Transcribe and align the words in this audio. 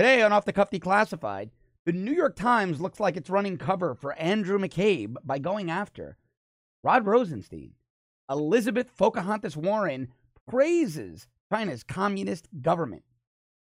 Today 0.00 0.22
on 0.22 0.32
Off 0.32 0.46
the 0.46 0.52
Cuff 0.54 0.70
Declassified, 0.70 1.50
the 1.84 1.92
New 1.92 2.14
York 2.14 2.34
Times 2.34 2.80
looks 2.80 3.00
like 3.00 3.18
it's 3.18 3.28
running 3.28 3.58
cover 3.58 3.94
for 3.94 4.14
Andrew 4.14 4.58
McCabe 4.58 5.16
by 5.22 5.38
going 5.38 5.70
after 5.70 6.16
Rod 6.82 7.04
Rosenstein. 7.04 7.72
Elizabeth 8.30 8.96
Pocahontas 8.96 9.58
Warren 9.58 10.08
praises 10.48 11.28
China's 11.52 11.82
communist 11.82 12.48
government. 12.62 13.02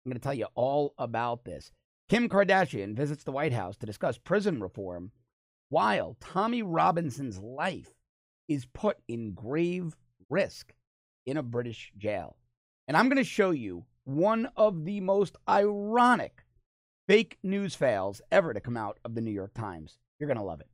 I'm 0.04 0.10
going 0.10 0.20
to 0.20 0.22
tell 0.22 0.34
you 0.34 0.48
all 0.54 0.92
about 0.98 1.46
this. 1.46 1.72
Kim 2.10 2.28
Kardashian 2.28 2.94
visits 2.94 3.24
the 3.24 3.32
White 3.32 3.54
House 3.54 3.78
to 3.78 3.86
discuss 3.86 4.18
prison 4.18 4.60
reform 4.60 5.12
while 5.70 6.18
Tommy 6.20 6.62
Robinson's 6.62 7.38
life 7.38 7.94
is 8.48 8.66
put 8.74 8.98
in 9.08 9.32
grave 9.32 9.96
risk 10.28 10.74
in 11.24 11.38
a 11.38 11.42
British 11.42 11.90
jail. 11.96 12.36
And 12.86 12.98
I'm 12.98 13.08
going 13.08 13.16
to 13.16 13.24
show 13.24 13.50
you 13.50 13.86
one 14.08 14.48
of 14.56 14.86
the 14.86 15.02
most 15.02 15.36
ironic 15.46 16.46
fake 17.06 17.36
news 17.42 17.74
fails 17.74 18.22
ever 18.32 18.54
to 18.54 18.60
come 18.60 18.76
out 18.76 18.98
of 19.04 19.14
the 19.14 19.20
New 19.20 19.30
York 19.30 19.52
Times. 19.52 19.98
You're 20.18 20.28
going 20.28 20.38
to 20.38 20.42
love 20.42 20.60
it. 20.60 20.66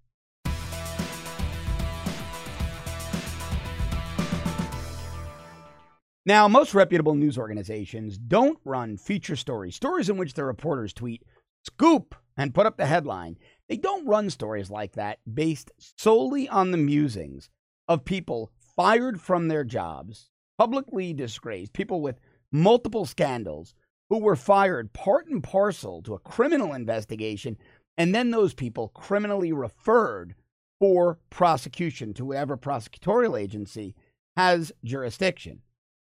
Now, 6.25 6.47
most 6.47 6.75
reputable 6.75 7.17
news 7.17 7.37
organizations 7.37 8.17
don't 8.17 8.59
run 8.65 8.97
feature 8.97 9.37
stories, 9.37 9.75
stories 9.75 10.09
in 10.09 10.17
which 10.17 10.35
the 10.35 10.45
reporters 10.45 10.93
tweet, 10.93 11.25
scoop, 11.65 12.15
and 12.37 12.55
put 12.55 12.67
up 12.67 12.77
the 12.77 12.87
headline. 12.87 13.37
They 13.69 13.77
don't 13.77 14.07
run 14.07 14.31
stories 14.31 14.71
like 14.71 14.93
that 14.93 15.19
based 15.33 15.73
solely 15.99 16.49
on 16.49 16.71
the 16.71 16.79
musings 16.79 17.51
of 17.89 18.05
people 18.05 18.53
fired 18.77 19.21
from 19.21 19.49
their 19.49 19.65
jobs, 19.65 20.31
publicly 20.57 21.13
disgraced, 21.13 21.73
people 21.73 22.01
with 22.01 22.21
multiple 22.53 23.07
scandals 23.07 23.75
who 24.11 24.19
were 24.19 24.37
fired 24.37 24.93
part 24.93 25.27
and 25.27 25.43
parcel 25.43 26.03
to 26.03 26.15
a 26.15 26.19
criminal 26.19 26.73
investigation, 26.73 27.57
and 27.97 28.15
then 28.15 28.31
those 28.31 28.55
people 28.55 28.89
criminally 28.89 29.53
referred 29.53 30.35
for 30.81 31.19
prosecution 31.31 32.13
to 32.15 32.25
whatever 32.25 32.57
prosecutorial 32.57 33.41
agency 33.41 33.95
has 34.37 34.73
jurisdiction. 34.85 35.63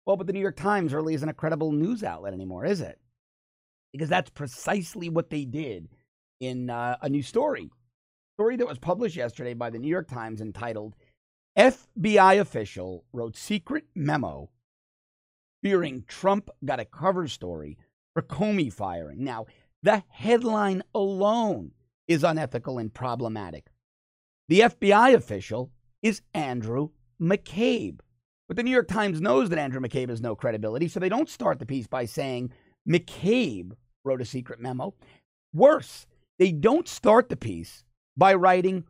Well, 0.06 0.18
but 0.18 0.28
the 0.28 0.34
New 0.34 0.40
York 0.40 0.56
Times 0.56 0.94
really 0.94 1.14
isn't 1.16 1.28
a 1.28 1.34
credible 1.34 1.72
news 1.72 2.04
outlet 2.04 2.34
anymore, 2.34 2.66
is 2.66 2.82
it? 2.82 3.00
Because 3.92 4.10
that's 4.10 4.30
precisely 4.30 5.10
what 5.10 5.30
they 5.30 5.46
did 5.46 5.90
in 6.40 6.70
uh, 6.70 6.98
a 7.02 7.10
new 7.10 7.24
story. 7.24 7.72
Story 8.36 8.56
that 8.58 8.68
was 8.68 8.78
published 8.78 9.16
yesterday 9.16 9.54
by 9.54 9.70
the 9.70 9.80
New 9.80 9.90
York 9.90 10.08
Times 10.08 10.42
entitled 10.42 10.96
FBI 11.58 12.40
official 12.40 13.04
wrote 13.12 13.36
secret 13.36 13.86
memo 13.96 14.50
fearing 15.62 16.04
Trump 16.08 16.50
got 16.64 16.80
a 16.80 16.86
cover 16.86 17.28
story 17.28 17.78
for 18.14 18.22
Comey 18.22 18.72
firing. 18.72 19.24
Now, 19.24 19.46
the 19.84 20.04
headline 20.10 20.84
alone 20.96 21.72
is 22.08 22.24
unethical 22.24 22.78
and 22.78 22.94
problematic. 22.94 23.68
The 24.50 24.62
FBI 24.62 25.14
official 25.14 25.72
is 26.02 26.22
Andrew 26.34 26.90
McCabe. 27.22 28.00
But 28.48 28.56
the 28.56 28.64
New 28.64 28.72
York 28.72 28.88
Times 28.88 29.20
knows 29.20 29.50
that 29.50 29.60
Andrew 29.60 29.82
McCabe 29.82 30.10
has 30.10 30.22
no 30.22 30.36
credibility, 30.36 30.88
so 30.88 31.00
they 31.00 31.10
don't 31.10 31.30
start 31.30 31.60
the 31.60 31.66
piece 31.66 31.88
by 31.88 32.06
saying 32.06 32.52
McCabe 32.90 33.74
wrote 34.06 34.22
a 34.22 34.26
secret 34.26 34.60
memo. 34.60 34.94
Worse, 35.54 36.08
they 36.40 36.52
don't 36.52 36.88
start 36.88 37.30
the 37.30 37.36
piece 37.36 37.84
by 38.16 38.34
writing 38.34 38.86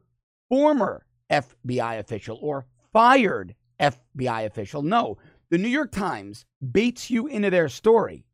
former 0.47 1.05
FBI 1.31 1.99
official 1.99 2.37
or 2.41 2.67
fired 2.93 3.55
FBI 3.79 4.45
official. 4.45 4.83
No, 4.83 5.17
the 5.49 5.57
New 5.57 5.67
York 5.67 5.91
Times 5.91 6.45
baits 6.71 7.09
you 7.09 7.27
into 7.27 7.49
their 7.49 7.69
story 7.69 8.25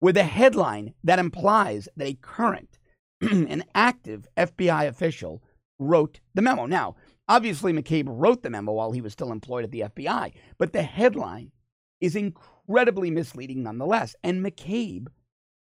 with 0.00 0.16
a 0.16 0.24
headline 0.24 0.94
that 1.04 1.18
implies 1.18 1.88
that 1.96 2.08
a 2.08 2.14
current 2.14 2.78
an 3.20 3.64
active 3.74 4.26
FBI 4.36 4.86
official 4.86 5.42
wrote 5.78 6.20
the 6.34 6.42
memo. 6.42 6.66
Now, 6.66 6.96
Obviously, 7.28 7.72
McCabe 7.72 8.08
wrote 8.08 8.42
the 8.42 8.50
memo 8.50 8.72
while 8.72 8.92
he 8.92 9.00
was 9.00 9.12
still 9.12 9.32
employed 9.32 9.64
at 9.64 9.70
the 9.70 9.80
FBI, 9.80 10.32
but 10.58 10.72
the 10.72 10.82
headline 10.82 11.52
is 12.00 12.16
incredibly 12.16 13.10
misleading 13.10 13.62
nonetheless. 13.62 14.16
And 14.22 14.44
McCabe 14.44 15.06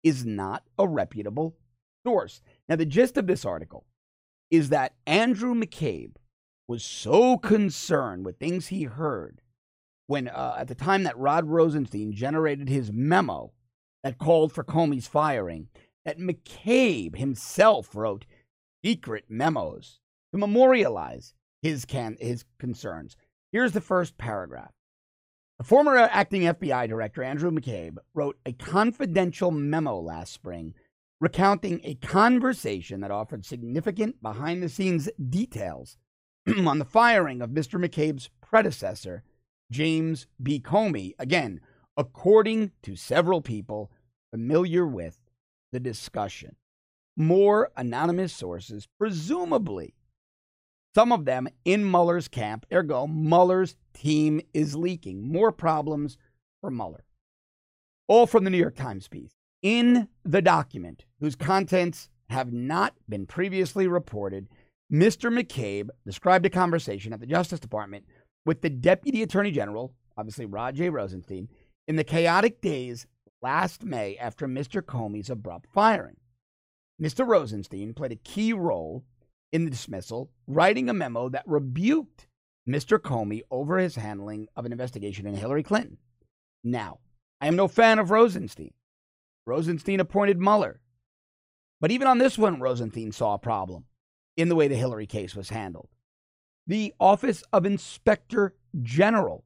is 0.02 0.24
not 0.24 0.62
a 0.78 0.86
reputable 0.86 1.56
source. 2.06 2.40
Now, 2.68 2.76
the 2.76 2.86
gist 2.86 3.16
of 3.16 3.26
this 3.26 3.44
article 3.44 3.84
is 4.50 4.68
that 4.68 4.94
Andrew 5.06 5.54
McCabe 5.54 6.16
was 6.68 6.84
so 6.84 7.38
concerned 7.38 8.24
with 8.24 8.38
things 8.38 8.68
he 8.68 8.84
heard 8.84 9.40
when, 10.06 10.28
uh, 10.28 10.56
at 10.58 10.68
the 10.68 10.74
time 10.74 11.02
that 11.04 11.18
Rod 11.18 11.46
Rosenstein 11.46 12.12
generated 12.12 12.68
his 12.68 12.92
memo 12.92 13.52
that 14.02 14.18
called 14.18 14.52
for 14.52 14.64
Comey's 14.64 15.06
firing, 15.06 15.68
that 16.04 16.18
McCabe 16.18 17.16
himself 17.16 17.94
wrote 17.94 18.26
secret 18.84 19.24
memos 19.28 20.00
to 20.32 20.38
memorialize 20.38 21.34
his 21.62 21.84
can 21.84 22.16
his 22.20 22.44
concerns. 22.58 23.16
Here's 23.50 23.72
the 23.72 23.80
first 23.80 24.16
paragraph. 24.18 24.72
The 25.58 25.64
former 25.64 25.96
acting 25.96 26.42
FBI 26.42 26.88
director 26.88 27.22
Andrew 27.22 27.50
McCabe 27.50 27.96
wrote 28.14 28.38
a 28.44 28.52
confidential 28.52 29.50
memo 29.50 29.98
last 29.98 30.32
spring 30.32 30.74
recounting 31.20 31.80
a 31.82 31.94
conversation 31.94 33.00
that 33.00 33.10
offered 33.10 33.46
significant 33.46 34.20
behind 34.22 34.62
the 34.62 34.68
scenes 34.68 35.08
details 35.30 35.96
on 36.66 36.78
the 36.78 36.84
firing 36.84 37.40
of 37.40 37.50
Mr. 37.50 37.82
McCabe's 37.82 38.28
predecessor, 38.42 39.24
James 39.70 40.26
B. 40.42 40.60
Comey, 40.60 41.14
again, 41.18 41.60
according 41.96 42.72
to 42.82 42.96
several 42.96 43.40
people 43.40 43.90
familiar 44.30 44.86
with 44.86 45.20
the 45.72 45.80
discussion. 45.80 46.56
More 47.16 47.70
anonymous 47.76 48.32
sources, 48.32 48.86
presumably 48.98 49.94
some 50.96 51.12
of 51.12 51.26
them 51.26 51.46
in 51.66 51.90
Mueller's 51.90 52.26
camp. 52.26 52.64
Ergo, 52.72 53.06
Mueller's 53.06 53.76
team 53.92 54.40
is 54.54 54.74
leaking. 54.74 55.30
More 55.30 55.52
problems 55.52 56.16
for 56.62 56.70
Mueller. 56.70 57.04
All 58.08 58.26
from 58.26 58.44
the 58.44 58.50
New 58.50 58.56
York 58.56 58.76
Times 58.76 59.06
piece. 59.06 59.32
In 59.60 60.08
the 60.24 60.40
document, 60.40 61.04
whose 61.20 61.36
contents 61.36 62.08
have 62.30 62.50
not 62.50 62.94
been 63.08 63.26
previously 63.26 63.86
reported, 63.86 64.48
Mr. 64.90 65.30
McCabe 65.30 65.90
described 66.06 66.46
a 66.46 66.50
conversation 66.50 67.12
at 67.12 67.20
the 67.20 67.26
Justice 67.26 67.60
Department 67.60 68.06
with 68.46 68.62
the 68.62 68.70
Deputy 68.70 69.22
Attorney 69.22 69.50
General, 69.50 69.92
obviously 70.16 70.46
Rod 70.46 70.76
J. 70.76 70.88
Rosenstein, 70.88 71.48
in 71.86 71.96
the 71.96 72.04
chaotic 72.04 72.62
days 72.62 73.06
last 73.42 73.84
May 73.84 74.16
after 74.16 74.46
Mr. 74.46 74.80
Comey's 74.80 75.28
abrupt 75.28 75.68
firing. 75.74 76.16
Mr. 77.02 77.26
Rosenstein 77.26 77.92
played 77.92 78.12
a 78.12 78.16
key 78.16 78.52
role 78.52 79.04
in 79.52 79.64
the 79.64 79.70
dismissal, 79.70 80.30
writing 80.46 80.88
a 80.88 80.94
memo 80.94 81.28
that 81.28 81.46
rebuked 81.46 82.28
Mr. 82.66 82.98
Comey 82.98 83.42
over 83.50 83.78
his 83.78 83.96
handling 83.96 84.48
of 84.56 84.64
an 84.64 84.72
investigation 84.72 85.26
into 85.26 85.38
Hillary 85.38 85.62
Clinton. 85.62 85.98
Now, 86.64 87.00
I 87.40 87.48
am 87.48 87.56
no 87.56 87.68
fan 87.68 87.98
of 87.98 88.10
Rosenstein. 88.10 88.72
Rosenstein 89.44 90.00
appointed 90.00 90.40
Mueller. 90.40 90.80
But 91.80 91.90
even 91.90 92.08
on 92.08 92.18
this 92.18 92.38
one, 92.38 92.60
Rosenstein 92.60 93.12
saw 93.12 93.34
a 93.34 93.38
problem 93.38 93.84
in 94.36 94.48
the 94.48 94.56
way 94.56 94.66
the 94.68 94.74
Hillary 94.74 95.06
case 95.06 95.36
was 95.36 95.50
handled. 95.50 95.88
The 96.66 96.92
Office 96.98 97.44
of 97.52 97.64
Inspector 97.64 98.54
General 98.82 99.44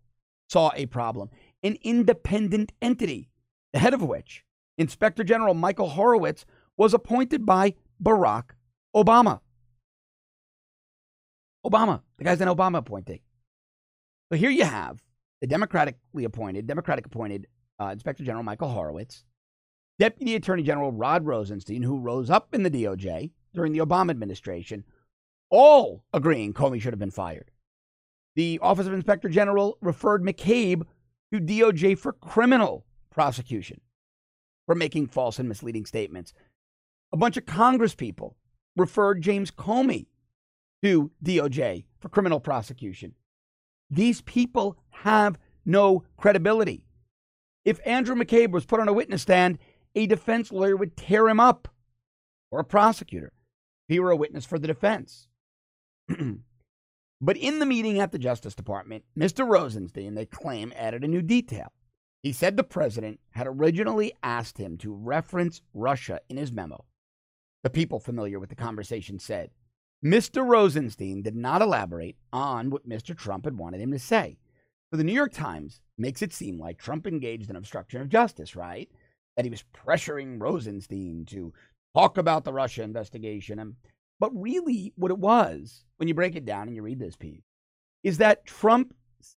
saw 0.49 0.73
a 0.75 0.87
problem, 0.87 1.31
an 1.63 1.77
independent 1.83 2.73
entity, 2.81 3.31
the 3.73 3.79
head 3.79 3.95
of 3.95 4.03
which, 4.03 4.45
Inspector 4.79 5.23
General 5.25 5.55
Michael 5.55 5.91
Horowitz, 5.91 6.47
was 6.77 6.95
appointed 6.95 7.45
by 7.45 7.75
Barack 8.03 8.51
Obama. 8.97 9.41
Obama. 11.65 12.01
The 12.19 12.25
guy's 12.25 12.41
an 12.41 12.49
Obama 12.49 12.79
appointee. 12.79 13.23
So 14.33 14.39
here 14.39 14.51
you 14.51 14.65
have 14.65 15.03
the 15.41 15.47
democratically 15.47 16.25
appointed, 16.25 16.67
Democratic 16.67 17.07
appointed 17.07 17.47
uh, 17.79 17.89
Inspector 17.89 18.25
General 18.25 18.45
Michael 18.45 18.69
Horowitz, 18.69 19.25
Deputy 19.99 20.35
Attorney 20.35 20.63
General 20.63 20.93
Rod 20.93 21.27
Rosenstein, 21.27 21.83
who 21.83 21.99
rose 21.99 22.31
up 22.31 22.55
in 22.55 22.63
the 22.63 22.71
DOJ 22.71 23.31
during 23.55 23.73
the 23.73 23.81
Obama 23.81 24.11
administration, 24.11 24.85
all 25.51 26.05
agreeing 26.13 26.55
Comey 26.55 26.81
should 26.81 26.93
have 26.93 26.99
been 27.01 27.11
fired. 27.11 27.51
The 28.37 28.59
Office 28.63 28.87
of 28.87 28.93
Inspector 28.93 29.29
General 29.29 29.77
referred 29.81 30.23
McCabe 30.23 30.85
to 31.33 31.41
DOJ 31.41 31.99
for 31.99 32.13
criminal 32.13 32.87
prosecution 33.11 33.81
for 34.67 34.75
making 34.75 35.09
false 35.09 35.39
and 35.39 35.49
misleading 35.49 35.85
statements. 35.85 36.33
A 37.13 37.17
bunch 37.17 37.37
of 37.37 37.47
Congress 37.47 37.95
people 37.95 38.37
referred 38.77 39.21
James 39.21 39.51
Comey 39.51 40.07
to 40.83 41.11
DOJ 41.25 41.85
for 41.99 42.09
criminal 42.09 42.41
prosecution. 42.41 43.15
These 43.91 44.21
people 44.21 44.79
have 44.91 45.39
no 45.67 46.05
credibility. 46.17 46.87
If 47.65 47.81
Andrew 47.85 48.15
McCabe 48.15 48.53
was 48.53 48.65
put 48.65 48.81
on 48.81 48.89
a 48.89 48.93
witness 48.93 49.23
stand, 49.23 49.59
a 49.95 50.07
defense 50.07 50.53
lawyer 50.53 50.77
would 50.77 50.97
tear 50.97 51.29
him 51.29 51.41
up, 51.41 51.69
or 52.51 52.61
a 52.61 52.65
prosecutor 52.65 53.33
if 53.89 53.95
he 53.95 54.01
were 54.01 54.13
a 54.13 54.17
witness 54.17 54.47
for 54.47 54.59
the 54.59 54.69
defense. 54.69 55.27
but 57.21 57.37
in 57.37 57.59
the 57.59 57.67
meeting 57.67 58.01
at 58.01 58.13
the 58.13 58.19
Justice 58.19 58.55
Department, 58.55 59.05
Mr. 59.19 59.47
Rosenstein, 59.47 60.15
they 60.15 60.27
claim, 60.27 60.73
added 60.77 61.05
a 61.05 61.09
new 61.09 61.23
detail. 61.23 61.73
He 62.23 62.33
said 62.33 62.57
the 62.57 62.65
president 62.65 63.21
had 63.31 63.47
originally 63.47 64.13
asked 64.23 64.59
him 64.59 64.77
to 64.79 64.93
reference 64.93 65.63
Russia 65.73 66.21
in 66.29 66.37
his 66.37 66.53
memo. 66.53 66.85
The 67.63 67.71
people 67.71 68.01
familiar 68.01 68.39
with 68.39 68.51
the 68.51 68.57
conversation 68.57 69.19
said 69.19 69.51
Mr. 70.05 70.47
Rosenstein 70.47 71.23
did 71.23 71.37
not 71.37 71.63
elaborate 71.63 72.17
on 72.33 72.71
what 72.71 72.89
Mr. 72.89 73.17
Trump 73.17 73.45
had 73.45 73.59
wanted 73.59 73.81
him 73.81 73.93
to 73.93 73.99
say. 73.99 74.39
So 74.91 74.97
the 74.97 75.05
New 75.05 75.13
York 75.13 75.33
Times 75.33 75.81
makes 75.99 76.23
it 76.23 76.33
seem 76.33 76.59
like 76.59 76.79
Trump 76.79 77.07
engaged 77.07 77.49
in 77.51 77.57
obstruction 77.57 78.01
of 78.01 78.09
justice, 78.09 78.57
right? 78.57 78.91
That 79.37 79.45
he 79.45 79.51
was 79.51 79.65
pressuring 79.75 80.41
Rosenstein 80.41 81.27
to 81.29 81.53
talk 81.95 82.19
about 82.19 82.45
the 82.45 82.53
Russia 82.53 82.83
investigation. 82.83 83.59
And, 83.59 83.77
but 84.21 84.31
really, 84.35 84.93
what 84.97 85.11
it 85.11 85.19
was, 85.19 85.85
when 85.97 86.07
you 86.07 86.15
break 86.15 86.37
it 86.37 86.45
down 86.45 86.69
and 86.69 86.77
you 86.77 86.83
read 86.83 87.01
this 87.01 87.17
piece, 87.17 87.43
is 88.05 88.19
that 88.19 88.45
Trump 88.45 88.95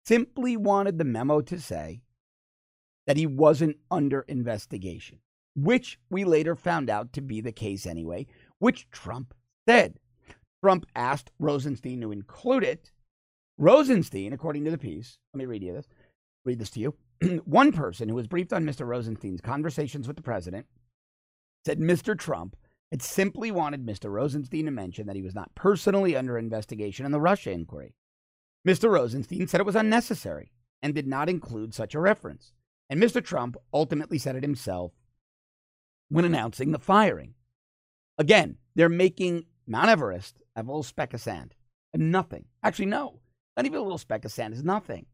simply 0.05 0.57
wanted 0.57 0.97
the 0.97 1.05
memo 1.05 1.41
to 1.41 1.59
say 1.59 2.01
that 3.07 3.17
he 3.17 3.27
wasn't 3.27 3.77
under 3.89 4.21
investigation, 4.21 5.19
which 5.55 5.99
we 6.09 6.23
later 6.23 6.55
found 6.55 6.89
out 6.89 7.13
to 7.13 7.21
be 7.21 7.41
the 7.41 7.51
case 7.51 7.85
anyway, 7.85 8.25
which 8.59 8.89
Trump 8.89 9.33
said. 9.67 9.99
Trump 10.63 10.85
asked 10.95 11.31
Rosenstein 11.39 12.01
to 12.01 12.11
include 12.11 12.63
it. 12.63 12.91
Rosenstein, 13.57 14.33
according 14.33 14.63
to 14.65 14.71
the 14.71 14.77
piece, 14.77 15.17
let 15.33 15.39
me 15.39 15.45
read 15.45 15.63
you 15.63 15.73
this. 15.73 15.87
Read 16.45 16.59
this 16.59 16.69
to 16.71 16.79
you. 16.79 16.95
One 17.45 17.71
person 17.71 18.09
who 18.09 18.15
was 18.15 18.27
briefed 18.27 18.53
on 18.53 18.65
Mr. 18.65 18.85
Rosenstein's 18.85 19.41
conversations 19.41 20.07
with 20.07 20.17
the 20.17 20.23
president 20.23 20.65
said 21.65 21.79
Mr. 21.79 22.17
Trump 22.17 22.55
had 22.91 23.01
simply 23.01 23.51
wanted 23.51 23.85
Mr. 23.85 24.11
Rosenstein 24.11 24.65
to 24.65 24.71
mention 24.71 25.07
that 25.07 25.15
he 25.15 25.21
was 25.21 25.33
not 25.33 25.55
personally 25.55 26.15
under 26.15 26.37
investigation 26.37 27.05
in 27.05 27.11
the 27.11 27.21
Russia 27.21 27.51
inquiry. 27.51 27.95
Mr. 28.67 28.91
Rosenstein 28.91 29.47
said 29.47 29.61
it 29.61 29.65
was 29.65 29.75
unnecessary 29.75 30.51
and 30.81 30.93
did 30.93 31.07
not 31.07 31.29
include 31.29 31.73
such 31.73 31.95
a 31.95 31.99
reference. 31.99 32.51
And 32.89 33.01
Mr. 33.01 33.23
Trump 33.23 33.55
ultimately 33.73 34.17
said 34.17 34.35
it 34.35 34.43
himself 34.43 34.91
when 36.09 36.25
announcing 36.25 36.71
the 36.71 36.79
firing. 36.79 37.35
Again, 38.17 38.57
they're 38.75 38.89
making 38.89 39.45
Mount 39.65 39.89
Everest 39.89 40.41
a 40.55 40.61
little 40.61 40.83
speck 40.83 41.13
of 41.13 41.21
sand 41.21 41.55
and 41.93 42.11
nothing. 42.11 42.45
Actually, 42.61 42.87
no, 42.87 43.21
not 43.55 43.65
even 43.65 43.79
a 43.79 43.83
little 43.83 43.97
speck 43.97 44.25
of 44.25 44.31
sand 44.31 44.53
is 44.53 44.63
nothing. 44.63 45.05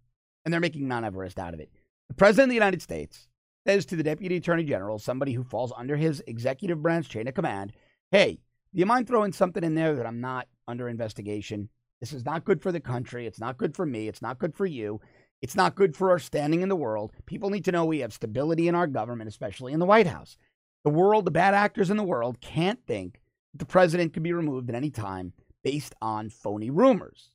And 0.43 0.53
they're 0.53 0.59
making 0.59 0.87
Mount 0.87 1.05
Everest 1.05 1.37
out 1.37 1.53
of 1.53 1.59
it. 1.59 1.69
The 2.07 2.15
President 2.15 2.45
of 2.45 2.49
the 2.49 2.55
United 2.55 2.81
States 2.81 3.27
says 3.67 3.85
to 3.85 3.97
the 3.97 4.03
Deputy 4.03 4.37
Attorney 4.37 4.63
General, 4.63 4.97
somebody 4.97 5.33
who 5.33 5.43
falls 5.43 5.73
under 5.75 5.97
his 5.97 6.23
executive 6.25 6.81
branch 6.81 7.09
chain 7.09 7.27
of 7.27 7.33
command, 7.33 7.73
hey, 8.11 8.39
do 8.73 8.79
you 8.79 8.85
mind 8.85 9.07
throwing 9.07 9.33
something 9.33 9.61
in 9.61 9.75
there 9.75 9.93
that 9.93 10.05
I'm 10.05 10.21
not 10.21 10.47
under 10.69 10.87
investigation? 10.87 11.67
This 11.99 12.13
is 12.13 12.23
not 12.23 12.45
good 12.45 12.61
for 12.61 12.71
the 12.71 12.79
country. 12.79 13.27
It's 13.27 13.41
not 13.41 13.57
good 13.57 13.75
for 13.75 13.85
me. 13.85 14.07
It's 14.07 14.21
not 14.21 14.39
good 14.39 14.55
for 14.55 14.65
you. 14.65 15.01
It's 15.41 15.55
not 15.55 15.75
good 15.75 15.97
for 15.97 16.11
our 16.11 16.19
standing 16.19 16.61
in 16.61 16.69
the 16.69 16.77
world. 16.77 17.11
People 17.25 17.49
need 17.49 17.65
to 17.65 17.73
know 17.73 17.83
we 17.83 17.99
have 17.99 18.13
stability 18.13 18.69
in 18.69 18.75
our 18.75 18.87
government, 18.87 19.27
especially 19.27 19.73
in 19.73 19.79
the 19.79 19.85
White 19.85 20.07
House. 20.07 20.37
The 20.85 20.89
world, 20.89 21.25
the 21.25 21.31
bad 21.31 21.53
actors 21.53 21.89
in 21.89 21.97
the 21.97 22.03
world 22.03 22.39
can't 22.39 22.79
think 22.87 23.19
that 23.51 23.59
the 23.59 23.65
president 23.65 24.13
could 24.13 24.23
be 24.23 24.31
removed 24.31 24.69
at 24.69 24.75
any 24.75 24.91
time 24.91 25.33
based 25.61 25.93
on 26.01 26.29
phony 26.29 26.69
rumors. 26.69 27.31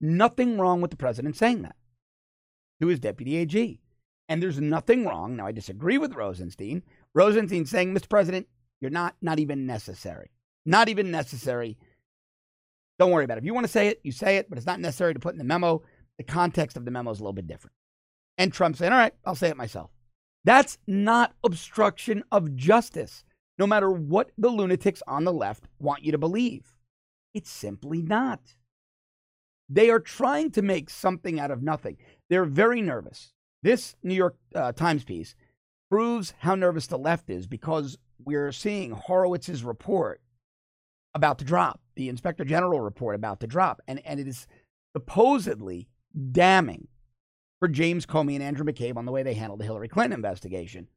Nothing 0.00 0.56
wrong 0.56 0.80
with 0.80 0.92
the 0.92 0.96
president 0.96 1.36
saying 1.36 1.62
that 1.62 1.74
to 2.80 2.86
his 2.86 3.00
deputy 3.00 3.36
AG. 3.38 3.80
And 4.28 4.42
there's 4.42 4.60
nothing 4.60 5.06
wrong. 5.06 5.36
Now, 5.36 5.46
I 5.46 5.52
disagree 5.52 5.96
with 5.96 6.14
Rosenstein. 6.14 6.82
Rosenstein 7.14 7.64
saying, 7.64 7.94
Mr. 7.94 8.08
President, 8.08 8.46
you're 8.80 8.90
not, 8.90 9.16
not 9.22 9.38
even 9.38 9.66
necessary. 9.66 10.30
Not 10.66 10.88
even 10.88 11.10
necessary. 11.10 11.78
Don't 12.98 13.10
worry 13.10 13.24
about 13.24 13.38
it. 13.38 13.40
If 13.40 13.44
you 13.46 13.54
want 13.54 13.64
to 13.64 13.72
say 13.72 13.88
it, 13.88 14.00
you 14.02 14.12
say 14.12 14.36
it, 14.36 14.48
but 14.48 14.58
it's 14.58 14.66
not 14.66 14.80
necessary 14.80 15.14
to 15.14 15.20
put 15.20 15.32
in 15.32 15.38
the 15.38 15.44
memo. 15.44 15.82
The 16.18 16.24
context 16.24 16.76
of 16.76 16.84
the 16.84 16.90
memo 16.90 17.10
is 17.10 17.20
a 17.20 17.22
little 17.22 17.32
bit 17.32 17.46
different. 17.46 17.74
And 18.36 18.52
Trump 18.52 18.76
saying, 18.76 18.92
all 18.92 18.98
right, 18.98 19.14
I'll 19.24 19.34
say 19.34 19.48
it 19.48 19.56
myself. 19.56 19.90
That's 20.44 20.78
not 20.86 21.34
obstruction 21.42 22.22
of 22.30 22.54
justice, 22.54 23.24
no 23.58 23.66
matter 23.66 23.90
what 23.90 24.30
the 24.36 24.50
lunatics 24.50 25.02
on 25.06 25.24
the 25.24 25.32
left 25.32 25.64
want 25.78 26.04
you 26.04 26.12
to 26.12 26.18
believe. 26.18 26.74
It's 27.34 27.50
simply 27.50 28.02
not. 28.02 28.40
They 29.68 29.90
are 29.90 30.00
trying 30.00 30.50
to 30.52 30.62
make 30.62 30.90
something 30.90 31.38
out 31.38 31.50
of 31.50 31.62
nothing. 31.62 31.98
They're 32.30 32.44
very 32.44 32.80
nervous. 32.80 33.32
This 33.62 33.96
New 34.02 34.14
York 34.14 34.36
uh, 34.54 34.72
Times 34.72 35.04
piece 35.04 35.34
proves 35.90 36.34
how 36.38 36.54
nervous 36.54 36.86
the 36.86 36.98
left 36.98 37.30
is 37.30 37.46
because 37.46 37.98
we're 38.24 38.52
seeing 38.52 38.92
Horowitz's 38.92 39.64
report 39.64 40.20
about 41.14 41.38
to 41.38 41.44
drop, 41.44 41.80
the 41.96 42.08
Inspector 42.08 42.44
General 42.44 42.80
report 42.80 43.14
about 43.14 43.40
to 43.40 43.46
drop, 43.46 43.80
and, 43.88 44.00
and 44.04 44.20
it 44.20 44.28
is 44.28 44.46
supposedly 44.94 45.88
damning 46.32 46.88
for 47.58 47.68
James 47.68 48.06
Comey 48.06 48.34
and 48.34 48.42
Andrew 48.42 48.64
McCabe 48.64 48.96
on 48.96 49.04
the 49.04 49.12
way 49.12 49.22
they 49.22 49.34
handled 49.34 49.60
the 49.60 49.64
Hillary 49.64 49.88
Clinton 49.88 50.18
investigation. 50.18 50.88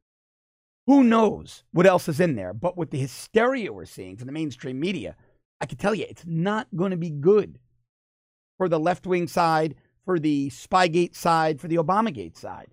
Who 0.86 1.04
knows 1.04 1.64
what 1.72 1.86
else 1.86 2.08
is 2.08 2.20
in 2.20 2.36
there? 2.36 2.52
But 2.52 2.76
with 2.76 2.90
the 2.90 2.98
hysteria 2.98 3.72
we're 3.72 3.84
seeing 3.84 4.16
from 4.16 4.26
the 4.26 4.32
mainstream 4.32 4.78
media, 4.78 5.16
I 5.60 5.66
can 5.66 5.78
tell 5.78 5.94
you 5.94 6.06
it's 6.08 6.26
not 6.26 6.68
going 6.74 6.90
to 6.90 6.96
be 6.96 7.10
good 7.10 7.58
for 8.58 8.68
the 8.68 8.80
left 8.80 9.06
wing 9.06 9.28
side, 9.28 9.76
for 10.04 10.18
the 10.18 10.50
Spygate 10.50 11.14
side, 11.14 11.60
for 11.60 11.68
the 11.68 11.76
Obamagate 11.76 12.36
side. 12.36 12.68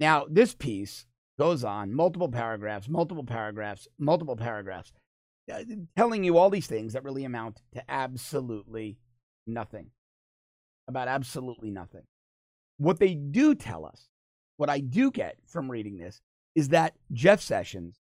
Now, 0.00 0.26
this 0.28 0.54
piece 0.54 1.06
goes 1.38 1.64
on 1.64 1.94
multiple 1.94 2.30
paragraphs, 2.30 2.88
multiple 2.88 3.24
paragraphs, 3.24 3.88
multiple 3.98 4.36
paragraphs, 4.36 4.92
uh, 5.52 5.62
telling 5.96 6.24
you 6.24 6.38
all 6.38 6.50
these 6.50 6.66
things 6.66 6.92
that 6.92 7.04
really 7.04 7.24
amount 7.24 7.62
to 7.72 7.82
absolutely 7.88 8.98
nothing. 9.46 9.90
About 10.88 11.08
absolutely 11.08 11.70
nothing. 11.70 12.04
What 12.78 12.98
they 12.98 13.14
do 13.14 13.54
tell 13.54 13.84
us, 13.84 14.08
what 14.56 14.70
I 14.70 14.80
do 14.80 15.10
get 15.10 15.36
from 15.46 15.70
reading 15.70 15.98
this, 15.98 16.20
is 16.54 16.68
that 16.70 16.94
Jeff 17.12 17.40
Sessions 17.40 18.00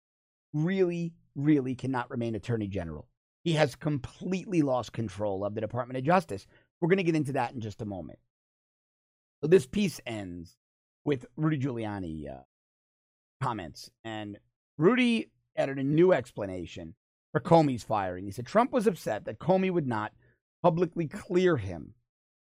really, 0.53 1.13
really 1.35 1.75
cannot 1.75 2.09
remain 2.09 2.35
Attorney 2.35 2.67
General. 2.67 3.07
He 3.43 3.53
has 3.53 3.75
completely 3.75 4.61
lost 4.61 4.93
control 4.93 5.45
of 5.45 5.55
the 5.55 5.61
Department 5.61 5.97
of 5.97 6.03
Justice. 6.03 6.47
We're 6.79 6.89
going 6.89 6.97
to 6.97 7.03
get 7.03 7.15
into 7.15 7.33
that 7.33 7.53
in 7.53 7.61
just 7.61 7.81
a 7.81 7.85
moment. 7.85 8.19
So 9.41 9.47
this 9.47 9.67
piece 9.67 10.01
ends 10.05 10.57
with 11.05 11.25
Rudy 11.35 11.57
Giuliani 11.57 12.29
uh, 12.29 12.41
comments, 13.41 13.91
and 14.03 14.39
Rudy 14.77 15.31
added 15.55 15.77
a 15.77 15.83
new 15.83 16.11
explanation 16.11 16.95
for 17.31 17.39
Comey's 17.39 17.83
firing. 17.83 18.25
He 18.25 18.31
said 18.31 18.45
Trump 18.45 18.71
was 18.71 18.87
upset 18.87 19.25
that 19.25 19.39
Comey 19.39 19.71
would 19.71 19.87
not 19.87 20.11
publicly 20.63 21.07
clear 21.07 21.57
him 21.57 21.93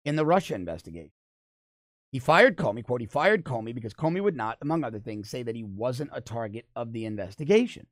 in 0.05 0.17
the 0.17 0.25
Russia 0.27 0.55
investigation. 0.55 1.11
He 2.13 2.21
fired 2.21 2.57
Comey, 2.57 2.85
quote, 2.85 3.01
he 3.01 3.09
fired 3.09 3.45
Comey 3.45 3.75
because 3.75 3.93
Comey 3.93 4.23
would 4.23 4.37
not, 4.37 4.59
among 4.63 4.85
other 4.85 5.01
things, 5.01 5.29
say 5.29 5.43
that 5.43 5.57
he 5.57 5.65
wasn't 5.65 6.11
a 6.13 6.21
target 6.21 6.67
of 6.77 6.93
the 6.93 7.07
investigation. 7.07 7.89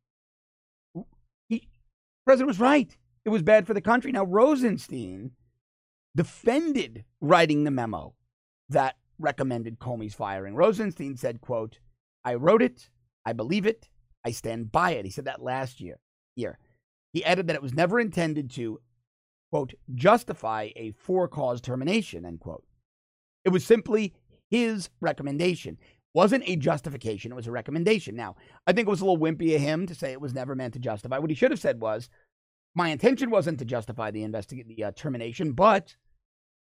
He, 1.48 1.58
the 1.58 2.24
president 2.24 2.46
was 2.46 2.60
right. 2.60 2.96
It 3.24 3.30
was 3.30 3.42
bad 3.42 3.66
for 3.66 3.74
the 3.74 3.80
country. 3.80 4.12
Now, 4.12 4.24
Rosenstein 4.24 5.32
defended 6.14 7.04
writing 7.20 7.64
the 7.64 7.72
memo 7.72 8.14
that 8.72 8.96
recommended 9.18 9.78
Comey's 9.78 10.14
firing. 10.14 10.54
Rosenstein 10.54 11.16
said, 11.16 11.40
quote, 11.40 11.78
I 12.24 12.34
wrote 12.34 12.62
it, 12.62 12.90
I 13.24 13.32
believe 13.32 13.66
it, 13.66 13.88
I 14.24 14.30
stand 14.30 14.72
by 14.72 14.92
it. 14.92 15.04
He 15.04 15.10
said 15.10 15.24
that 15.24 15.42
last 15.42 15.80
year. 15.80 15.98
Year. 16.36 16.58
He 17.12 17.24
added 17.24 17.46
that 17.46 17.56
it 17.56 17.62
was 17.62 17.74
never 17.74 18.00
intended 18.00 18.50
to, 18.52 18.80
quote, 19.50 19.74
justify 19.94 20.70
a 20.76 20.92
for 20.92 21.28
cause 21.28 21.60
termination, 21.60 22.24
end 22.24 22.40
quote. 22.40 22.64
It 23.44 23.50
was 23.50 23.64
simply 23.64 24.14
his 24.50 24.88
recommendation. 25.00 25.78
Wasn't 26.14 26.44
a 26.46 26.56
justification, 26.56 27.32
it 27.32 27.36
was 27.36 27.46
a 27.46 27.52
recommendation. 27.52 28.14
Now, 28.14 28.36
I 28.66 28.72
think 28.72 28.86
it 28.86 28.90
was 28.90 29.00
a 29.00 29.04
little 29.04 29.20
wimpy 29.20 29.54
of 29.54 29.60
him 29.60 29.86
to 29.86 29.94
say 29.94 30.12
it 30.12 30.20
was 30.20 30.34
never 30.34 30.54
meant 30.54 30.74
to 30.74 30.78
justify. 30.78 31.18
What 31.18 31.30
he 31.30 31.36
should 31.36 31.50
have 31.50 31.60
said 31.60 31.80
was, 31.80 32.08
my 32.74 32.88
intention 32.88 33.30
wasn't 33.30 33.58
to 33.58 33.64
justify 33.64 34.10
the 34.10 34.22
investigate 34.22 34.68
the 34.68 34.84
uh, 34.84 34.92
termination, 34.92 35.52
but 35.52 35.96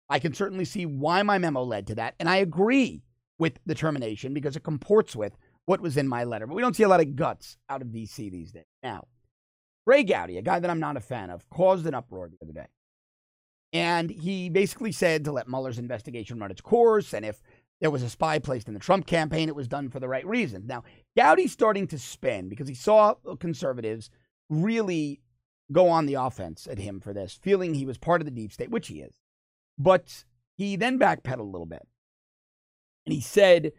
I 0.09 0.19
can 0.19 0.33
certainly 0.33 0.65
see 0.65 0.85
why 0.85 1.23
my 1.23 1.37
memo 1.37 1.63
led 1.63 1.87
to 1.87 1.95
that. 1.95 2.15
And 2.19 2.29
I 2.29 2.37
agree 2.37 3.03
with 3.39 3.59
the 3.65 3.75
termination 3.75 4.33
because 4.33 4.55
it 4.55 4.63
comports 4.63 5.15
with 5.15 5.37
what 5.65 5.81
was 5.81 5.97
in 5.97 6.07
my 6.07 6.23
letter. 6.23 6.47
But 6.47 6.55
we 6.55 6.61
don't 6.61 6.75
see 6.75 6.83
a 6.83 6.87
lot 6.87 7.01
of 7.01 7.15
guts 7.15 7.57
out 7.69 7.81
of 7.81 7.89
DC 7.89 8.31
these 8.31 8.51
days. 8.51 8.65
Now, 8.81 9.05
Trey 9.87 10.03
Gowdy, 10.03 10.37
a 10.37 10.41
guy 10.41 10.59
that 10.59 10.69
I'm 10.69 10.79
not 10.79 10.97
a 10.97 11.01
fan 11.01 11.29
of, 11.29 11.49
caused 11.49 11.85
an 11.85 11.93
uproar 11.93 12.29
the 12.29 12.37
other 12.45 12.53
day. 12.53 12.67
And 13.73 14.09
he 14.09 14.49
basically 14.49 14.91
said 14.91 15.25
to 15.25 15.31
let 15.31 15.47
Mueller's 15.47 15.77
investigation 15.77 16.39
run 16.39 16.51
its 16.51 16.61
course. 16.61 17.13
And 17.13 17.25
if 17.25 17.41
there 17.81 17.91
was 17.91 18.01
a 18.01 18.09
spy 18.09 18.39
placed 18.39 18.67
in 18.67 18.73
the 18.73 18.79
Trump 18.79 19.05
campaign, 19.05 19.49
it 19.49 19.55
was 19.55 19.67
done 19.67 19.89
for 19.89 19.99
the 19.99 20.07
right 20.07 20.25
reasons. 20.25 20.67
Now, 20.67 20.83
Gowdy's 21.15 21.51
starting 21.51 21.85
to 21.87 21.99
spin 21.99 22.49
because 22.49 22.67
he 22.67 22.73
saw 22.73 23.15
conservatives 23.39 24.09
really 24.49 25.21
go 25.71 25.89
on 25.89 26.05
the 26.05 26.13
offense 26.13 26.65
at 26.71 26.79
him 26.79 27.01
for 27.01 27.13
this, 27.13 27.37
feeling 27.41 27.73
he 27.73 27.85
was 27.85 27.97
part 27.97 28.21
of 28.21 28.25
the 28.25 28.31
deep 28.31 28.53
state, 28.53 28.71
which 28.71 28.87
he 28.87 29.01
is. 29.01 29.13
But 29.77 30.25
he 30.57 30.75
then 30.75 30.99
backpedaled 30.99 31.39
a 31.39 31.43
little 31.43 31.65
bit. 31.65 31.85
And 33.05 33.13
he 33.13 33.21
said, 33.21 33.71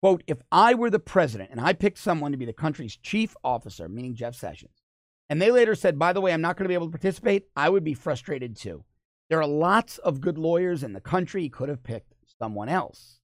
quote, 0.00 0.22
if 0.26 0.38
I 0.52 0.74
were 0.74 0.90
the 0.90 0.98
president 0.98 1.50
and 1.50 1.60
I 1.60 1.72
picked 1.72 1.98
someone 1.98 2.32
to 2.32 2.38
be 2.38 2.44
the 2.44 2.52
country's 2.52 2.96
chief 2.96 3.34
officer, 3.42 3.88
meaning 3.88 4.14
Jeff 4.14 4.34
Sessions, 4.34 4.82
and 5.28 5.42
they 5.42 5.50
later 5.50 5.74
said, 5.74 5.98
by 5.98 6.12
the 6.12 6.20
way, 6.20 6.32
I'm 6.32 6.40
not 6.40 6.56
going 6.56 6.64
to 6.64 6.68
be 6.68 6.74
able 6.74 6.86
to 6.86 6.92
participate, 6.92 7.46
I 7.56 7.68
would 7.68 7.82
be 7.82 7.94
frustrated 7.94 8.56
too. 8.56 8.84
There 9.28 9.40
are 9.40 9.46
lots 9.46 9.98
of 9.98 10.20
good 10.20 10.38
lawyers 10.38 10.84
in 10.84 10.92
the 10.92 11.00
country. 11.00 11.42
He 11.42 11.48
could 11.48 11.68
have 11.68 11.82
picked 11.82 12.14
someone 12.38 12.68
else 12.68 13.18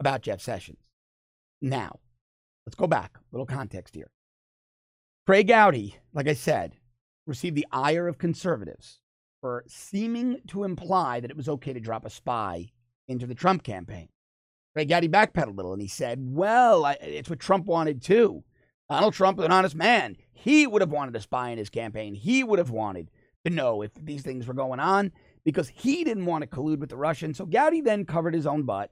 about 0.00 0.22
Jeff 0.22 0.40
Sessions. 0.40 0.80
Now, 1.62 2.00
let's 2.66 2.74
go 2.74 2.88
back. 2.88 3.16
A 3.16 3.20
little 3.30 3.46
context 3.46 3.94
here. 3.94 4.10
Trey 5.26 5.44
Gowdy, 5.44 5.96
like 6.12 6.26
I 6.26 6.34
said, 6.34 6.76
received 7.26 7.56
the 7.56 7.66
ire 7.70 8.08
of 8.08 8.18
conservatives 8.18 9.00
for 9.46 9.62
seeming 9.68 10.40
to 10.48 10.64
imply 10.64 11.20
that 11.20 11.30
it 11.30 11.36
was 11.36 11.48
okay 11.48 11.72
to 11.72 11.78
drop 11.78 12.04
a 12.04 12.10
spy 12.10 12.66
into 13.06 13.28
the 13.28 13.34
Trump 13.34 13.62
campaign. 13.62 14.08
Trey 14.74 14.84
Gowdy 14.84 15.08
backpedaled 15.08 15.52
a 15.52 15.56
little 15.56 15.72
and 15.72 15.80
he 15.80 15.86
said, 15.86 16.18
Well, 16.20 16.84
I, 16.84 16.94
it's 16.94 17.30
what 17.30 17.38
Trump 17.38 17.66
wanted 17.66 18.02
too. 18.02 18.42
Donald 18.90 19.14
Trump 19.14 19.38
was 19.38 19.46
an 19.46 19.52
honest 19.52 19.76
man. 19.76 20.16
He 20.32 20.66
would 20.66 20.82
have 20.82 20.90
wanted 20.90 21.14
a 21.14 21.20
spy 21.20 21.50
in 21.50 21.58
his 21.58 21.70
campaign. 21.70 22.12
He 22.12 22.42
would 22.42 22.58
have 22.58 22.70
wanted 22.70 23.08
to 23.44 23.52
know 23.52 23.82
if 23.82 23.92
these 23.94 24.22
things 24.22 24.48
were 24.48 24.52
going 24.52 24.80
on 24.80 25.12
because 25.44 25.68
he 25.68 26.02
didn't 26.02 26.26
want 26.26 26.42
to 26.42 26.50
collude 26.50 26.80
with 26.80 26.90
the 26.90 26.96
Russians. 26.96 27.38
So 27.38 27.46
Gowdy 27.46 27.82
then 27.82 28.04
covered 28.04 28.34
his 28.34 28.48
own 28.48 28.64
butt, 28.64 28.90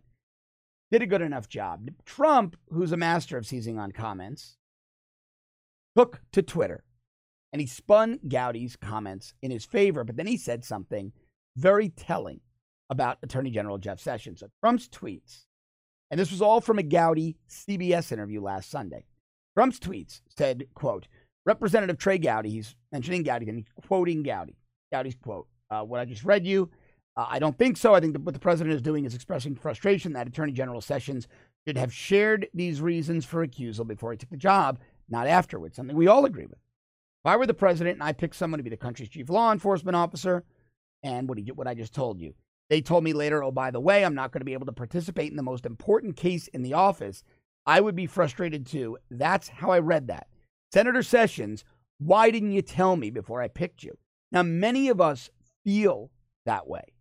did 0.92 1.02
a 1.02 1.06
good 1.06 1.20
enough 1.20 1.48
job. 1.48 1.90
Trump, 2.06 2.54
who's 2.68 2.92
a 2.92 2.96
master 2.96 3.36
of 3.36 3.44
seizing 3.44 3.76
on 3.80 3.90
comments, 3.90 4.56
took 5.96 6.20
to 6.30 6.42
Twitter 6.42 6.84
and 7.54 7.60
he 7.60 7.68
spun 7.68 8.18
Gowdy's 8.26 8.74
comments 8.74 9.32
in 9.40 9.52
his 9.52 9.64
favor, 9.64 10.02
but 10.02 10.16
then 10.16 10.26
he 10.26 10.36
said 10.36 10.64
something 10.64 11.12
very 11.56 11.88
telling 11.88 12.40
about 12.90 13.18
Attorney 13.22 13.50
General 13.50 13.78
Jeff 13.78 14.00
Sessions. 14.00 14.40
So 14.40 14.48
Trump's 14.60 14.88
tweets, 14.88 15.44
and 16.10 16.18
this 16.18 16.32
was 16.32 16.42
all 16.42 16.60
from 16.60 16.80
a 16.80 16.82
Gowdy 16.82 17.36
CBS 17.48 18.10
interview 18.10 18.42
last 18.42 18.70
Sunday. 18.70 19.04
Trump's 19.56 19.78
tweets 19.78 20.20
said, 20.36 20.66
quote, 20.74 21.06
Representative 21.46 21.96
Trey 21.96 22.18
Gowdy, 22.18 22.50
he's 22.50 22.74
mentioning 22.90 23.22
Gowdy, 23.22 23.48
and 23.48 23.58
he's 23.58 23.86
quoting 23.86 24.24
Gowdy. 24.24 24.56
Gowdy's 24.92 25.14
quote, 25.14 25.46
uh, 25.70 25.82
what 25.82 26.00
I 26.00 26.06
just 26.06 26.24
read 26.24 26.44
you, 26.44 26.68
uh, 27.16 27.26
I 27.28 27.38
don't 27.38 27.56
think 27.56 27.76
so. 27.76 27.94
I 27.94 28.00
think 28.00 28.16
what 28.18 28.34
the 28.34 28.40
president 28.40 28.74
is 28.74 28.82
doing 28.82 29.04
is 29.04 29.14
expressing 29.14 29.54
frustration 29.54 30.14
that 30.14 30.26
Attorney 30.26 30.52
General 30.52 30.80
Sessions 30.80 31.28
should 31.64 31.78
have 31.78 31.94
shared 31.94 32.48
these 32.52 32.80
reasons 32.80 33.24
for 33.24 33.46
recusal 33.46 33.86
before 33.86 34.10
he 34.10 34.18
took 34.18 34.30
the 34.30 34.36
job, 34.36 34.80
not 35.08 35.28
afterwards, 35.28 35.76
something 35.76 35.96
we 35.96 36.08
all 36.08 36.24
agree 36.24 36.46
with. 36.46 36.58
If 37.24 37.30
I 37.30 37.36
were 37.36 37.46
the 37.46 37.54
president 37.54 37.94
and 37.94 38.02
I 38.02 38.12
picked 38.12 38.36
someone 38.36 38.58
to 38.58 38.64
be 38.64 38.68
the 38.68 38.76
country's 38.76 39.08
chief 39.08 39.30
law 39.30 39.50
enforcement 39.50 39.96
officer, 39.96 40.44
and 41.02 41.26
what, 41.26 41.38
he, 41.38 41.50
what 41.52 41.66
I 41.66 41.72
just 41.72 41.94
told 41.94 42.20
you, 42.20 42.34
they 42.68 42.82
told 42.82 43.02
me 43.02 43.14
later, 43.14 43.42
oh, 43.42 43.50
by 43.50 43.70
the 43.70 43.80
way, 43.80 44.04
I'm 44.04 44.14
not 44.14 44.30
going 44.30 44.42
to 44.42 44.46
be 44.46 44.52
able 44.52 44.66
to 44.66 44.72
participate 44.72 45.30
in 45.30 45.36
the 45.36 45.42
most 45.42 45.64
important 45.64 46.16
case 46.16 46.48
in 46.48 46.62
the 46.62 46.74
office, 46.74 47.24
I 47.64 47.80
would 47.80 47.96
be 47.96 48.06
frustrated 48.06 48.66
too. 48.66 48.98
That's 49.10 49.48
how 49.48 49.70
I 49.70 49.78
read 49.78 50.08
that. 50.08 50.26
Senator 50.70 51.02
Sessions, 51.02 51.64
why 51.98 52.30
didn't 52.30 52.52
you 52.52 52.60
tell 52.60 52.96
me 52.96 53.08
before 53.08 53.40
I 53.40 53.48
picked 53.48 53.82
you? 53.82 53.96
Now, 54.30 54.42
many 54.42 54.90
of 54.90 55.00
us 55.00 55.30
feel 55.64 56.10
that 56.44 56.68
way. 56.68 56.92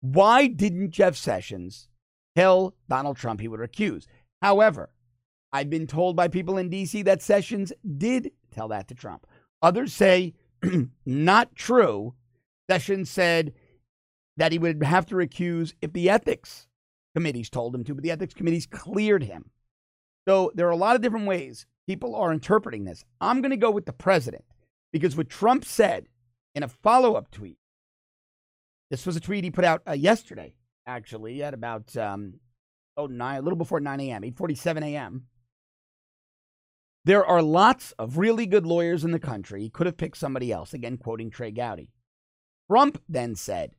Why 0.00 0.48
didn't 0.48 0.90
Jeff 0.90 1.14
Sessions 1.14 1.86
tell 2.34 2.74
Donald 2.88 3.16
Trump 3.18 3.40
he 3.40 3.46
would 3.46 3.60
recuse? 3.60 4.06
However, 4.42 4.90
I've 5.52 5.70
been 5.70 5.86
told 5.86 6.16
by 6.16 6.26
people 6.26 6.58
in 6.58 6.70
D.C. 6.70 7.02
that 7.02 7.22
Sessions 7.22 7.72
did 7.96 8.32
tell 8.50 8.68
that 8.68 8.88
to 8.88 8.94
Trump. 8.94 9.26
Others 9.62 9.92
say, 9.92 10.34
not 11.06 11.54
true. 11.54 12.14
Sessions 12.70 13.10
said 13.10 13.52
that 14.36 14.52
he 14.52 14.58
would 14.58 14.82
have 14.82 15.06
to 15.06 15.14
recuse 15.14 15.74
if 15.80 15.92
the 15.92 16.10
ethics 16.10 16.66
committees 17.14 17.50
told 17.50 17.74
him 17.74 17.84
to, 17.84 17.94
but 17.94 18.04
the 18.04 18.10
ethics 18.10 18.34
committees 18.34 18.66
cleared 18.66 19.24
him. 19.24 19.50
So 20.28 20.52
there 20.54 20.68
are 20.68 20.72
a 20.72 20.76
lot 20.76 20.94
of 20.94 21.02
different 21.02 21.26
ways 21.26 21.66
people 21.86 22.14
are 22.14 22.32
interpreting 22.32 22.84
this. 22.84 23.04
I'm 23.20 23.40
going 23.40 23.50
to 23.50 23.56
go 23.56 23.70
with 23.70 23.86
the 23.86 23.92
president 23.92 24.44
because 24.92 25.16
what 25.16 25.30
Trump 25.30 25.64
said 25.64 26.06
in 26.54 26.62
a 26.62 26.68
follow 26.68 27.14
up 27.14 27.30
tweet, 27.30 27.58
this 28.90 29.06
was 29.06 29.16
a 29.16 29.20
tweet 29.20 29.44
he 29.44 29.50
put 29.50 29.64
out 29.64 29.82
uh, 29.88 29.92
yesterday, 29.92 30.54
actually, 30.86 31.42
at 31.42 31.54
about 31.54 31.96
um, 31.96 32.34
oh, 32.96 33.06
nine, 33.06 33.38
a 33.38 33.42
little 33.42 33.56
before 33.56 33.80
9 33.80 34.00
a.m., 34.00 34.22
8.47 34.22 34.84
a.m. 34.84 35.24
There 37.08 37.24
are 37.24 37.40
lots 37.40 37.92
of 37.92 38.18
really 38.18 38.44
good 38.44 38.66
lawyers 38.66 39.02
in 39.02 39.12
the 39.12 39.18
country. 39.18 39.62
He 39.62 39.70
could 39.70 39.86
have 39.86 39.96
picked 39.96 40.18
somebody 40.18 40.52
else, 40.52 40.74
again, 40.74 40.98
quoting 40.98 41.30
Trey 41.30 41.50
Gowdy. 41.50 41.88
Trump 42.70 43.00
then 43.08 43.34
said, 43.34 43.70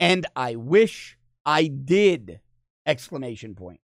and 0.00 0.24
I 0.34 0.56
wish 0.56 1.18
I 1.44 1.66
did, 1.66 2.40
exclamation 2.86 3.54
point. 3.54 3.80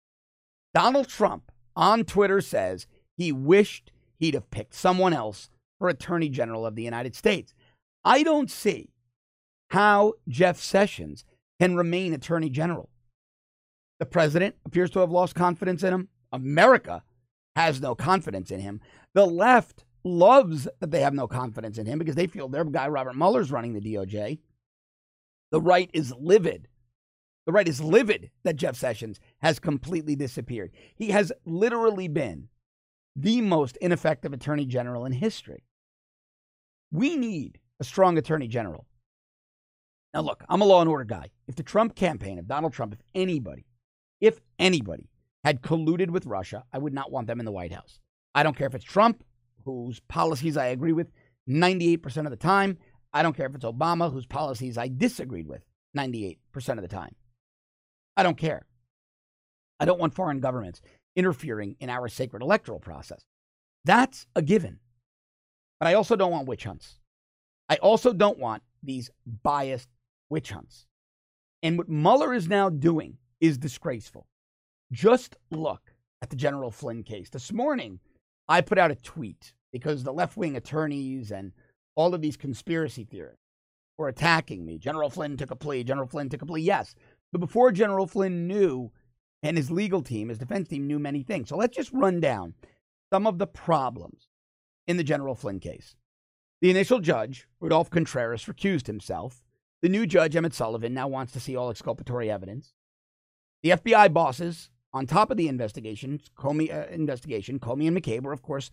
Donald 0.72 1.08
Trump 1.08 1.50
on 1.74 2.04
Twitter 2.04 2.40
says 2.40 2.86
he 3.16 3.32
wished 3.32 3.90
he'd 4.20 4.34
have 4.34 4.52
picked 4.52 4.74
someone 4.74 5.12
else 5.12 5.50
for 5.80 5.88
Attorney 5.88 6.28
General 6.28 6.64
of 6.64 6.76
the 6.76 6.84
United 6.84 7.16
States. 7.16 7.54
I 8.04 8.22
don't 8.22 8.52
see 8.52 8.90
how 9.70 10.12
Jeff 10.28 10.60
Sessions 10.60 11.24
can 11.60 11.74
remain 11.74 12.12
Attorney 12.12 12.50
General. 12.50 12.88
The 13.98 14.06
president 14.06 14.54
appears 14.64 14.92
to 14.92 15.00
have 15.00 15.10
lost 15.10 15.34
confidence 15.34 15.82
in 15.82 15.92
him. 15.92 16.08
America 16.30 17.02
has 17.56 17.80
no 17.80 17.94
confidence 17.94 18.50
in 18.50 18.60
him. 18.60 18.80
The 19.14 19.26
left 19.26 19.84
loves 20.04 20.68
that 20.80 20.90
they 20.90 21.00
have 21.00 21.14
no 21.14 21.28
confidence 21.28 21.78
in 21.78 21.86
him 21.86 21.98
because 21.98 22.14
they 22.14 22.26
feel 22.26 22.48
their 22.48 22.64
guy 22.64 22.88
Robert 22.88 23.16
Mueller's 23.16 23.52
running 23.52 23.74
the 23.74 23.80
DOJ. 23.80 24.38
The 25.50 25.60
right 25.60 25.90
is 25.92 26.12
livid 26.18 26.68
the 27.44 27.52
right 27.52 27.66
is 27.66 27.80
livid 27.80 28.30
that 28.44 28.56
Jeff 28.56 28.76
Sessions 28.76 29.18
has 29.40 29.58
completely 29.58 30.14
disappeared. 30.14 30.70
He 30.94 31.10
has 31.10 31.32
literally 31.44 32.08
been 32.08 32.48
the 33.16 33.40
most 33.40 33.76
ineffective 33.78 34.32
attorney 34.32 34.64
general 34.64 35.04
in 35.04 35.12
history. 35.12 35.64
We 36.92 37.16
need 37.16 37.58
a 37.80 37.84
strong 37.84 38.16
attorney 38.16 38.48
general. 38.48 38.86
Now, 40.14 40.20
look, 40.20 40.44
I'm 40.48 40.60
a 40.60 40.64
law 40.64 40.80
and 40.80 40.90
order 40.90 41.04
guy. 41.04 41.30
If 41.48 41.56
the 41.56 41.62
Trump 41.62 41.96
campaign, 41.96 42.38
if 42.38 42.46
Donald 42.46 42.74
Trump, 42.74 42.92
if 42.92 43.00
anybody, 43.14 43.66
if 44.20 44.40
anybody 44.58 45.08
had 45.44 45.62
colluded 45.62 46.10
with 46.10 46.26
Russia, 46.26 46.64
I 46.72 46.78
would 46.78 46.94
not 46.94 47.10
want 47.10 47.26
them 47.26 47.40
in 47.40 47.46
the 47.46 47.52
White 47.52 47.72
House. 47.72 47.98
I 48.34 48.42
don't 48.42 48.56
care 48.56 48.66
if 48.66 48.74
it's 48.74 48.84
Trump, 48.84 49.24
whose 49.64 50.00
policies 50.00 50.56
I 50.56 50.66
agree 50.66 50.92
with 50.92 51.10
98% 51.48 52.24
of 52.24 52.30
the 52.30 52.36
time. 52.36 52.78
I 53.12 53.22
don't 53.22 53.36
care 53.36 53.46
if 53.46 53.54
it's 53.54 53.64
Obama, 53.64 54.12
whose 54.12 54.26
policies 54.26 54.78
I 54.78 54.88
disagreed 54.88 55.46
with 55.46 55.62
98% 55.96 56.38
of 56.70 56.82
the 56.82 56.88
time. 56.88 57.14
I 58.16 58.22
don't 58.22 58.38
care. 58.38 58.66
I 59.80 59.84
don't 59.84 60.00
want 60.00 60.14
foreign 60.14 60.40
governments 60.40 60.80
interfering 61.16 61.76
in 61.80 61.90
our 61.90 62.08
sacred 62.08 62.42
electoral 62.42 62.78
process. 62.78 63.24
That's 63.84 64.26
a 64.36 64.42
given. 64.42 64.78
But 65.80 65.88
I 65.88 65.94
also 65.94 66.14
don't 66.16 66.30
want 66.30 66.46
witch 66.46 66.64
hunts. 66.64 66.98
I 67.68 67.76
also 67.76 68.12
don't 68.12 68.38
want 68.38 68.62
these 68.82 69.10
biased 69.42 69.88
witch 70.30 70.50
hunts. 70.50 70.86
And 71.62 71.78
what 71.78 71.88
Mueller 71.88 72.32
is 72.32 72.48
now 72.48 72.70
doing 72.70 73.18
is 73.40 73.58
disgraceful. 73.58 74.26
Just 74.92 75.36
look 75.50 75.94
at 76.20 76.28
the 76.28 76.36
General 76.36 76.70
Flynn 76.70 77.02
case. 77.02 77.30
This 77.30 77.50
morning, 77.50 77.98
I 78.46 78.60
put 78.60 78.78
out 78.78 78.90
a 78.90 78.96
tweet 78.96 79.54
because 79.72 80.04
the 80.04 80.12
left 80.12 80.36
wing 80.36 80.54
attorneys 80.54 81.32
and 81.32 81.52
all 81.96 82.14
of 82.14 82.20
these 82.20 82.36
conspiracy 82.36 83.04
theorists 83.04 83.40
were 83.96 84.08
attacking 84.08 84.66
me. 84.66 84.76
General 84.76 85.08
Flynn 85.08 85.38
took 85.38 85.50
a 85.50 85.56
plea. 85.56 85.82
General 85.82 86.06
Flynn 86.06 86.28
took 86.28 86.42
a 86.42 86.46
plea. 86.46 86.60
Yes, 86.60 86.94
but 87.32 87.40
before 87.40 87.72
General 87.72 88.06
Flynn 88.06 88.46
knew, 88.46 88.92
and 89.42 89.56
his 89.56 89.70
legal 89.70 90.02
team, 90.02 90.28
his 90.28 90.38
defense 90.38 90.68
team 90.68 90.86
knew 90.86 90.98
many 90.98 91.22
things. 91.22 91.48
So 91.48 91.56
let's 91.56 91.76
just 91.76 91.92
run 91.92 92.20
down 92.20 92.54
some 93.12 93.26
of 93.26 93.38
the 93.38 93.46
problems 93.46 94.28
in 94.86 94.98
the 94.98 95.04
General 95.04 95.34
Flynn 95.34 95.58
case. 95.58 95.96
The 96.60 96.70
initial 96.70 97.00
judge, 97.00 97.48
Rudolph 97.60 97.90
Contreras, 97.90 98.44
recused 98.44 98.86
himself. 98.86 99.42
The 99.80 99.88
new 99.88 100.06
judge, 100.06 100.36
Emmett 100.36 100.54
Sullivan, 100.54 100.94
now 100.94 101.08
wants 101.08 101.32
to 101.32 101.40
see 101.40 101.56
all 101.56 101.70
exculpatory 101.70 102.30
evidence. 102.30 102.74
The 103.62 103.70
FBI 103.70 104.12
bosses, 104.12 104.70
on 104.94 105.06
top 105.06 105.30
of 105.30 105.36
the 105.36 105.48
investigation, 105.48 106.20
Comey 106.36 106.72
uh, 106.72 106.86
investigation, 106.88 107.58
Comey 107.58 107.88
and 107.88 107.96
McCabe 107.96 108.22
were, 108.22 108.32
of 108.32 108.42
course, 108.42 108.70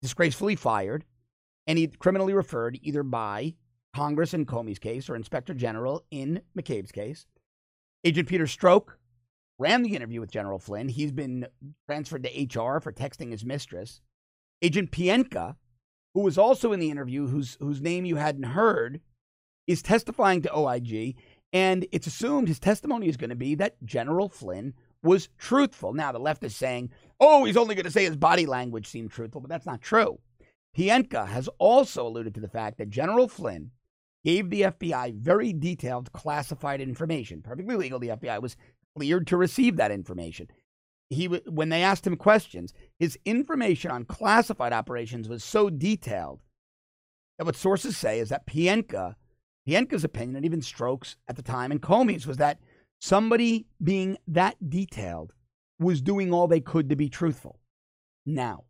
disgracefully 0.00 0.56
fired 0.56 1.04
and 1.66 1.98
criminally 1.98 2.32
referred 2.32 2.78
either 2.82 3.02
by 3.02 3.54
Congress 3.94 4.32
in 4.32 4.46
Comey's 4.46 4.78
case 4.78 5.08
or 5.08 5.16
Inspector 5.16 5.52
General 5.54 6.04
in 6.10 6.40
McCabe's 6.58 6.92
case. 6.92 7.26
Agent 8.04 8.28
Peter 8.28 8.44
Strzok 8.44 8.94
ran 9.58 9.82
the 9.82 9.96
interview 9.96 10.20
with 10.20 10.30
General 10.30 10.58
Flynn. 10.58 10.88
He's 10.88 11.12
been 11.12 11.46
transferred 11.86 12.22
to 12.22 12.28
HR 12.30 12.80
for 12.80 12.92
texting 12.92 13.32
his 13.32 13.44
mistress. 13.44 14.00
Agent 14.62 14.90
Pientka, 14.92 15.56
who 16.14 16.20
was 16.20 16.38
also 16.38 16.72
in 16.72 16.80
the 16.80 16.90
interview, 16.90 17.26
whose, 17.26 17.56
whose 17.60 17.80
name 17.80 18.04
you 18.04 18.16
hadn't 18.16 18.44
heard, 18.44 19.00
is 19.66 19.82
testifying 19.82 20.42
to 20.42 20.56
OIG. 20.56 21.16
And 21.52 21.86
it's 21.92 22.06
assumed 22.06 22.48
his 22.48 22.60
testimony 22.60 23.08
is 23.08 23.16
going 23.16 23.30
to 23.30 23.36
be 23.36 23.54
that 23.56 23.82
General 23.84 24.28
Flynn 24.28 24.74
was 25.02 25.28
truthful. 25.38 25.92
Now, 25.92 26.12
the 26.12 26.18
left 26.18 26.44
is 26.44 26.56
saying, 26.56 26.90
oh, 27.20 27.44
he's 27.44 27.56
only 27.56 27.74
going 27.74 27.84
to 27.84 27.90
say 27.90 28.04
his 28.04 28.16
body 28.16 28.46
language 28.46 28.86
seemed 28.86 29.10
truthful, 29.10 29.40
but 29.40 29.50
that's 29.50 29.66
not 29.66 29.80
true. 29.80 30.18
Pientka 30.76 31.26
has 31.26 31.48
also 31.58 32.06
alluded 32.06 32.34
to 32.34 32.40
the 32.40 32.48
fact 32.48 32.78
that 32.78 32.90
General 32.90 33.28
Flynn 33.28 33.70
gave 34.24 34.50
the 34.50 34.62
FBI 34.62 35.14
very 35.14 35.52
detailed 35.52 36.12
classified 36.12 36.80
information. 36.80 37.42
Perfectly 37.42 37.76
legal. 37.76 37.98
The 37.98 38.08
FBI 38.08 38.42
was 38.42 38.56
cleared 38.96 39.26
to 39.28 39.36
receive 39.36 39.76
that 39.76 39.90
information. 39.90 40.48
He, 41.10 41.26
when 41.26 41.70
they 41.70 41.82
asked 41.82 42.06
him 42.06 42.16
questions, 42.16 42.74
his 42.98 43.18
information 43.24 43.90
on 43.90 44.04
classified 44.04 44.72
operations 44.72 45.28
was 45.28 45.42
so 45.42 45.70
detailed 45.70 46.40
that 47.38 47.46
what 47.46 47.56
sources 47.56 47.96
say 47.96 48.18
is 48.18 48.28
that 48.28 48.46
Pientka, 48.46 49.14
Pientka's 49.66 50.04
opinion, 50.04 50.36
and 50.36 50.44
even 50.44 50.60
Strzok's 50.60 51.16
at 51.28 51.36
the 51.36 51.42
time, 51.42 51.70
and 51.70 51.80
Comey's 51.80 52.26
was 52.26 52.36
that 52.36 52.58
somebody 53.00 53.66
being 53.82 54.18
that 54.26 54.56
detailed 54.68 55.34
was 55.78 56.00
doing 56.00 56.32
all 56.32 56.48
they 56.48 56.60
could 56.60 56.88
to 56.88 56.96
be 56.96 57.08
truthful. 57.08 57.60
Now, 58.26 58.64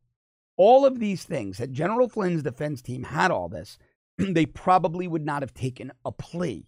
all 0.56 0.85
of 0.85 0.99
these 0.99 1.25
things, 1.25 1.58
that 1.58 1.73
General 1.73 2.08
Flynn's 2.08 2.42
defense 2.42 2.82
team 2.82 3.04
had 3.04 3.30
all 3.30 3.49
this, 3.49 3.78
they 4.18 4.47
probably 4.47 5.08
would 5.08 5.25
not 5.25 5.42
have 5.42 5.54
taken 5.54 5.92
a 6.04 6.12
plea. 6.12 6.66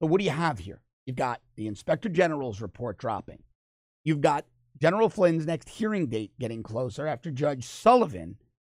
But 0.00 0.08
what 0.08 0.18
do 0.18 0.24
you 0.24 0.30
have 0.30 0.58
here? 0.58 0.82
You've 1.04 1.16
got 1.16 1.40
the 1.54 1.68
inspector 1.68 2.08
general's 2.08 2.60
report 2.60 2.98
dropping. 2.98 3.42
You've 4.04 4.20
got 4.20 4.46
General 4.80 5.08
Flynn's 5.08 5.46
next 5.46 5.68
hearing 5.68 6.08
date 6.08 6.32
getting 6.38 6.62
closer 6.62 7.06
after 7.06 7.30
Judge 7.30 7.64
Sullivan 7.64 8.36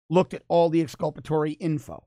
looked 0.10 0.34
at 0.34 0.44
all 0.48 0.70
the 0.70 0.82
exculpatory 0.82 1.54
info. 1.54 2.06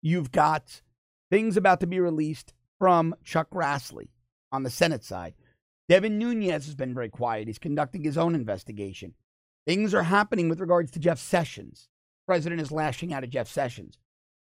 You've 0.00 0.32
got 0.32 0.82
things 1.30 1.56
about 1.56 1.80
to 1.80 1.86
be 1.86 2.00
released 2.00 2.54
from 2.78 3.14
Chuck 3.24 3.50
Grassley 3.50 4.08
on 4.52 4.62
the 4.62 4.70
Senate 4.70 5.04
side. 5.04 5.34
Devin 5.88 6.18
Nunes 6.18 6.66
has 6.66 6.74
been 6.74 6.94
very 6.94 7.08
quiet. 7.08 7.46
He's 7.46 7.58
conducting 7.58 8.04
his 8.04 8.18
own 8.18 8.34
investigation. 8.34 9.14
Things 9.66 9.94
are 9.94 10.02
happening 10.02 10.48
with 10.48 10.60
regards 10.60 10.90
to 10.92 10.98
Jeff 10.98 11.18
Sessions. 11.18 11.88
The 12.26 12.32
president 12.32 12.60
is 12.60 12.72
lashing 12.72 13.12
out 13.12 13.24
at 13.24 13.30
Jeff 13.30 13.48
Sessions. 13.48 13.98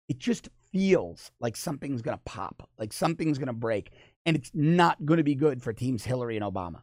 It 0.10 0.20
just 0.20 0.50
feels 0.72 1.32
like 1.40 1.56
something's 1.56 2.02
going 2.02 2.18
to 2.18 2.24
pop, 2.24 2.70
like 2.78 2.94
something's 2.94 3.38
going 3.38 3.48
to 3.48 3.54
break, 3.54 3.92
and 4.26 4.36
it's 4.36 4.52
not 4.54 5.06
going 5.06 5.18
to 5.18 5.24
be 5.24 5.36
good 5.36 5.62
for 5.62 5.74
teams 5.74 6.06
Hillary 6.06 6.38
and 6.38 6.46
Obama. 6.46 6.82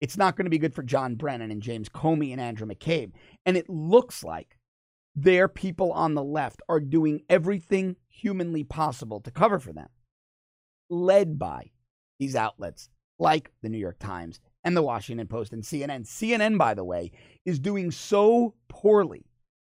It's 0.00 0.16
not 0.16 0.36
going 0.36 0.44
to 0.44 0.50
be 0.50 0.58
good 0.58 0.74
for 0.74 0.82
John 0.82 1.14
Brennan 1.14 1.50
and 1.50 1.62
James 1.62 1.88
Comey 1.88 2.32
and 2.32 2.40
Andrew 2.40 2.66
McCabe. 2.66 3.12
And 3.46 3.56
it 3.56 3.70
looks 3.70 4.22
like 4.22 4.58
their 5.14 5.48
people 5.48 5.92
on 5.92 6.14
the 6.14 6.24
left 6.24 6.60
are 6.68 6.80
doing 6.80 7.22
everything 7.28 7.96
humanly 8.08 8.64
possible 8.64 9.20
to 9.20 9.30
cover 9.30 9.58
for 9.58 9.72
them, 9.72 9.88
led 10.90 11.38
by 11.38 11.70
these 12.18 12.36
outlets 12.36 12.88
like 13.18 13.52
the 13.62 13.68
New 13.68 13.78
York 13.78 13.98
Times 13.98 14.40
and 14.64 14.76
the 14.76 14.82
Washington 14.82 15.26
Post 15.26 15.52
and 15.52 15.62
CNN. 15.62 16.06
CNN, 16.06 16.58
by 16.58 16.74
the 16.74 16.84
way, 16.84 17.12
is 17.44 17.58
doing 17.58 17.90
so 17.90 18.54
poorly, 18.68 19.26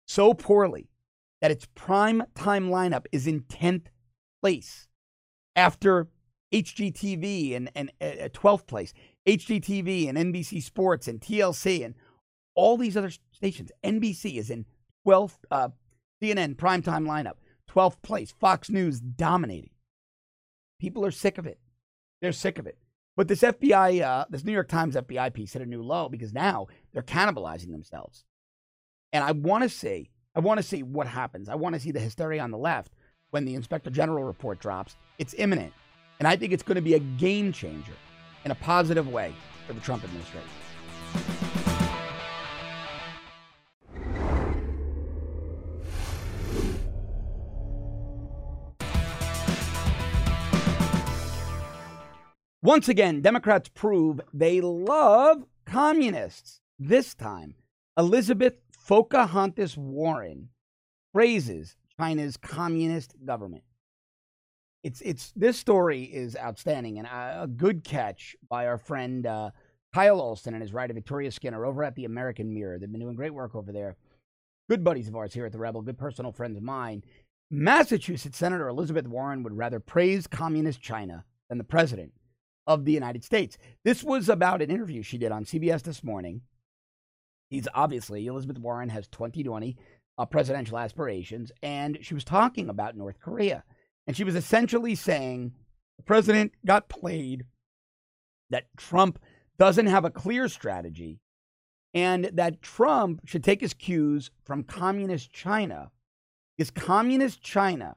so 0.08 0.34
poorly 0.34 0.90
that 1.42 1.52
its 1.52 1.68
prime 1.76 2.24
time 2.34 2.70
lineup 2.70 3.06
is 3.12 3.28
in 3.28 3.42
10th 3.42 3.88
place 4.42 4.88
after 5.56 6.08
HGTV 6.54 7.56
and, 7.56 7.72
and 7.76 7.92
uh, 8.02 8.30
12th 8.30 8.68
place, 8.68 8.94
HGTV 9.28 10.08
and 10.08 10.18
NBC 10.18 10.62
Sports 10.64 11.08
and 11.08 11.20
TLC 11.20 11.84
and 11.84 11.96
all 12.56 12.78
these 12.78 12.96
other 12.96 13.12
stations. 13.32 13.72
NBC 13.84 14.38
is 14.38 14.50
in 14.50 14.66
12th, 15.06 15.38
uh, 15.52 15.70
CNN 16.24 16.56
primetime 16.56 17.06
lineup, 17.06 17.36
12th 17.70 18.02
place, 18.02 18.32
Fox 18.32 18.70
News 18.70 19.00
dominating. 19.00 19.72
People 20.80 21.06
are 21.06 21.12
sick 21.12 21.38
of 21.38 21.46
it. 21.46 21.60
They're 22.26 22.32
sick 22.32 22.58
of 22.58 22.66
it. 22.66 22.80
But 23.16 23.28
this 23.28 23.42
FBI, 23.42 24.02
uh, 24.02 24.26
this 24.32 24.44
New 24.44 24.52
York 24.52 24.68
Times 24.68 24.96
FBI 24.96 25.32
piece 25.32 25.54
hit 25.54 25.62
a 25.62 25.66
new 25.68 25.84
low 25.84 26.10
because 26.10 26.34
now 26.34 26.66
they're 26.92 27.04
cannibalizing 27.04 27.70
themselves. 27.70 28.26
And 29.14 29.24
I 29.24 29.32
want 29.32 29.62
to 29.62 29.70
see, 29.70 30.10
I 30.34 30.40
want 30.40 30.58
to 30.58 30.64
see 30.64 30.82
what 30.82 31.06
happens. 31.06 31.50
I 31.50 31.54
want 31.54 31.76
to 31.76 31.80
see 31.80 31.92
the 31.92 32.00
hysteria 32.00 32.42
on 32.42 32.50
the 32.50 32.58
left 32.58 32.94
when 33.30 33.46
the 33.46 33.54
Inspector 33.54 33.92
General 33.92 34.24
report 34.24 34.58
drops. 34.58 34.96
It's 35.20 35.36
imminent. 35.38 35.72
And 36.18 36.28
I 36.28 36.36
think 36.36 36.52
it's 36.52 36.64
going 36.64 36.78
to 36.78 36.82
be 36.82 36.96
a 36.96 37.00
game 37.00 37.54
changer 37.54 37.94
in 38.44 38.50
a 38.50 38.56
positive 38.56 39.08
way 39.08 39.32
for 39.68 39.74
the 39.74 39.82
Trump 39.82 40.04
administration. 40.04 41.75
Once 52.66 52.90
again, 52.90 53.22
Democrats 53.22 53.70
prove 53.70 54.20
they 54.34 54.60
love 54.60 55.46
communists. 55.68 56.62
This 56.80 57.14
time, 57.14 57.54
Elizabeth 57.96 58.56
Pocahontas 58.88 59.78
Warren 59.78 60.50
praises 61.14 61.78
China's 62.00 62.38
communist 62.38 63.14
government. 63.24 63.64
It's 64.84 65.00
it's 65.02 65.32
this 65.36 65.60
story 65.60 66.06
is 66.06 66.36
outstanding 66.36 66.98
and 66.98 67.06
a, 67.06 67.44
a 67.44 67.48
good 67.48 67.84
catch 67.84 68.36
by 68.50 68.66
our 68.66 68.80
friend 68.80 69.28
uh, 69.28 69.52
Kyle 69.94 70.20
Olson 70.20 70.56
and 70.56 70.64
his 70.64 70.74
writer 70.74 70.96
Victoria 70.96 71.32
Skinner 71.32 71.68
over 71.68 71.84
at 71.84 71.94
the 71.94 72.06
American 72.06 72.52
Mirror. 72.52 72.80
They've 72.80 72.92
been 72.92 73.00
doing 73.00 73.16
great 73.16 73.36
work 73.36 73.54
over 73.54 73.72
there. 73.72 73.96
Good 74.72 74.84
buddies 74.84 75.08
of 75.08 75.16
ours 75.16 75.36
here 75.36 75.46
at 75.46 75.52
the 75.52 75.60
Rebel, 75.60 75.84
good 75.84 76.00
personal 76.00 76.32
friends 76.32 76.58
of 76.58 76.64
mine. 76.64 77.04
Massachusetts 77.52 78.40
Senator 78.40 78.68
Elizabeth 78.68 79.06
Warren 79.06 79.44
would 79.44 79.56
rather 79.56 79.80
praise 79.80 80.26
communist 80.26 80.82
China 80.82 81.26
than 81.48 81.60
the 81.60 81.64
president 81.64 82.12
of 82.68 82.86
the 82.86 82.92
United 82.92 83.24
States. 83.24 83.58
This 83.84 84.04
was 84.04 84.30
about 84.30 84.62
an 84.62 84.72
interview 84.72 85.02
she 85.02 85.18
did 85.18 85.32
on 85.32 85.46
CBS 85.46 85.84
this 85.84 86.04
morning. 86.04 86.42
He's 87.50 87.68
obviously, 87.74 88.28
Elizabeth 88.28 88.58
Warren 88.58 88.90
has 88.90 89.08
2020 89.08 89.78
uh, 90.18 90.26
presidential 90.26 90.78
aspirations, 90.78 91.52
and 91.62 92.00
she 92.02 92.14
was 92.14 92.24
talking 92.24 92.70
about 92.70 92.98
North 92.98 93.20
Korea. 93.20 93.64
And 94.08 94.16
she 94.16 94.24
was 94.24 94.36
essentially 94.36 94.96
saying 94.96 95.54
the 95.98 96.04
president 96.04 96.54
got 96.66 96.90
played, 96.90 97.46
that 98.50 98.66
Trump 98.78 99.20
doesn't 99.58 99.88
have 99.88 100.06
a 100.06 100.12
clear 100.12 100.48
strategy, 100.48 101.20
and 101.94 102.26
that 102.34 102.62
Trump 102.62 103.22
should 103.26 103.44
take 103.44 103.62
his 103.62 103.74
cues 103.74 104.32
from 104.44 104.64
communist 104.64 105.32
China, 105.32 105.92
because 106.58 106.72
communist 106.72 107.42
China 107.42 107.96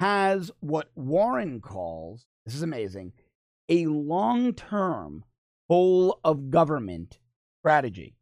has 0.00 0.50
what 0.60 0.90
Warren 0.94 1.60
calls 1.60 2.26
this 2.48 2.54
is 2.54 2.62
amazing 2.62 3.12
a 3.68 3.86
long 3.86 4.54
term 4.54 5.24
whole 5.68 6.20
of 6.24 6.50
government 6.50 7.18
strategy. 7.60 8.16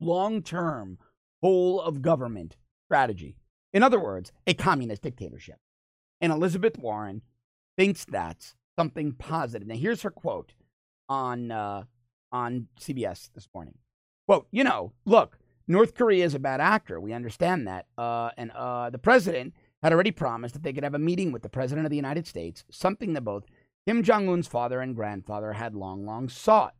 Long 0.00 0.42
term 0.42 0.98
whole 1.42 1.80
of 1.80 2.02
government 2.02 2.56
strategy. 2.86 3.36
In 3.72 3.82
other 3.82 4.00
words, 4.00 4.32
a 4.46 4.54
communist 4.54 5.02
dictatorship. 5.02 5.56
And 6.20 6.32
Elizabeth 6.32 6.78
Warren 6.78 7.22
thinks 7.76 8.04
that's 8.04 8.54
something 8.78 9.12
positive. 9.12 9.66
Now, 9.66 9.76
here's 9.76 10.02
her 10.02 10.10
quote 10.10 10.52
on, 11.08 11.50
uh, 11.50 11.84
on 12.30 12.68
CBS 12.80 13.30
this 13.34 13.48
morning. 13.54 13.74
Quote, 14.26 14.46
you 14.50 14.62
know, 14.62 14.92
look, 15.04 15.38
North 15.66 15.94
Korea 15.94 16.24
is 16.24 16.34
a 16.34 16.38
bad 16.38 16.60
actor. 16.60 17.00
We 17.00 17.12
understand 17.12 17.66
that. 17.66 17.86
Uh, 17.96 18.30
and 18.36 18.50
uh, 18.52 18.90
the 18.90 18.98
president 18.98 19.54
had 19.82 19.92
already 19.92 20.10
promised 20.10 20.54
that 20.54 20.62
they 20.62 20.72
could 20.72 20.84
have 20.84 20.94
a 20.94 20.98
meeting 20.98 21.32
with 21.32 21.42
the 21.42 21.48
president 21.48 21.86
of 21.86 21.90
the 21.90 21.96
United 21.96 22.26
States, 22.26 22.64
something 22.70 23.14
that 23.14 23.22
both 23.22 23.44
Kim 23.86 24.02
Jong 24.02 24.28
un's 24.28 24.46
father 24.46 24.80
and 24.80 24.94
grandfather 24.94 25.54
had 25.54 25.74
long, 25.74 26.06
long 26.06 26.28
sought. 26.28 26.74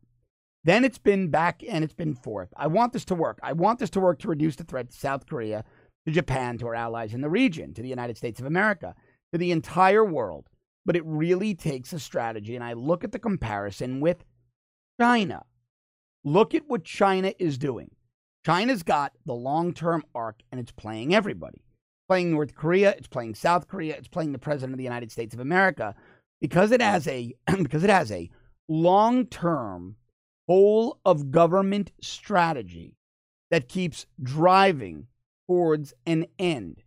Then 0.65 0.85
it's 0.85 0.99
been 0.99 1.29
back 1.29 1.63
and 1.69 1.83
it's 1.83 1.95
been 1.95 2.15
forth. 2.15 2.49
I 2.57 2.69
want 2.69 2.93
this 2.93 3.05
to 3.07 3.15
work. 3.17 3.41
I 3.43 3.53
want 3.53 3.81
this 3.81 3.91
to 3.91 4.01
work 4.01 4.21
to 4.21 4.29
reduce 4.29 4.55
the 4.55 4.65
threat 4.65 4.91
to 4.91 4.97
South 4.97 5.27
Korea, 5.27 5.65
to 6.07 6.13
Japan, 6.13 6.59
to 6.59 6.69
our 6.69 6.75
allies 6.77 7.15
in 7.15 7.21
the 7.21 7.29
region, 7.29 7.75
to 7.75 7.83
the 7.83 7.89
United 7.89 8.17
States 8.17 8.39
of 8.39 8.47
America, 8.47 8.95
to 9.33 9.39
the 9.39 9.51
entire 9.51 10.05
world. 10.05 10.49
But 10.87 10.95
it 10.95 11.05
really 11.05 11.55
takes 11.55 11.93
a 11.93 11.99
strategy. 11.99 12.55
And 12.55 12.65
I 12.65 12.75
look 12.75 13.03
at 13.03 13.11
the 13.11 13.19
comparison 13.19 14.01
with 14.01 14.25
China. 15.01 15.45
Look 16.25 16.55
at 16.55 16.69
what 16.69 16.85
China 16.85 17.33
is 17.41 17.59
doing. 17.59 17.91
China's 18.47 18.85
got 18.85 19.13
the 19.27 19.35
long 19.35 19.75
term 19.75 20.05
arc 20.15 20.43
and 20.53 20.61
it's 20.61 20.73
playing 20.73 21.13
everybody. 21.15 21.63
playing 22.09 22.33
North 22.33 22.55
Korea, 22.55 22.91
it's 22.91 23.09
playing 23.09 23.35
South 23.35 23.69
Korea, 23.69 23.97
it's 23.97 24.09
playing 24.09 24.33
the 24.33 24.39
President 24.39 24.75
of 24.75 24.79
the 24.79 24.85
United 24.85 25.11
States 25.11 25.35
of 25.35 25.41
America 25.41 25.95
because 26.43 26.73
it 26.73 26.83
has 26.83 27.09
a 27.09 27.35
because 27.63 27.83
it 27.83 27.89
has 27.89 28.13
a 28.13 28.29
long-term 28.69 29.97
whole 30.47 31.01
of 31.07 31.31
government 31.31 31.93
strategy 32.03 32.97
that 33.51 33.69
keeps 33.69 34.05
driving 34.23 35.07
towards 35.49 35.95
an 36.05 36.27
end, 36.39 36.83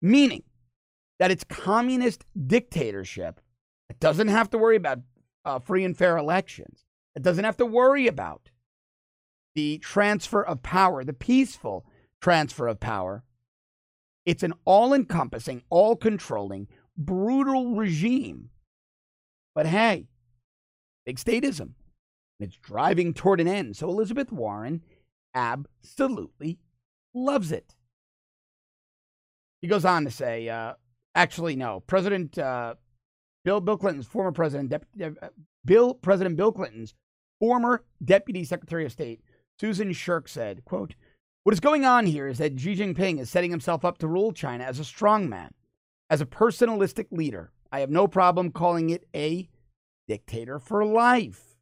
meaning 0.00 0.44
that 1.18 1.32
it's 1.32 1.42
communist 1.44 2.24
dictatorship 2.46 3.40
it 3.88 4.00
doesn't 4.00 4.28
have 4.28 4.50
to 4.50 4.58
worry 4.58 4.76
about 4.76 5.00
uh, 5.44 5.58
free 5.58 5.84
and 5.84 5.96
fair 5.96 6.16
elections. 6.16 6.84
It 7.16 7.22
doesn't 7.22 7.44
have 7.44 7.56
to 7.58 7.66
worry 7.66 8.06
about 8.06 8.50
the 9.54 9.78
transfer 9.78 10.42
of 10.42 10.62
power, 10.62 11.04
the 11.04 11.12
peaceful 11.12 11.86
transfer 12.20 12.68
of 12.68 12.80
power. 12.80 13.24
It's 14.26 14.42
an 14.42 14.52
all 14.64 14.92
encompassing, 14.92 15.62
all 15.70 15.96
controlling, 15.96 16.68
brutal 16.96 17.74
regime 17.74 18.50
but 19.58 19.66
hey, 19.66 20.06
big 21.04 21.16
statism. 21.16 21.70
It's 22.38 22.54
driving 22.58 23.12
toward 23.12 23.40
an 23.40 23.48
end. 23.48 23.76
So 23.76 23.88
Elizabeth 23.88 24.30
Warren 24.30 24.82
absolutely 25.34 26.60
loves 27.12 27.50
it. 27.50 27.74
He 29.60 29.66
goes 29.66 29.84
on 29.84 30.04
to 30.04 30.12
say, 30.12 30.48
uh, 30.48 30.74
actually, 31.16 31.56
no, 31.56 31.80
President 31.88 32.38
uh, 32.38 32.76
Bill 33.44 33.60
Bill 33.60 33.76
Clinton's 33.76 34.06
former 34.06 34.30
president, 34.30 34.72
uh, 34.72 35.10
Bill 35.64 35.94
President 35.94 36.36
Bill 36.36 36.52
Clinton's 36.52 36.94
former 37.40 37.82
Deputy 38.04 38.44
Secretary 38.44 38.84
of 38.84 38.92
State 38.92 39.22
Susan 39.58 39.92
Shirk 39.92 40.28
said, 40.28 40.64
"quote 40.64 40.94
What 41.42 41.52
is 41.52 41.58
going 41.58 41.84
on 41.84 42.06
here 42.06 42.28
is 42.28 42.38
that 42.38 42.60
Xi 42.60 42.76
Jinping 42.76 43.18
is 43.18 43.28
setting 43.28 43.50
himself 43.50 43.84
up 43.84 43.98
to 43.98 44.06
rule 44.06 44.30
China 44.30 44.62
as 44.62 44.78
a 44.78 44.84
strongman, 44.84 45.50
as 46.08 46.20
a 46.20 46.26
personalistic 46.26 47.06
leader, 47.10 47.50
I 47.70 47.80
have 47.80 47.90
no 47.90 48.08
problem 48.08 48.50
calling 48.50 48.90
it 48.90 49.06
a 49.14 49.48
dictator 50.06 50.58
for 50.58 50.84
life. 50.84 51.56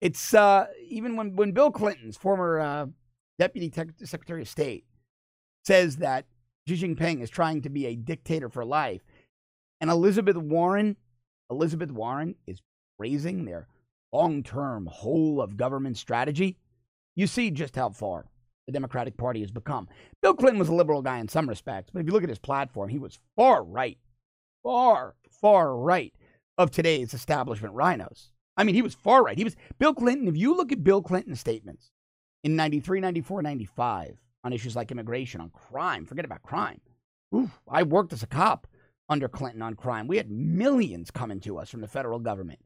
It's 0.00 0.34
uh, 0.34 0.66
even 0.88 1.16
when, 1.16 1.36
when 1.36 1.52
Bill 1.52 1.70
Clinton's 1.70 2.16
former 2.16 2.58
uh, 2.58 2.86
deputy 3.38 3.70
Tech- 3.70 3.90
secretary 4.04 4.42
of 4.42 4.48
state 4.48 4.84
says 5.64 5.96
that 5.96 6.26
Xi 6.68 6.76
Jinping 6.76 7.20
is 7.20 7.30
trying 7.30 7.62
to 7.62 7.68
be 7.68 7.86
a 7.86 7.96
dictator 7.96 8.48
for 8.48 8.64
life, 8.64 9.02
and 9.80 9.90
Elizabeth 9.90 10.36
Warren, 10.36 10.96
Elizabeth 11.50 11.90
Warren 11.90 12.36
is 12.46 12.62
raising 12.98 13.44
their 13.44 13.66
long-term 14.12 14.86
whole 14.86 15.40
of 15.40 15.56
government 15.56 15.96
strategy. 15.96 16.58
You 17.16 17.26
see 17.26 17.50
just 17.50 17.76
how 17.76 17.90
far 17.90 18.26
the 18.66 18.72
Democratic 18.72 19.16
Party 19.16 19.40
has 19.40 19.50
become. 19.50 19.88
Bill 20.20 20.34
Clinton 20.34 20.58
was 20.58 20.68
a 20.68 20.74
liberal 20.74 21.02
guy 21.02 21.18
in 21.18 21.28
some 21.28 21.48
respects, 21.48 21.90
but 21.92 22.00
if 22.00 22.06
you 22.06 22.12
look 22.12 22.22
at 22.22 22.28
his 22.28 22.38
platform, 22.38 22.88
he 22.88 22.98
was 22.98 23.18
far 23.36 23.64
right, 23.64 23.98
far, 24.62 25.14
far 25.30 25.76
right 25.76 26.12
of 26.58 26.70
today's 26.70 27.14
establishment 27.14 27.74
RINOs. 27.74 28.28
I 28.56 28.64
mean, 28.64 28.74
he 28.74 28.82
was 28.82 28.94
far 28.94 29.24
right. 29.24 29.38
He 29.38 29.44
was 29.44 29.56
Bill 29.78 29.94
Clinton. 29.94 30.28
If 30.28 30.36
you 30.36 30.56
look 30.56 30.72
at 30.72 30.84
Bill 30.84 31.02
Clinton's 31.02 31.40
statements 31.40 31.90
in 32.44 32.56
93, 32.56 33.00
94, 33.00 33.42
95 33.42 34.18
on 34.44 34.52
issues 34.52 34.76
like 34.76 34.90
immigration, 34.90 35.40
on 35.40 35.50
crime, 35.50 36.04
forget 36.04 36.24
about 36.24 36.42
crime. 36.42 36.80
Oof, 37.34 37.60
I 37.68 37.82
worked 37.82 38.12
as 38.12 38.22
a 38.22 38.26
cop 38.26 38.66
under 39.08 39.28
Clinton 39.28 39.62
on 39.62 39.74
crime. 39.74 40.06
We 40.06 40.18
had 40.18 40.30
millions 40.30 41.10
coming 41.10 41.40
to 41.40 41.58
us 41.58 41.70
from 41.70 41.80
the 41.80 41.88
federal 41.88 42.18
government 42.18 42.60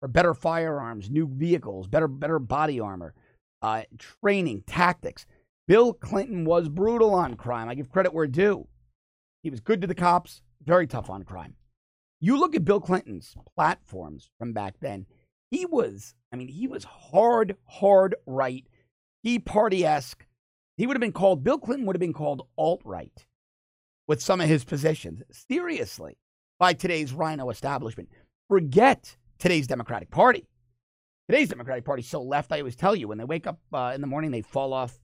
for 0.00 0.08
better 0.08 0.34
firearms, 0.34 1.10
new 1.10 1.26
vehicles, 1.26 1.86
better, 1.86 2.08
better 2.08 2.38
body 2.38 2.80
armor, 2.80 3.14
uh, 3.62 3.82
training, 3.98 4.64
tactics. 4.66 5.26
Bill 5.68 5.92
Clinton 5.92 6.44
was 6.44 6.68
brutal 6.68 7.14
on 7.14 7.34
crime. 7.34 7.68
I 7.68 7.74
give 7.74 7.90
credit 7.90 8.12
where 8.12 8.26
due. 8.26 8.66
He 9.42 9.50
was 9.50 9.60
good 9.60 9.80
to 9.80 9.86
the 9.86 9.94
cops, 9.94 10.42
very 10.64 10.86
tough 10.86 11.10
on 11.10 11.24
crime. 11.24 11.54
You 12.20 12.38
look 12.38 12.54
at 12.54 12.64
Bill 12.64 12.80
Clinton's 12.80 13.34
platforms 13.54 14.30
from 14.38 14.52
back 14.52 14.76
then, 14.80 15.06
he 15.50 15.66
was, 15.66 16.14
I 16.32 16.36
mean, 16.36 16.48
he 16.48 16.66
was 16.66 16.84
hard, 16.84 17.56
hard 17.66 18.14
right, 18.26 18.64
Tea 19.24 19.38
Party 19.38 19.84
esque. 19.84 20.24
He 20.76 20.86
would 20.86 20.96
have 20.96 21.00
been 21.00 21.12
called, 21.12 21.44
Bill 21.44 21.58
Clinton 21.58 21.86
would 21.86 21.96
have 21.96 22.00
been 22.00 22.12
called 22.12 22.46
alt 22.56 22.80
right 22.84 23.26
with 24.06 24.22
some 24.22 24.40
of 24.40 24.48
his 24.48 24.64
positions, 24.64 25.22
seriously, 25.30 26.16
by 26.58 26.72
today's 26.72 27.12
RINO 27.12 27.50
establishment. 27.50 28.08
Forget 28.48 29.16
today's 29.38 29.66
Democratic 29.66 30.10
Party. 30.10 30.46
Today's 31.28 31.48
Democratic 31.48 31.84
Party 31.84 32.02
so 32.02 32.22
left, 32.22 32.52
I 32.52 32.58
always 32.58 32.76
tell 32.76 32.96
you, 32.96 33.08
when 33.08 33.18
they 33.18 33.24
wake 33.24 33.46
up 33.46 33.58
uh, 33.72 33.92
in 33.94 34.00
the 34.00 34.06
morning, 34.06 34.30
they 34.30 34.42
fall 34.42 34.72
off 34.72 34.98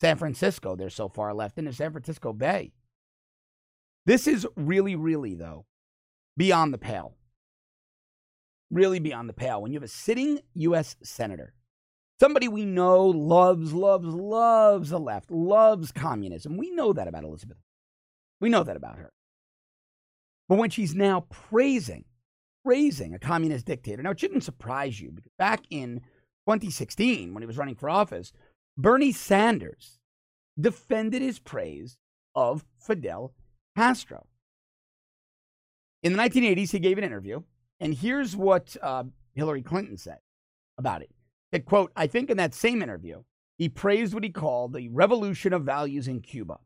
San 0.00 0.16
Francisco. 0.16 0.76
They're 0.76 0.90
so 0.90 1.08
far 1.08 1.34
left 1.34 1.58
into 1.58 1.72
San 1.72 1.92
Francisco 1.92 2.32
Bay. 2.32 2.72
This 4.06 4.26
is 4.26 4.46
really, 4.56 4.96
really, 4.96 5.34
though, 5.34 5.66
beyond 6.36 6.74
the 6.74 6.78
pale 6.78 7.14
really 8.74 8.98
beyond 8.98 9.28
the 9.28 9.34
pale 9.34 9.62
when 9.62 9.72
you 9.72 9.76
have 9.76 9.84
a 9.84 9.88
sitting 9.88 10.40
U.S. 10.54 10.96
senator, 11.02 11.54
somebody 12.20 12.48
we 12.48 12.64
know 12.64 13.06
loves, 13.06 13.72
loves, 13.72 14.06
loves 14.06 14.90
the 14.90 14.98
left, 14.98 15.30
loves 15.30 15.92
communism. 15.92 16.56
We 16.56 16.70
know 16.70 16.92
that 16.92 17.08
about 17.08 17.24
Elizabeth. 17.24 17.58
We 18.40 18.48
know 18.48 18.64
that 18.64 18.76
about 18.76 18.98
her. 18.98 19.12
But 20.48 20.58
when 20.58 20.70
she's 20.70 20.94
now 20.94 21.26
praising, 21.30 22.04
praising 22.64 23.14
a 23.14 23.18
communist 23.18 23.64
dictator, 23.64 24.02
now 24.02 24.10
it 24.10 24.20
shouldn't 24.20 24.44
surprise 24.44 25.00
you 25.00 25.10
because 25.10 25.32
back 25.38 25.62
in 25.70 26.00
2016, 26.46 27.32
when 27.32 27.42
he 27.42 27.46
was 27.46 27.56
running 27.56 27.76
for 27.76 27.88
office, 27.88 28.32
Bernie 28.76 29.12
Sanders 29.12 29.98
defended 30.60 31.22
his 31.22 31.38
praise 31.38 31.96
of 32.34 32.64
Fidel 32.78 33.32
Castro. 33.76 34.26
In 36.02 36.12
the 36.12 36.18
1980s, 36.18 36.70
he 36.70 36.78
gave 36.78 36.98
an 36.98 37.04
interview 37.04 37.42
and 37.80 37.94
here's 37.94 38.36
what 38.36 38.76
uh, 38.82 39.04
Hillary 39.34 39.62
Clinton 39.62 39.96
said 39.96 40.18
about 40.78 41.02
it. 41.02 41.10
That 41.52 41.66
quote, 41.66 41.92
I 41.96 42.06
think 42.06 42.30
in 42.30 42.36
that 42.36 42.54
same 42.54 42.82
interview, 42.82 43.22
he 43.58 43.68
praised 43.68 44.14
what 44.14 44.24
he 44.24 44.30
called 44.30 44.72
the 44.72 44.88
revolution 44.88 45.52
of 45.52 45.64
values 45.64 46.08
in 46.08 46.20
Cuba 46.20 46.58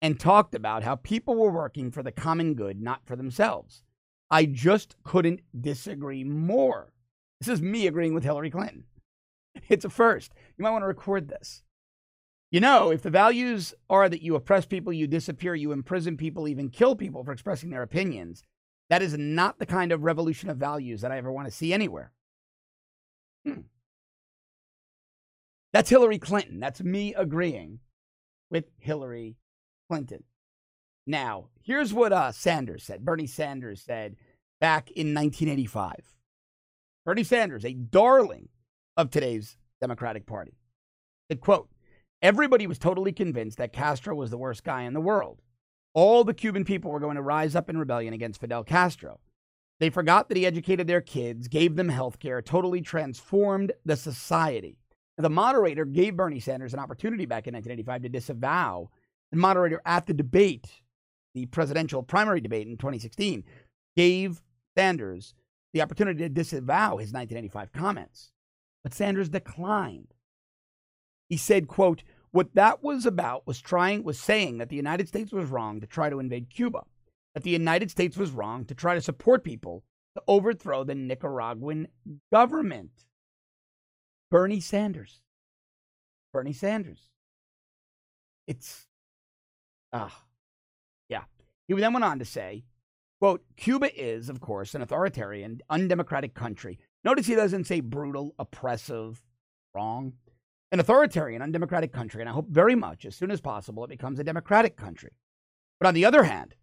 and 0.00 0.18
talked 0.18 0.54
about 0.54 0.82
how 0.82 0.96
people 0.96 1.34
were 1.34 1.50
working 1.50 1.90
for 1.90 2.02
the 2.02 2.12
common 2.12 2.54
good, 2.54 2.80
not 2.80 3.04
for 3.04 3.16
themselves. 3.16 3.82
I 4.30 4.46
just 4.46 4.96
couldn't 5.02 5.40
disagree 5.58 6.24
more. 6.24 6.92
This 7.40 7.48
is 7.48 7.60
me 7.60 7.86
agreeing 7.86 8.14
with 8.14 8.24
Hillary 8.24 8.50
Clinton. 8.50 8.84
It's 9.68 9.84
a 9.84 9.90
first. 9.90 10.32
You 10.56 10.62
might 10.62 10.70
want 10.70 10.82
to 10.82 10.86
record 10.86 11.28
this. 11.28 11.62
You 12.50 12.60
know, 12.60 12.90
if 12.90 13.02
the 13.02 13.10
values 13.10 13.74
are 13.88 14.08
that 14.08 14.22
you 14.22 14.34
oppress 14.34 14.66
people, 14.66 14.92
you 14.92 15.06
disappear, 15.06 15.54
you 15.54 15.70
imprison 15.70 16.16
people, 16.16 16.48
even 16.48 16.68
kill 16.68 16.96
people 16.96 17.22
for 17.22 17.32
expressing 17.32 17.70
their 17.70 17.82
opinions, 17.82 18.42
that 18.88 19.02
is 19.02 19.16
not 19.16 19.58
the 19.58 19.66
kind 19.66 19.92
of 19.92 20.02
revolution 20.02 20.50
of 20.50 20.56
values 20.56 21.00
that 21.00 21.12
I 21.12 21.18
ever 21.18 21.30
want 21.30 21.46
to 21.46 21.54
see 21.54 21.72
anywhere. 21.72 22.12
Hmm. 23.46 23.60
That's 25.72 25.90
Hillary 25.90 26.18
Clinton. 26.18 26.58
That's 26.58 26.82
me 26.82 27.14
agreeing 27.14 27.78
with 28.50 28.64
Hillary 28.78 29.36
Clinton. 29.88 30.24
Now, 31.06 31.46
here's 31.62 31.94
what 31.94 32.12
uh, 32.12 32.32
Sanders 32.32 32.82
said. 32.82 33.04
Bernie 33.04 33.28
Sanders 33.28 33.82
said 33.82 34.16
back 34.60 34.90
in 34.90 35.14
1985. 35.14 35.94
Bernie 37.06 37.24
Sanders, 37.24 37.64
a 37.64 37.72
darling 37.72 38.48
of 38.96 39.10
today's 39.10 39.56
Democratic 39.80 40.26
Party, 40.26 40.52
said, 41.28 41.40
quote, 41.40 41.68
Everybody 42.22 42.66
was 42.66 42.78
totally 42.78 43.12
convinced 43.12 43.56
that 43.58 43.72
Castro 43.72 44.14
was 44.14 44.30
the 44.30 44.38
worst 44.38 44.62
guy 44.62 44.82
in 44.82 44.92
the 44.92 45.00
world. 45.00 45.40
All 45.94 46.22
the 46.22 46.34
Cuban 46.34 46.64
people 46.64 46.90
were 46.90 47.00
going 47.00 47.16
to 47.16 47.22
rise 47.22 47.56
up 47.56 47.70
in 47.70 47.78
rebellion 47.78 48.12
against 48.12 48.40
Fidel 48.40 48.62
Castro. 48.62 49.20
They 49.80 49.88
forgot 49.88 50.28
that 50.28 50.36
he 50.36 50.44
educated 50.44 50.86
their 50.86 51.00
kids, 51.00 51.48
gave 51.48 51.76
them 51.76 51.88
health 51.88 52.18
care, 52.18 52.42
totally 52.42 52.82
transformed 52.82 53.72
the 53.86 53.96
society. 53.96 54.76
The 55.16 55.30
moderator 55.30 55.86
gave 55.86 56.16
Bernie 56.16 56.40
Sanders 56.40 56.74
an 56.74 56.80
opportunity 56.80 57.24
back 57.24 57.46
in 57.46 57.54
1985 57.54 58.02
to 58.02 58.08
disavow. 58.10 58.90
The 59.32 59.38
moderator 59.38 59.80
at 59.86 60.06
the 60.06 60.14
debate, 60.14 60.82
the 61.34 61.46
presidential 61.46 62.02
primary 62.02 62.42
debate 62.42 62.66
in 62.66 62.76
2016, 62.76 63.44
gave 63.96 64.42
Sanders 64.76 65.34
the 65.72 65.80
opportunity 65.80 66.18
to 66.20 66.28
disavow 66.28 66.98
his 66.98 67.12
1985 67.12 67.72
comments. 67.72 68.32
But 68.82 68.92
Sanders 68.92 69.30
declined. 69.30 70.14
He 71.30 71.36
said, 71.36 71.68
quote, 71.68 72.02
what 72.32 72.54
that 72.54 72.82
was 72.82 73.06
about 73.06 73.46
was 73.46 73.60
trying 73.60 74.02
was 74.02 74.20
saying 74.20 74.58
that 74.58 74.68
the 74.68 74.76
United 74.76 75.08
States 75.08 75.32
was 75.32 75.48
wrong 75.48 75.80
to 75.80 75.86
try 75.86 76.10
to 76.10 76.18
invade 76.18 76.50
Cuba, 76.50 76.82
that 77.34 77.44
the 77.44 77.50
United 77.50 77.90
States 77.90 78.16
was 78.16 78.32
wrong 78.32 78.64
to 78.66 78.74
try 78.74 78.94
to 78.94 79.00
support 79.00 79.44
people 79.44 79.84
to 80.16 80.22
overthrow 80.26 80.84
the 80.84 80.94
Nicaraguan 80.94 81.88
government. 82.32 82.90
Bernie 84.30 84.60
Sanders. 84.60 85.20
Bernie 86.32 86.52
Sanders. 86.52 87.08
It's 88.46 88.86
ah 89.92 90.24
yeah. 91.08 91.24
He 91.68 91.74
then 91.74 91.92
went 91.92 92.04
on 92.04 92.18
to 92.18 92.24
say, 92.24 92.64
quote, 93.20 93.44
Cuba 93.56 93.96
is, 94.00 94.28
of 94.28 94.40
course, 94.40 94.74
an 94.74 94.82
authoritarian, 94.82 95.60
undemocratic 95.70 96.34
country. 96.34 96.78
Notice 97.04 97.26
he 97.26 97.36
doesn't 97.36 97.64
say 97.64 97.80
brutal, 97.80 98.34
oppressive, 98.38 99.22
wrong 99.74 100.14
an 100.72 100.80
authoritarian, 100.80 101.42
undemocratic 101.42 101.92
country, 101.92 102.22
and 102.22 102.28
I 102.28 102.32
hope 102.32 102.48
very 102.48 102.74
much 102.74 103.04
as 103.04 103.16
soon 103.16 103.30
as 103.30 103.40
possible 103.40 103.84
it 103.84 103.90
becomes 103.90 104.18
a 104.18 104.24
democratic 104.24 104.76
country. 104.76 105.12
But 105.78 105.88
on 105.88 105.94
the 105.94 106.04
other 106.04 106.24
hand, 106.24 106.54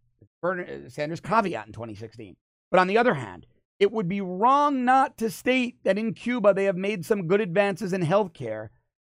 Bernie 0.42 0.64
uh, 0.64 0.90
Sanders' 0.90 1.20
caveat 1.20 1.68
in 1.68 1.74
2016, 1.74 2.36
but 2.72 2.80
on 2.80 2.88
the 2.88 2.98
other 2.98 3.16
hand, 3.16 3.46
it 3.80 3.92
would 3.92 4.08
be 4.08 4.22
wrong 4.22 4.86
not 4.86 5.18
to 5.18 5.30
state 5.30 5.84
that 5.84 5.98
in 5.98 6.14
Cuba 6.14 6.54
they 6.54 6.66
have 6.66 6.78
made 6.78 7.06
some 7.06 7.28
good 7.28 7.42
advances 7.42 7.94
in 7.94 8.02
healthcare. 8.02 8.70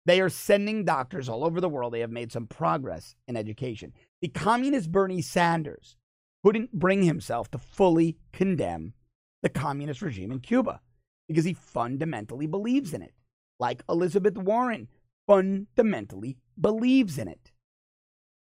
They 0.06 0.22
are 0.22 0.30
sending 0.30 0.86
doctors 0.86 1.28
all 1.28 1.44
over 1.44 1.60
the 1.60 1.70
world. 1.70 1.94
They 1.94 2.00
have 2.02 2.12
made 2.12 2.32
some 2.32 2.48
progress 2.48 3.16
in 3.28 3.36
education. 3.36 3.94
The 4.22 4.30
communist 4.30 4.92
Bernie 4.92 5.22
Sanders 5.22 5.98
couldn't 6.44 6.74
bring 6.74 7.04
himself 7.04 7.50
to 7.52 7.58
fully 7.58 8.18
condemn 8.32 8.94
the 9.42 9.50
communist 9.50 10.02
regime 10.02 10.32
in 10.32 10.40
Cuba 10.40 10.82
because 11.28 11.46
he 11.46 11.54
fundamentally 11.54 12.48
believes 12.48 12.94
in 12.94 13.02
it 13.02 13.14
like 13.60 13.84
Elizabeth 13.90 14.38
Warren, 14.38 14.88
fundamentally 15.28 16.38
believes 16.60 17.18
in 17.18 17.28
it. 17.28 17.52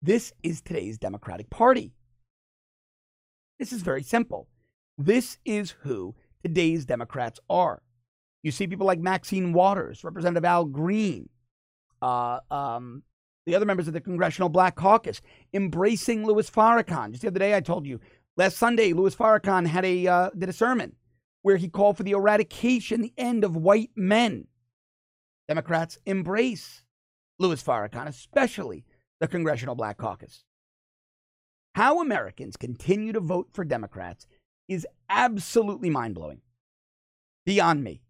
This 0.01 0.33
is 0.43 0.61
today's 0.61 0.97
Democratic 0.97 1.49
Party. 1.49 1.93
This 3.59 3.71
is 3.71 3.81
very 3.81 4.03
simple. 4.03 4.47
This 4.97 5.37
is 5.45 5.75
who 5.81 6.15
today's 6.43 6.85
Democrats 6.85 7.39
are. 7.49 7.81
You 8.41 8.51
see 8.51 8.67
people 8.67 8.85
like 8.85 8.99
Maxine 8.99 9.53
Waters, 9.53 10.03
Representative 10.03 10.43
Al 10.43 10.65
Green, 10.65 11.29
uh, 12.01 12.39
um, 12.51 13.03
the 13.45 13.55
other 13.55 13.65
members 13.65 13.87
of 13.87 13.93
the 13.93 14.01
Congressional 14.01 14.49
Black 14.49 14.75
Caucus 14.75 15.21
embracing 15.53 16.25
Louis 16.25 16.49
Farrakhan. 16.49 17.11
Just 17.11 17.21
the 17.21 17.29
other 17.29 17.39
day, 17.39 17.55
I 17.55 17.61
told 17.61 17.87
you 17.87 17.99
last 18.35 18.57
Sunday, 18.57 18.93
Louis 18.93 19.15
Farrakhan 19.15 19.65
had 19.65 19.85
a 19.85 20.07
uh, 20.07 20.29
did 20.37 20.49
a 20.49 20.53
sermon 20.53 20.95
where 21.41 21.57
he 21.57 21.69
called 21.69 21.97
for 21.97 22.03
the 22.03 22.11
eradication, 22.11 23.01
the 23.01 23.13
end 23.17 23.43
of 23.43 23.55
white 23.55 23.91
men. 23.95 24.47
Democrats 25.47 25.97
embrace 26.05 26.83
Louis 27.39 27.61
Farrakhan, 27.61 28.07
especially 28.07 28.85
the 29.19 29.27
Congressional 29.27 29.75
Black 29.75 29.97
Caucus. 29.97 30.43
How 31.75 32.01
Americans 32.01 32.55
continue 32.55 33.13
to 33.13 33.19
vote 33.19 33.49
for 33.51 33.65
Democrats 33.65 34.27
is 34.67 34.87
absolutely 35.09 35.89
mind 35.89 36.15
blowing. 36.15 36.41
Beyond 37.45 37.83
me. 37.83 38.01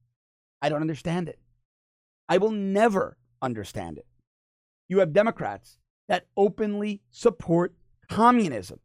I 0.62 0.70
don't 0.70 0.82
understand 0.82 1.30
it. 1.30 1.40
I 2.30 2.38
will 2.38 2.52
never 2.52 3.18
understand 3.42 3.98
it. 3.98 4.08
You 4.90 5.00
have 5.00 5.14
Democrats 5.14 5.78
that 6.08 6.28
openly 6.38 7.02
support 7.12 7.74
communism. 8.10 8.80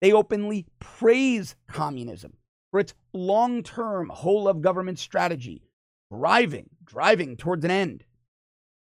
They 0.00 0.12
openly 0.12 0.66
praise 0.78 1.54
communism 1.68 2.34
for 2.70 2.80
its 2.80 2.94
long 3.12 3.62
term 3.62 4.08
whole 4.08 4.48
of 4.48 4.62
government 4.62 4.98
strategy, 4.98 5.62
driving, 6.10 6.70
driving 6.84 7.36
towards 7.36 7.64
an 7.64 7.70
end, 7.70 8.04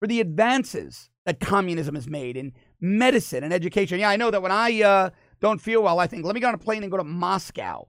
for 0.00 0.06
the 0.06 0.20
advances 0.20 1.10
that 1.24 1.40
communism 1.40 1.94
has 1.94 2.08
made 2.08 2.36
in 2.36 2.52
medicine 2.80 3.42
and 3.42 3.52
education. 3.52 3.98
Yeah, 3.98 4.10
I 4.10 4.16
know 4.16 4.30
that 4.30 4.42
when 4.42 4.52
I 4.52 4.82
uh, 4.82 5.10
don't 5.40 5.60
feel 5.60 5.82
well, 5.82 5.98
I 5.98 6.06
think, 6.06 6.24
let 6.24 6.34
me 6.34 6.40
get 6.40 6.48
on 6.48 6.54
a 6.54 6.58
plane 6.58 6.82
and 6.82 6.90
go 6.90 6.98
to 6.98 7.04
Moscow 7.04 7.88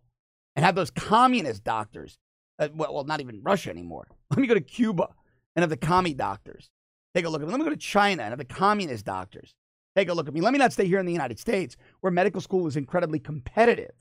and 0.56 0.66
have 0.66 0.76
those 0.76 0.90
communist 0.90 1.64
doctors. 1.64 2.18
Uh, 2.60 2.70
well, 2.74 2.94
well, 2.94 3.04
not 3.04 3.22
even 3.22 3.42
Russia 3.44 3.70
anymore. 3.70 4.08
Let 4.32 4.40
me 4.40 4.48
go 4.48 4.56
to 4.56 4.62
Cuba 4.62 5.10
and 5.56 5.62
have 5.62 5.70
the 5.70 5.78
commie 5.78 6.16
doctors. 6.16 6.72
Take 7.14 7.26
a 7.26 7.30
look 7.30 7.42
at 7.42 7.48
me. 7.48 7.52
Let 7.52 7.60
me 7.60 7.66
go 7.66 7.70
to 7.70 7.78
China 7.78 8.24
and 8.24 8.32
have 8.32 8.40
the 8.40 8.46
communist 8.46 9.06
doctors. 9.06 9.54
Take 9.96 10.10
a 10.10 10.14
look 10.14 10.28
at 10.28 10.34
me. 10.34 10.42
Let 10.42 10.54
me 10.54 10.60
not 10.60 10.74
stay 10.74 10.88
here 10.88 11.00
in 11.00 11.06
the 11.06 11.12
United 11.12 11.40
States 11.40 11.78
where 12.02 12.12
medical 12.12 12.42
school 12.42 12.66
is 12.66 12.76
incredibly 12.76 13.20
competitive. 13.20 13.92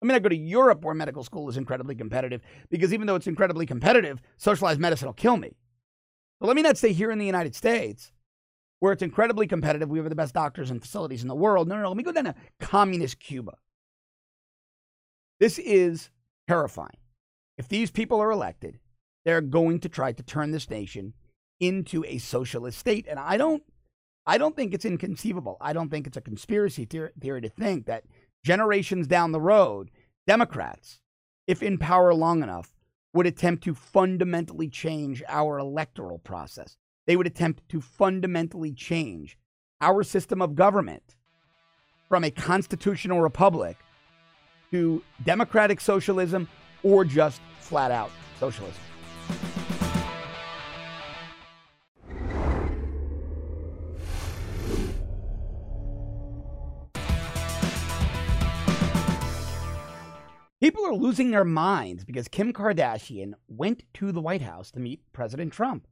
Let 0.00 0.06
me 0.06 0.12
not 0.14 0.22
go 0.22 0.28
to 0.28 0.36
Europe 0.36 0.84
where 0.84 0.94
medical 0.94 1.24
school 1.24 1.48
is 1.48 1.56
incredibly 1.56 1.94
competitive 1.94 2.40
because 2.70 2.92
even 2.92 3.06
though 3.06 3.16
it's 3.16 3.26
incredibly 3.26 3.66
competitive, 3.66 4.20
socialized 4.36 4.78
medicine 4.78 5.06
will 5.06 5.14
kill 5.14 5.36
me. 5.36 5.56
But 6.40 6.46
let 6.46 6.56
me 6.56 6.62
not 6.62 6.78
stay 6.78 6.92
here 6.92 7.10
in 7.10 7.18
the 7.18 7.26
United 7.26 7.54
States 7.54 8.12
where 8.78 8.92
it's 8.92 9.02
incredibly 9.02 9.48
competitive. 9.48 9.88
We 9.88 9.98
have 9.98 10.08
the 10.08 10.14
best 10.14 10.34
doctors 10.34 10.70
and 10.70 10.80
facilities 10.80 11.22
in 11.22 11.28
the 11.28 11.34
world. 11.34 11.66
No, 11.66 11.74
no, 11.74 11.82
no. 11.82 11.88
Let 11.88 11.96
me 11.96 12.04
go 12.04 12.12
down 12.12 12.24
to 12.24 12.34
communist 12.60 13.18
Cuba. 13.18 13.54
This 15.40 15.58
is 15.58 16.10
terrifying. 16.46 16.96
If 17.56 17.68
these 17.68 17.90
people 17.90 18.20
are 18.20 18.30
elected, 18.30 18.78
they're 19.24 19.40
going 19.40 19.80
to 19.80 19.88
try 19.88 20.12
to 20.12 20.22
turn 20.22 20.52
this 20.52 20.70
nation 20.70 21.14
into 21.58 22.04
a 22.06 22.18
socialist 22.18 22.78
state. 22.78 23.06
And 23.08 23.18
I 23.18 23.36
don't 23.36 23.64
I 24.26 24.36
don't 24.36 24.54
think 24.54 24.74
it's 24.74 24.84
inconceivable. 24.84 25.56
I 25.60 25.72
don't 25.72 25.88
think 25.88 26.06
it's 26.06 26.16
a 26.16 26.20
conspiracy 26.20 26.84
theory 26.84 27.40
to 27.40 27.48
think 27.48 27.86
that 27.86 28.04
generations 28.44 29.06
down 29.06 29.32
the 29.32 29.40
road, 29.40 29.90
Democrats, 30.26 31.00
if 31.46 31.62
in 31.62 31.78
power 31.78 32.14
long 32.14 32.42
enough, 32.42 32.74
would 33.12 33.26
attempt 33.26 33.64
to 33.64 33.74
fundamentally 33.74 34.68
change 34.68 35.22
our 35.28 35.58
electoral 35.58 36.18
process. 36.18 36.76
They 37.06 37.16
would 37.16 37.26
attempt 37.26 37.68
to 37.70 37.80
fundamentally 37.80 38.72
change 38.72 39.38
our 39.80 40.02
system 40.02 40.42
of 40.42 40.54
government 40.54 41.16
from 42.08 42.24
a 42.24 42.30
constitutional 42.30 43.20
republic 43.20 43.76
to 44.70 45.02
democratic 45.24 45.80
socialism 45.80 46.48
or 46.82 47.04
just 47.04 47.40
flat 47.60 47.90
out 47.90 48.10
socialism. 48.38 48.82
Are 60.88 60.94
losing 60.94 61.30
their 61.30 61.44
minds 61.44 62.04
because 62.04 62.28
Kim 62.28 62.52
Kardashian 62.52 63.34
went 63.46 63.84
to 63.94 64.10
the 64.10 64.20
White 64.22 64.42
House 64.42 64.70
to 64.70 64.80
meet 64.80 65.02
President 65.12 65.52
Trump. 65.52 65.86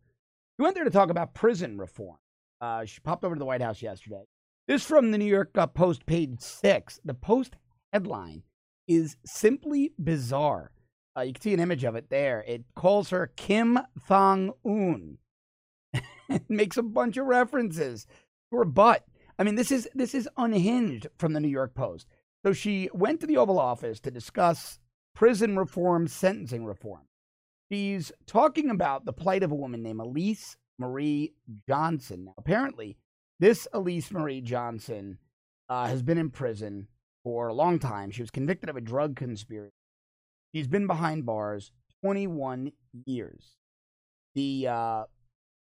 She 0.56 0.62
went 0.62 0.74
there 0.74 0.84
to 0.84 0.90
talk 0.90 1.10
about 1.10 1.34
prison 1.34 1.76
reform. 1.76 2.16
Uh, 2.60 2.86
she 2.86 3.00
popped 3.00 3.24
over 3.24 3.34
to 3.34 3.38
the 3.38 3.44
White 3.44 3.60
House 3.60 3.82
yesterday. 3.82 4.24
This 4.66 4.84
from 4.84 5.10
the 5.10 5.18
New 5.18 5.26
York 5.26 5.50
uh, 5.54 5.66
Post, 5.66 6.06
page 6.06 6.40
six. 6.40 6.98
The 7.04 7.14
Post 7.14 7.56
headline 7.92 8.42
is 8.88 9.16
simply 9.26 9.92
bizarre. 10.02 10.72
Uh, 11.16 11.22
you 11.22 11.34
can 11.34 11.42
see 11.42 11.54
an 11.54 11.60
image 11.60 11.84
of 11.84 11.94
it 11.94 12.08
there. 12.08 12.42
It 12.46 12.64
calls 12.74 13.10
her 13.10 13.32
Kim 13.36 13.78
Thong 14.08 14.52
Un. 14.64 15.18
it 16.28 16.48
makes 16.48 16.76
a 16.78 16.82
bunch 16.82 17.16
of 17.16 17.26
references 17.26 18.06
to 18.50 18.58
her 18.58 18.64
butt. 18.64 19.04
I 19.38 19.44
mean, 19.44 19.56
this 19.56 19.70
is 19.70 19.88
this 19.94 20.14
is 20.14 20.28
unhinged 20.38 21.06
from 21.18 21.34
the 21.34 21.40
New 21.40 21.48
York 21.48 21.74
Post. 21.74 22.06
So 22.44 22.52
she 22.52 22.88
went 22.94 23.20
to 23.20 23.26
the 23.26 23.36
Oval 23.36 23.58
Office 23.58 24.00
to 24.00 24.10
discuss 24.10 24.78
prison 25.16 25.56
reform, 25.58 26.06
sentencing 26.06 26.64
reform. 26.64 27.00
She's 27.72 28.12
talking 28.26 28.70
about 28.70 29.06
the 29.06 29.12
plight 29.12 29.42
of 29.42 29.50
a 29.50 29.56
woman 29.56 29.82
named 29.82 29.98
Alice 29.98 30.56
Marie 30.78 31.32
Johnson. 31.66 32.26
Now, 32.26 32.34
apparently, 32.36 32.98
this 33.40 33.66
Alice 33.74 34.12
Marie 34.12 34.42
Johnson 34.42 35.18
uh, 35.68 35.86
has 35.86 36.02
been 36.02 36.18
in 36.18 36.30
prison 36.30 36.86
for 37.24 37.48
a 37.48 37.54
long 37.54 37.78
time. 37.78 38.10
She 38.10 38.22
was 38.22 38.30
convicted 38.30 38.68
of 38.68 38.76
a 38.76 38.80
drug 38.80 39.16
conspiracy. 39.16 39.72
She's 40.54 40.68
been 40.68 40.86
behind 40.86 41.26
bars 41.26 41.72
21 42.04 42.72
years. 43.06 43.56
The 44.34 44.68
uh, 44.68 45.04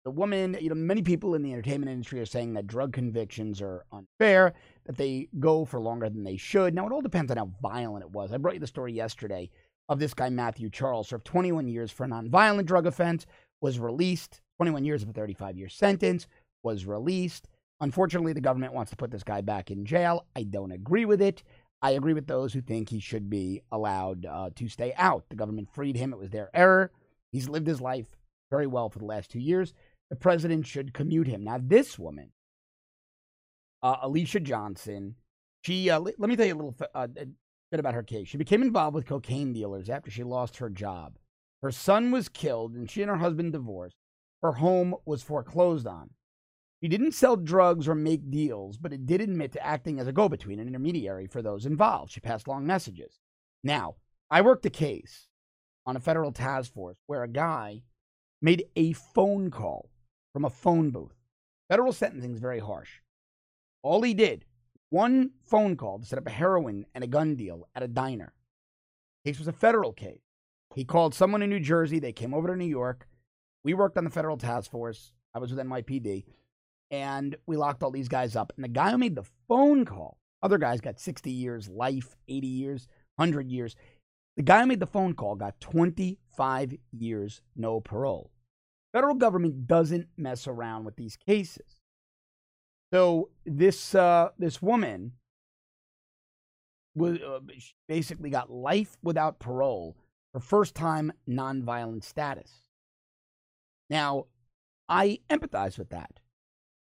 the 0.04 0.10
woman, 0.10 0.56
you 0.60 0.68
know, 0.68 0.74
many 0.74 1.02
people 1.02 1.34
in 1.34 1.42
the 1.42 1.52
entertainment 1.52 1.90
industry 1.90 2.20
are 2.20 2.26
saying 2.26 2.52
that 2.54 2.66
drug 2.66 2.92
convictions 2.92 3.62
are 3.62 3.86
unfair, 3.90 4.52
that 4.84 4.98
they 4.98 5.28
go 5.40 5.64
for 5.64 5.80
longer 5.80 6.10
than 6.10 6.24
they 6.24 6.36
should. 6.36 6.74
Now, 6.74 6.86
it 6.86 6.92
all 6.92 7.00
depends 7.00 7.30
on 7.30 7.38
how 7.38 7.50
violent 7.62 8.04
it 8.04 8.10
was. 8.10 8.32
I 8.32 8.36
brought 8.36 8.54
you 8.54 8.60
the 8.60 8.66
story 8.66 8.92
yesterday 8.92 9.50
of 9.88 9.98
this 9.98 10.12
guy, 10.12 10.28
Matthew 10.28 10.68
Charles, 10.68 11.08
served 11.08 11.24
21 11.24 11.68
years 11.68 11.90
for 11.90 12.04
a 12.04 12.08
nonviolent 12.08 12.66
drug 12.66 12.86
offense, 12.86 13.24
was 13.62 13.78
released, 13.78 14.42
21 14.58 14.84
years 14.84 15.02
of 15.02 15.08
a 15.08 15.12
35 15.12 15.56
year 15.56 15.70
sentence, 15.70 16.26
was 16.62 16.84
released. 16.84 17.48
Unfortunately, 17.80 18.34
the 18.34 18.40
government 18.40 18.74
wants 18.74 18.90
to 18.90 18.96
put 18.96 19.10
this 19.10 19.24
guy 19.24 19.40
back 19.40 19.70
in 19.70 19.86
jail. 19.86 20.26
I 20.36 20.42
don't 20.42 20.72
agree 20.72 21.06
with 21.06 21.22
it. 21.22 21.42
I 21.80 21.92
agree 21.92 22.14
with 22.14 22.26
those 22.26 22.52
who 22.52 22.60
think 22.60 22.88
he 22.88 23.00
should 23.00 23.28
be 23.28 23.62
allowed 23.72 24.26
uh, 24.26 24.50
to 24.54 24.68
stay 24.68 24.92
out. 24.96 25.24
The 25.28 25.36
government 25.36 25.68
freed 25.72 25.96
him, 25.96 26.12
it 26.12 26.18
was 26.18 26.30
their 26.30 26.50
error. 26.54 26.90
He's 27.32 27.48
lived 27.48 27.66
his 27.66 27.80
life 27.80 28.06
very 28.50 28.66
well 28.66 28.88
for 28.88 28.98
the 28.98 29.04
last 29.04 29.30
two 29.30 29.40
years. 29.40 29.74
The 30.10 30.16
president 30.16 30.66
should 30.66 30.94
commute 30.94 31.26
him. 31.26 31.44
Now, 31.44 31.58
this 31.60 31.98
woman, 31.98 32.30
uh, 33.82 33.96
Alicia 34.02 34.40
Johnson, 34.40 35.16
she, 35.62 35.90
uh, 35.90 35.98
let 36.00 36.18
me 36.18 36.36
tell 36.36 36.46
you 36.46 36.54
a 36.54 36.56
little 36.56 36.76
uh, 36.94 37.06
bit 37.06 37.80
about 37.80 37.94
her 37.94 38.02
case. 38.02 38.28
She 38.28 38.36
became 38.36 38.62
involved 38.62 38.94
with 38.94 39.06
cocaine 39.06 39.52
dealers 39.52 39.88
after 39.88 40.10
she 40.10 40.22
lost 40.22 40.58
her 40.58 40.70
job. 40.70 41.18
Her 41.62 41.70
son 41.70 42.10
was 42.10 42.28
killed, 42.28 42.74
and 42.74 42.90
she 42.90 43.02
and 43.02 43.10
her 43.10 43.16
husband 43.16 43.52
divorced. 43.52 43.96
Her 44.42 44.52
home 44.52 44.94
was 45.06 45.22
foreclosed 45.22 45.86
on. 45.86 46.10
She 46.82 46.88
didn't 46.88 47.12
sell 47.12 47.36
drugs 47.36 47.88
or 47.88 47.94
make 47.94 48.30
deals, 48.30 48.76
but 48.76 48.92
it 48.92 49.06
did 49.06 49.22
admit 49.22 49.52
to 49.52 49.66
acting 49.66 49.98
as 49.98 50.06
a 50.06 50.12
go 50.12 50.28
between, 50.28 50.60
an 50.60 50.68
intermediary 50.68 51.26
for 51.26 51.40
those 51.40 51.64
involved. 51.64 52.12
She 52.12 52.20
passed 52.20 52.46
along 52.46 52.66
messages. 52.66 53.18
Now, 53.62 53.96
I 54.30 54.42
worked 54.42 54.66
a 54.66 54.70
case 54.70 55.28
on 55.86 55.96
a 55.96 56.00
federal 56.00 56.30
task 56.30 56.74
force 56.74 56.98
where 57.06 57.22
a 57.22 57.28
guy 57.28 57.82
made 58.42 58.66
a 58.76 58.92
phone 58.92 59.50
call 59.50 59.88
from 60.34 60.44
a 60.44 60.50
phone 60.50 60.90
booth. 60.90 61.14
Federal 61.70 61.94
sentencing 61.94 62.34
is 62.34 62.40
very 62.40 62.58
harsh. 62.58 63.00
All 63.82 64.02
he 64.02 64.12
did 64.12 64.44
one 64.90 65.30
phone 65.42 65.76
call 65.76 65.98
to 65.98 66.06
set 66.06 66.18
up 66.18 66.26
a 66.26 66.30
heroin 66.30 66.86
and 66.94 67.02
a 67.02 67.08
gun 67.08 67.34
deal 67.34 67.68
at 67.74 67.82
a 67.82 67.88
diner. 67.88 68.32
Case 69.24 69.38
was 69.38 69.48
a 69.48 69.52
federal 69.52 69.92
case. 69.92 70.20
He 70.74 70.84
called 70.84 71.14
someone 71.14 71.42
in 71.42 71.50
New 71.50 71.58
Jersey. 71.58 71.98
They 71.98 72.12
came 72.12 72.34
over 72.34 72.48
to 72.48 72.56
New 72.56 72.64
York. 72.64 73.08
We 73.64 73.74
worked 73.74 73.96
on 73.96 74.04
the 74.04 74.10
federal 74.10 74.36
task 74.36 74.70
force. 74.70 75.12
I 75.34 75.38
was 75.38 75.50
with 75.52 75.66
NYPD. 75.66 76.24
And 76.90 77.34
we 77.46 77.56
locked 77.56 77.82
all 77.82 77.90
these 77.90 78.08
guys 78.08 78.36
up. 78.36 78.52
And 78.54 78.62
the 78.62 78.68
guy 78.68 78.90
who 78.90 78.98
made 78.98 79.16
the 79.16 79.26
phone 79.48 79.84
call, 79.84 80.18
other 80.42 80.58
guys 80.58 80.80
got 80.80 81.00
60 81.00 81.30
years, 81.30 81.68
life, 81.68 82.14
80 82.28 82.46
years, 82.46 82.86
100 83.16 83.50
years. 83.50 83.74
The 84.36 84.42
guy 84.42 84.60
who 84.60 84.66
made 84.66 84.80
the 84.80 84.86
phone 84.86 85.14
call 85.14 85.34
got 85.34 85.60
25 85.60 86.74
years, 86.92 87.42
no 87.56 87.80
parole. 87.80 88.30
Federal 88.94 89.16
government 89.16 89.66
doesn't 89.66 90.06
mess 90.16 90.46
around 90.46 90.84
with 90.84 90.94
these 90.94 91.16
cases. 91.16 91.80
So 92.92 93.30
this 93.44 93.92
uh, 93.92 94.28
this 94.38 94.62
woman 94.62 95.14
was 96.94 97.18
uh, 97.20 97.40
basically 97.88 98.30
got 98.30 98.50
life 98.50 98.96
without 99.02 99.40
parole 99.40 99.96
for 100.32 100.38
first 100.38 100.76
time 100.76 101.12
nonviolent 101.28 102.04
status. 102.04 102.52
Now, 103.90 104.26
I 104.88 105.18
empathize 105.28 105.76
with 105.76 105.90
that. 105.90 106.20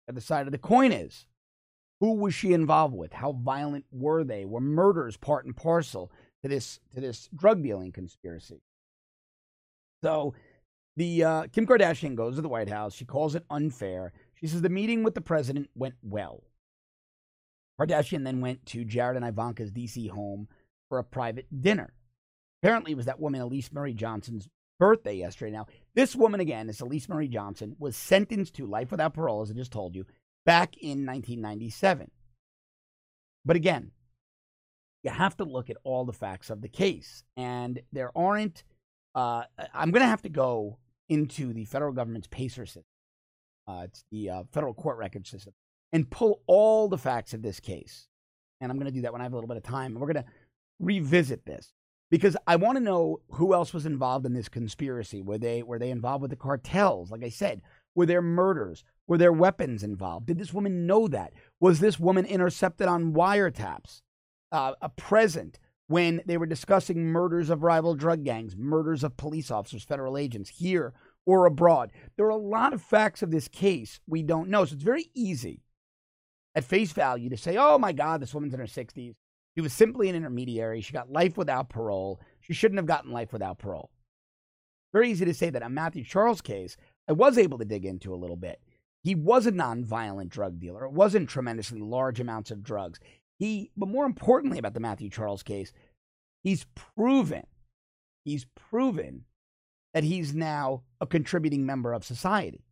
The 0.07 0.15
other 0.15 0.21
side 0.23 0.47
of 0.47 0.53
the 0.53 0.59
coin 0.59 0.93
is 0.93 1.27
who 2.01 2.15
was 2.15 2.33
she 2.33 2.55
involved 2.55 2.95
with? 2.95 3.13
How 3.13 3.33
violent 3.33 3.85
were 3.93 4.25
they? 4.25 4.47
Were 4.47 4.63
murders 4.63 5.19
part 5.19 5.45
and 5.45 5.55
parcel 5.55 6.11
to 6.43 6.49
this 6.49 6.81
to 6.95 7.01
this 7.03 7.29
drug 7.37 7.63
dealing 7.63 7.93
conspiracy? 7.93 8.63
So 10.03 10.33
the 11.01 11.25
uh, 11.25 11.47
Kim 11.51 11.67
Kardashian 11.67 12.15
goes 12.15 12.37
to 12.37 12.43
the 12.43 12.49
White 12.51 12.69
House. 12.69 12.93
She 12.93 13.07
calls 13.07 13.35
it 13.35 13.47
unfair. 13.49 14.13
She 14.35 14.47
says 14.47 14.61
the 14.61 14.69
meeting 14.69 15.03
with 15.03 15.15
the 15.15 15.23
president 15.23 15.71
went 15.75 15.95
well. 16.03 16.43
Kardashian 17.81 18.23
then 18.23 18.43
went 18.43 18.67
to 18.67 18.85
Jared 18.85 19.17
and 19.17 19.25
Ivanka's 19.25 19.73
DC 19.73 20.11
home 20.11 20.47
for 20.91 20.99
a 20.99 21.05
private 21.05 21.47
dinner. 21.63 21.95
Apparently, 22.63 22.93
it 22.93 22.97
was 22.97 23.07
that 23.07 23.19
woman, 23.19 23.41
Alice 23.41 23.73
Marie 23.73 23.95
Johnson's 23.95 24.47
birthday 24.79 25.15
yesterday. 25.15 25.53
Now, 25.53 25.69
this 25.95 26.15
woman, 26.15 26.39
again, 26.39 26.67
this 26.67 26.83
Alice 26.83 27.09
Marie 27.09 27.29
Johnson, 27.29 27.77
was 27.79 27.97
sentenced 27.97 28.57
to 28.57 28.67
life 28.67 28.91
without 28.91 29.15
parole, 29.15 29.41
as 29.41 29.51
I 29.51 29.55
just 29.55 29.73
told 29.73 29.95
you, 29.95 30.05
back 30.45 30.77
in 30.77 31.07
1997. 31.07 32.11
But 33.47 33.57
again, 33.57 33.93
you 35.03 35.11
have 35.11 35.39
to 35.39 35.45
look 35.45 35.71
at 35.71 35.79
all 35.83 36.05
the 36.05 36.13
facts 36.13 36.51
of 36.51 36.61
the 36.61 36.69
case. 36.69 37.25
And 37.39 37.81
there 37.91 38.11
aren't, 38.15 38.65
uh, 39.15 39.45
I'm 39.73 39.93
going 39.93 40.03
to 40.03 40.07
have 40.07 40.23
to 40.23 40.29
go 40.29 40.77
into 41.11 41.53
the 41.53 41.67
federal 41.67 41.93
government's 41.93 42.29
PACER 42.29 42.65
system. 42.65 42.85
Uh, 43.69 43.83
it's 43.85 44.05
the 44.11 44.31
uh, 44.31 44.43
federal 44.53 44.73
court 44.73 44.97
record 44.97 45.27
system, 45.27 45.53
and 45.93 46.09
pull 46.09 46.41
all 46.47 46.89
the 46.89 46.97
facts 46.97 47.35
of 47.35 47.43
this 47.43 47.61
case. 47.61 48.07
And 48.61 48.71
I'm 48.71 48.79
going 48.79 48.91
to 48.91 48.93
do 48.93 49.03
that 49.03 49.13
when 49.13 49.21
I 49.21 49.25
have 49.25 49.33
a 49.33 49.37
little 49.37 49.49
bit 49.49 49.57
of 49.59 49.63
time. 49.63 49.93
And 49.93 50.01
we're 50.01 50.13
going 50.13 50.25
to 50.25 50.31
revisit 50.79 51.45
this 51.45 51.73
because 52.11 52.37
I 52.47 52.57
want 52.57 52.77
to 52.77 52.85
know 52.85 53.21
who 53.33 53.55
else 53.55 53.73
was 53.73 53.87
involved 53.87 54.27
in 54.27 54.33
this 54.33 54.49
conspiracy. 54.49 55.21
Were 55.23 55.39
they 55.39 55.63
were 55.63 55.79
they 55.79 55.91
involved 55.91 56.23
with 56.23 56.31
the 56.31 56.37
cartels? 56.37 57.11
Like 57.11 57.25
I 57.25 57.29
said, 57.29 57.63
were 57.95 58.07
there 58.07 58.23
murders? 58.23 58.85
Were 59.07 59.19
there 59.19 59.33
weapons 59.33 59.83
involved? 59.83 60.27
Did 60.27 60.39
this 60.39 60.53
woman 60.53 60.87
know 60.87 61.09
that? 61.09 61.33
Was 61.59 61.81
this 61.81 61.99
woman 61.99 62.25
intercepted 62.25 62.87
on 62.87 63.13
wiretaps? 63.13 64.03
Uh, 64.53 64.73
a 64.83 64.89
present 64.89 65.61
when 65.91 66.23
they 66.25 66.37
were 66.37 66.47
discussing 66.47 67.07
murders 67.07 67.51
of 67.51 67.65
rival 67.65 67.97
drug 67.97 68.23
gangs, 68.23 68.55
murders 68.57 69.03
of 69.03 69.17
police 69.17 69.51
officers, 69.51 69.83
federal 69.83 70.17
agents 70.17 70.49
here 70.49 70.93
or 71.27 71.47
abroad. 71.47 71.91
There 72.17 72.27
are 72.27 72.31
a 72.31 72.37
lot 72.37 72.73
of 72.73 72.81
facts 72.81 73.25
of 73.25 73.33
this 73.33 73.49
case 73.49 73.99
we 74.07 74.23
don't 74.23 74.51
know. 74.51 74.65
So 74.65 74.75
it's 74.75 74.85
very 74.85 75.11
easy 75.15 75.65
at 76.55 76.63
face 76.63 76.93
value 76.93 77.29
to 77.29 77.37
say, 77.37 77.57
oh 77.57 77.77
my 77.77 77.91
God, 77.91 78.23
this 78.23 78.33
woman's 78.33 78.55
in 78.55 78.61
her 78.61 78.67
60s. 78.67 79.17
She 79.57 79.61
was 79.61 79.73
simply 79.73 80.09
an 80.09 80.15
intermediary. 80.15 80.81
She 80.81 80.93
got 80.93 81.11
life 81.11 81.37
without 81.37 81.71
parole. 81.71 82.21
She 82.39 82.53
shouldn't 82.53 82.79
have 82.79 82.87
gotten 82.87 83.11
life 83.11 83.33
without 83.33 83.59
parole. 83.59 83.91
Very 84.93 85.11
easy 85.11 85.25
to 85.25 85.35
say 85.35 85.51
that 85.51 85.65
on 85.65 85.75
Matthew 85.75 86.05
Charles' 86.05 86.41
case, 86.41 86.77
I 87.09 87.15
was 87.15 87.37
able 87.37 87.59
to 87.59 87.65
dig 87.65 87.85
into 87.85 88.15
a 88.15 88.17
little 88.17 88.37
bit. 88.37 88.61
He 89.03 89.17
was 89.17 89.45
a 89.45 89.51
nonviolent 89.53 90.29
drug 90.29 90.61
dealer. 90.61 90.85
It 90.85 90.93
wasn't 90.93 91.29
tremendously 91.29 91.81
large 91.81 92.21
amounts 92.21 92.53
of 92.53 92.63
drugs. 92.63 93.01
He, 93.41 93.71
but 93.75 93.89
more 93.89 94.05
importantly 94.05 94.59
about 94.59 94.75
the 94.75 94.81
Matthew 94.81 95.09
Charles 95.09 95.43
case, 95.43 95.73
he's 96.45 96.67
proven, 96.75 97.47
he's 98.23 98.47
proven 98.55 99.25
that 99.95 100.05
he's 100.05 100.35
now 100.35 100.83
a 101.01 101.07
contributing 101.07 101.65
member 101.65 101.95
of 101.95 102.05
society. 102.05 102.67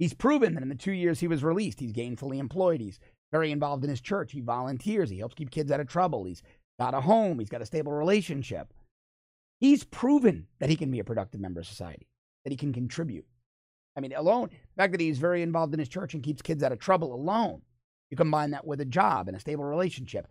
He's 0.00 0.12
proven 0.12 0.54
that 0.54 0.62
in 0.64 0.68
the 0.68 0.74
two 0.74 0.92
years 0.92 1.20
he 1.20 1.28
was 1.28 1.44
released, 1.44 1.78
he's 1.78 1.92
gainfully 1.92 2.38
employed. 2.38 2.80
He's 2.80 2.98
very 3.30 3.52
involved 3.52 3.84
in 3.84 3.90
his 3.90 4.00
church. 4.00 4.32
He 4.32 4.40
volunteers. 4.40 5.10
He 5.10 5.18
helps 5.18 5.34
keep 5.34 5.52
kids 5.52 5.70
out 5.70 5.78
of 5.78 5.86
trouble. 5.86 6.24
He's 6.24 6.42
got 6.80 6.94
a 6.94 7.00
home. 7.00 7.38
He's 7.38 7.48
got 7.48 7.62
a 7.62 7.66
stable 7.66 7.92
relationship. 7.92 8.74
He's 9.60 9.84
proven 9.84 10.48
that 10.58 10.70
he 10.70 10.76
can 10.76 10.90
be 10.90 10.98
a 10.98 11.04
productive 11.04 11.40
member 11.40 11.60
of 11.60 11.66
society, 11.66 12.08
that 12.44 12.50
he 12.50 12.56
can 12.56 12.72
contribute. 12.72 13.26
I 13.96 14.00
mean, 14.00 14.12
alone, 14.12 14.48
the 14.50 14.82
fact 14.82 14.92
that 14.92 15.00
he's 15.00 15.18
very 15.18 15.42
involved 15.42 15.72
in 15.72 15.78
his 15.78 15.88
church 15.88 16.14
and 16.14 16.22
keeps 16.22 16.42
kids 16.42 16.64
out 16.64 16.72
of 16.72 16.80
trouble 16.80 17.14
alone, 17.14 17.62
you 18.10 18.16
combine 18.16 18.50
that 18.50 18.66
with 18.66 18.80
a 18.80 18.84
job 18.84 19.28
and 19.28 19.36
a 19.36 19.40
stable 19.40 19.64
relationship. 19.64 20.28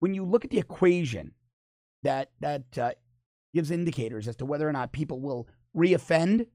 When 0.00 0.14
you 0.14 0.24
look 0.24 0.44
at 0.44 0.50
the 0.50 0.58
equation 0.58 1.32
that, 2.02 2.30
that 2.40 2.78
uh, 2.78 2.92
gives 3.54 3.70
indicators 3.70 4.28
as 4.28 4.36
to 4.36 4.46
whether 4.46 4.68
or 4.68 4.72
not 4.72 4.92
people 4.92 5.20
will 5.20 5.48
reoffend, 5.76 6.46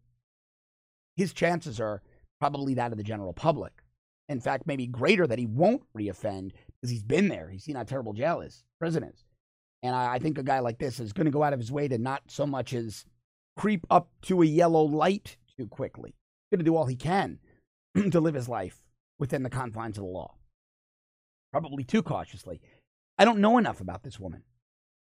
his 1.16 1.34
chances 1.34 1.80
are 1.80 2.02
probably 2.40 2.74
that 2.76 2.92
of 2.92 2.98
the 2.98 3.04
general 3.04 3.34
public. 3.34 3.74
In 4.28 4.40
fact, 4.40 4.68
maybe 4.68 4.88
greater 4.88 5.26
that 5.26 5.40
he 5.40 5.46
won't 5.46 5.84
reoffend 5.98 6.52
because 6.80 6.92
he's 6.92 7.04
been 7.04 7.28
there. 7.28 7.50
He's 7.50 7.64
seen 7.64 7.76
how 7.76 7.84
terrible 7.84 8.14
jail 8.14 8.42
is, 8.42 8.64
prison 8.80 9.04
is. 9.04 9.26
And 9.82 9.96
I, 9.96 10.16
I 10.16 10.20
think 10.20 10.38
a 10.38 10.44
guy 10.44 10.60
like 10.60 10.78
this 10.78 11.00
is 11.00 11.14
going 11.14 11.26
to 11.26 11.32
go 11.32 11.44
out 11.44 11.54
of 11.54 11.60
his 11.60 11.72
way 11.72 11.88
to 11.88 11.98
not 11.98 12.24
so 12.28 12.46
much 12.46 12.74
as 12.74 13.06
creep 13.58 13.86
up 13.90 14.10
to 14.24 14.42
a 14.42 14.46
yellow 14.46 14.84
light 14.84 15.38
too 15.58 15.68
quickly. 15.68 16.12
He's 16.12 16.58
going 16.58 16.66
to 16.66 16.70
do 16.70 16.76
all 16.76 16.86
he 16.86 16.96
can 16.96 17.40
to 18.12 18.20
live 18.20 18.36
his 18.36 18.50
life 18.50 18.82
within 19.20 19.44
the 19.44 19.50
confines 19.50 19.98
of 19.98 20.04
the 20.04 20.10
law. 20.10 20.36
Probably 21.52 21.84
too 21.84 22.04
cautiously. 22.04 22.62
I 23.18 23.26
don't 23.26 23.40
know 23.40 23.58
enough 23.58 23.82
about 23.82 24.04
this 24.04 24.20
woman. 24.20 24.44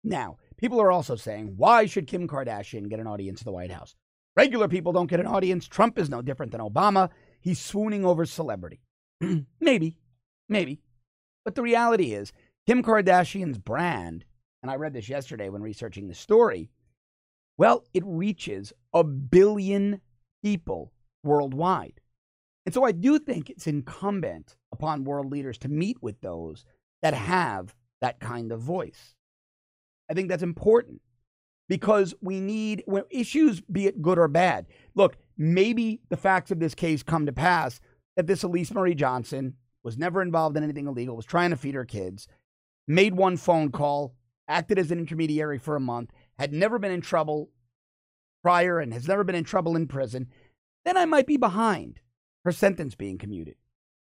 Now, 0.03 0.39
people 0.57 0.81
are 0.81 0.93
also 0.93 1.17
saying, 1.17 1.55
why 1.57 1.87
should 1.87 2.07
Kim 2.07 2.27
Kardashian 2.27 2.89
get 2.89 3.01
an 3.01 3.07
audience 3.07 3.41
at 3.41 3.45
the 3.45 3.53
White 3.53 3.71
House? 3.73 3.95
Regular 4.37 4.69
people 4.69 4.93
don't 4.93 5.11
get 5.11 5.21
an 5.21 5.27
audience. 5.27 5.67
Trump 5.67 5.99
is 5.99 6.09
no 6.09 6.23
different 6.23 6.53
than 6.53 6.61
Obama. 6.61 7.11
He's 7.41 7.61
swooning 7.61 8.05
over 8.05 8.25
celebrity. 8.25 8.81
maybe, 9.61 9.97
maybe. 10.49 10.81
But 11.45 11.55
the 11.55 11.63
reality 11.63 12.13
is, 12.13 12.33
Kim 12.67 12.83
Kardashian's 12.83 13.59
brand, 13.59 14.25
and 14.63 14.71
I 14.71 14.77
read 14.77 14.93
this 14.93 15.09
yesterday 15.09 15.49
when 15.49 15.63
researching 15.63 16.09
the 16.09 16.15
story, 16.15 16.71
well, 17.59 17.85
it 17.93 18.03
reaches 18.07 18.73
a 18.95 19.05
billion 19.05 20.01
people 20.43 20.93
worldwide. 21.23 22.01
And 22.65 22.75
so 22.75 22.85
I 22.85 22.93
do 22.93 23.19
think 23.19 23.51
it's 23.51 23.67
incumbent 23.67 24.57
upon 24.73 25.05
world 25.05 25.31
leaders 25.31 25.59
to 25.59 25.69
meet 25.69 26.03
with 26.03 26.21
those 26.21 26.65
that 27.03 27.15
have 27.15 27.75
that 28.01 28.21
kind 28.21 28.53
of 28.53 28.61
voice. 28.61 29.15
I 30.11 30.15
think 30.15 30.29
that's 30.29 30.43
important 30.43 31.01
because 31.69 32.15
we 32.21 32.41
need 32.41 32.83
when 32.87 33.05
issues, 33.11 33.61
be 33.61 33.87
it 33.87 34.03
good 34.03 34.19
or 34.19 34.29
bad. 34.29 34.67
Look, 34.95 35.17
maybe 35.39 36.01
the 36.09 36.17
facts 36.17 36.51
of 36.51 36.59
this 36.59 36.75
case 36.75 37.03
come 37.03 37.27
to 37.27 37.33
pass 37.33 37.81
that 38.17 38.27
this 38.27 38.45
Alice 38.45 38.73
Marie 38.73 38.95
Johnson 38.95 39.55
was 39.83 39.97
never 39.97 40.21
involved 40.21 40.57
in 40.57 40.65
anything 40.65 40.87
illegal, 40.87 41.17
was 41.17 41.25
trying 41.25 41.51
to 41.51 41.57
feed 41.57 41.75
her 41.75 41.85
kids, 41.85 42.29
made 42.89 43.15
one 43.15 43.37
phone 43.37 43.71
call, 43.71 44.15
acted 44.49 44.79
as 44.79 44.91
an 44.91 44.99
intermediary 44.99 45.59
for 45.59 45.77
a 45.77 45.81
month, 45.81 46.11
had 46.39 46.53
never 46.53 46.79
been 46.79 46.91
in 46.91 47.01
trouble 47.01 47.51
prior 48.43 48.81
and 48.81 48.93
has 48.93 49.07
never 49.07 49.25
been 49.25 49.35
in 49.35 49.45
trouble 49.45 49.77
in 49.77 49.87
prison, 49.87 50.27
then 50.85 50.97
I 50.97 51.05
might 51.05 51.27
be 51.27 51.37
behind 51.37 52.01
her 52.45 52.53
sentence 52.53 52.95
being 52.95 53.19
commuted. 53.19 53.57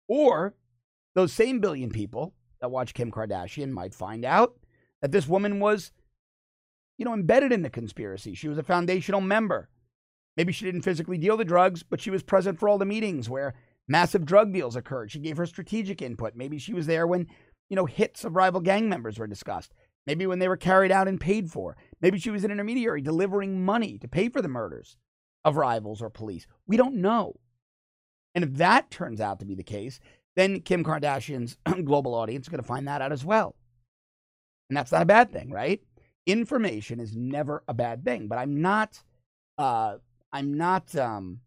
Or 0.08 0.54
those 1.14 1.32
same 1.32 1.60
billion 1.60 1.90
people 1.90 2.34
that 2.60 2.70
watch 2.70 2.94
Kim 2.94 3.12
Kardashian 3.12 3.70
might 3.70 3.94
find 3.94 4.24
out 4.24 4.54
that 5.00 5.12
this 5.12 5.28
woman 5.28 5.60
was 5.60 5.92
you 6.98 7.04
know, 7.04 7.14
embedded 7.14 7.52
in 7.52 7.62
the 7.62 7.70
conspiracy. 7.70 8.34
She 8.34 8.48
was 8.48 8.58
a 8.58 8.62
foundational 8.62 9.20
member. 9.20 9.70
Maybe 10.36 10.52
she 10.52 10.64
didn't 10.64 10.82
physically 10.82 11.16
deal 11.16 11.36
the 11.36 11.44
drugs, 11.44 11.82
but 11.82 12.00
she 12.00 12.10
was 12.10 12.22
present 12.22 12.58
for 12.58 12.68
all 12.68 12.78
the 12.78 12.84
meetings 12.84 13.30
where 13.30 13.54
massive 13.86 14.26
drug 14.26 14.52
deals 14.52 14.76
occurred. 14.76 15.10
She 15.10 15.20
gave 15.20 15.36
her 15.36 15.46
strategic 15.46 16.02
input. 16.02 16.34
Maybe 16.34 16.58
she 16.58 16.74
was 16.74 16.86
there 16.86 17.06
when, 17.06 17.28
you 17.68 17.76
know, 17.76 17.86
hits 17.86 18.24
of 18.24 18.36
rival 18.36 18.60
gang 18.60 18.88
members 18.88 19.18
were 19.18 19.26
discussed. 19.26 19.72
Maybe 20.06 20.26
when 20.26 20.38
they 20.38 20.48
were 20.48 20.56
carried 20.56 20.90
out 20.90 21.08
and 21.08 21.20
paid 21.20 21.50
for. 21.50 21.76
Maybe 22.00 22.18
she 22.18 22.30
was 22.30 22.44
an 22.44 22.50
intermediary 22.50 23.00
delivering 23.00 23.64
money 23.64 23.98
to 23.98 24.08
pay 24.08 24.28
for 24.28 24.42
the 24.42 24.48
murders 24.48 24.96
of 25.44 25.56
rivals 25.56 26.02
or 26.02 26.10
police. 26.10 26.46
We 26.66 26.76
don't 26.76 26.96
know. 26.96 27.34
And 28.34 28.44
if 28.44 28.54
that 28.54 28.90
turns 28.90 29.20
out 29.20 29.40
to 29.40 29.46
be 29.46 29.54
the 29.54 29.62
case, 29.62 30.00
then 30.36 30.60
Kim 30.60 30.84
Kardashian's 30.84 31.56
global 31.84 32.14
audience 32.14 32.46
is 32.46 32.48
going 32.48 32.62
to 32.62 32.66
find 32.66 32.86
that 32.88 33.02
out 33.02 33.12
as 33.12 33.24
well. 33.24 33.54
And 34.70 34.76
that's 34.76 34.92
not 34.92 35.02
a 35.02 35.06
bad 35.06 35.32
thing, 35.32 35.50
right? 35.50 35.80
information 36.28 37.00
is 37.00 37.16
never 37.16 37.64
a 37.66 37.74
bad 37.74 38.04
thing, 38.04 38.28
but 38.28 38.38
I'm 38.38 38.60
not, 38.60 39.02
uh, 39.56 39.96
I'm 40.32 40.54
not, 40.54 40.94
um, 40.94 41.40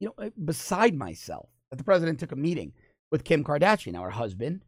you 0.00 0.08
know, 0.08 0.30
beside 0.44 0.94
myself 0.94 1.48
that 1.70 1.76
the 1.76 1.84
president 1.84 2.18
took 2.18 2.32
a 2.32 2.36
meeting 2.36 2.72
with 3.10 3.24
Kim 3.24 3.44
Kardashian. 3.44 3.92
Now, 3.92 4.02
her 4.02 4.10
husband, 4.10 4.62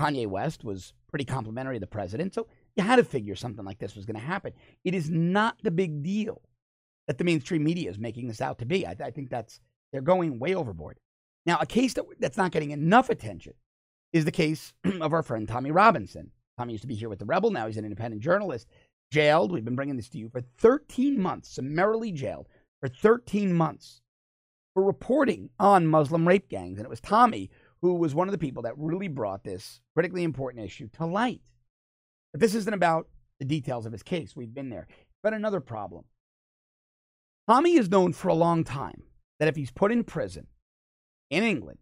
Kanye 0.00 0.26
West, 0.26 0.64
was 0.64 0.92
pretty 1.08 1.24
complimentary 1.24 1.76
of 1.76 1.80
the 1.80 1.86
president. 1.86 2.34
So 2.34 2.48
you 2.76 2.82
had 2.82 2.96
to 2.96 3.04
figure 3.04 3.36
something 3.36 3.64
like 3.64 3.78
this 3.78 3.94
was 3.94 4.04
going 4.04 4.18
to 4.18 4.26
happen. 4.26 4.52
It 4.84 4.94
is 4.94 5.08
not 5.08 5.58
the 5.62 5.70
big 5.70 6.02
deal 6.02 6.42
that 7.10 7.18
the 7.18 7.24
mainstream 7.24 7.64
media 7.64 7.90
is 7.90 7.98
making 7.98 8.28
this 8.28 8.40
out 8.40 8.60
to 8.60 8.64
be. 8.64 8.86
I, 8.86 8.94
I 9.02 9.10
think 9.10 9.30
that's, 9.30 9.58
they're 9.90 10.00
going 10.00 10.38
way 10.38 10.54
overboard. 10.54 11.00
Now, 11.44 11.58
a 11.60 11.66
case 11.66 11.92
that, 11.94 12.04
that's 12.20 12.36
not 12.36 12.52
getting 12.52 12.70
enough 12.70 13.10
attention 13.10 13.54
is 14.12 14.24
the 14.24 14.30
case 14.30 14.72
of 15.00 15.12
our 15.12 15.24
friend 15.24 15.48
Tommy 15.48 15.72
Robinson. 15.72 16.30
Tommy 16.56 16.74
used 16.74 16.82
to 16.82 16.86
be 16.86 16.94
here 16.94 17.08
with 17.08 17.18
the 17.18 17.24
Rebel. 17.24 17.50
Now 17.50 17.66
he's 17.66 17.78
an 17.78 17.84
independent 17.84 18.22
journalist. 18.22 18.68
Jailed. 19.10 19.50
We've 19.50 19.64
been 19.64 19.74
bringing 19.74 19.96
this 19.96 20.08
to 20.10 20.18
you 20.18 20.28
for 20.28 20.40
13 20.40 21.20
months, 21.20 21.52
summarily 21.52 22.12
jailed 22.12 22.46
for 22.80 22.88
13 22.88 23.52
months 23.54 24.02
for 24.72 24.84
reporting 24.84 25.50
on 25.58 25.88
Muslim 25.88 26.28
rape 26.28 26.48
gangs. 26.48 26.78
And 26.78 26.86
it 26.86 26.90
was 26.90 27.00
Tommy 27.00 27.50
who 27.82 27.94
was 27.94 28.14
one 28.14 28.28
of 28.28 28.32
the 28.32 28.38
people 28.38 28.62
that 28.62 28.78
really 28.78 29.08
brought 29.08 29.42
this 29.42 29.80
critically 29.96 30.22
important 30.22 30.64
issue 30.64 30.88
to 30.92 31.06
light. 31.06 31.40
But 32.32 32.40
this 32.40 32.54
isn't 32.54 32.72
about 32.72 33.08
the 33.40 33.46
details 33.46 33.84
of 33.84 33.90
his 33.90 34.04
case. 34.04 34.36
We've 34.36 34.54
been 34.54 34.70
there. 34.70 34.86
But 35.24 35.34
another 35.34 35.58
problem. 35.58 36.04
Tommy 37.50 37.72
is 37.72 37.90
known 37.90 38.12
for 38.12 38.28
a 38.28 38.34
long 38.34 38.62
time 38.62 39.02
that 39.40 39.48
if 39.48 39.56
he's 39.56 39.72
put 39.72 39.90
in 39.90 40.04
prison 40.04 40.46
in 41.30 41.42
England 41.42 41.80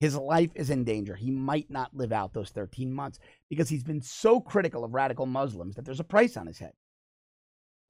his 0.00 0.16
life 0.16 0.50
is 0.54 0.70
in 0.70 0.84
danger. 0.84 1.14
He 1.14 1.30
might 1.30 1.70
not 1.70 1.94
live 1.94 2.10
out 2.10 2.32
those 2.32 2.48
13 2.48 2.90
months 2.90 3.18
because 3.50 3.68
he's 3.68 3.84
been 3.84 4.00
so 4.00 4.40
critical 4.40 4.82
of 4.82 4.94
radical 4.94 5.26
Muslims 5.26 5.76
that 5.76 5.84
there's 5.84 6.00
a 6.00 6.04
price 6.04 6.38
on 6.38 6.46
his 6.46 6.58
head. 6.58 6.72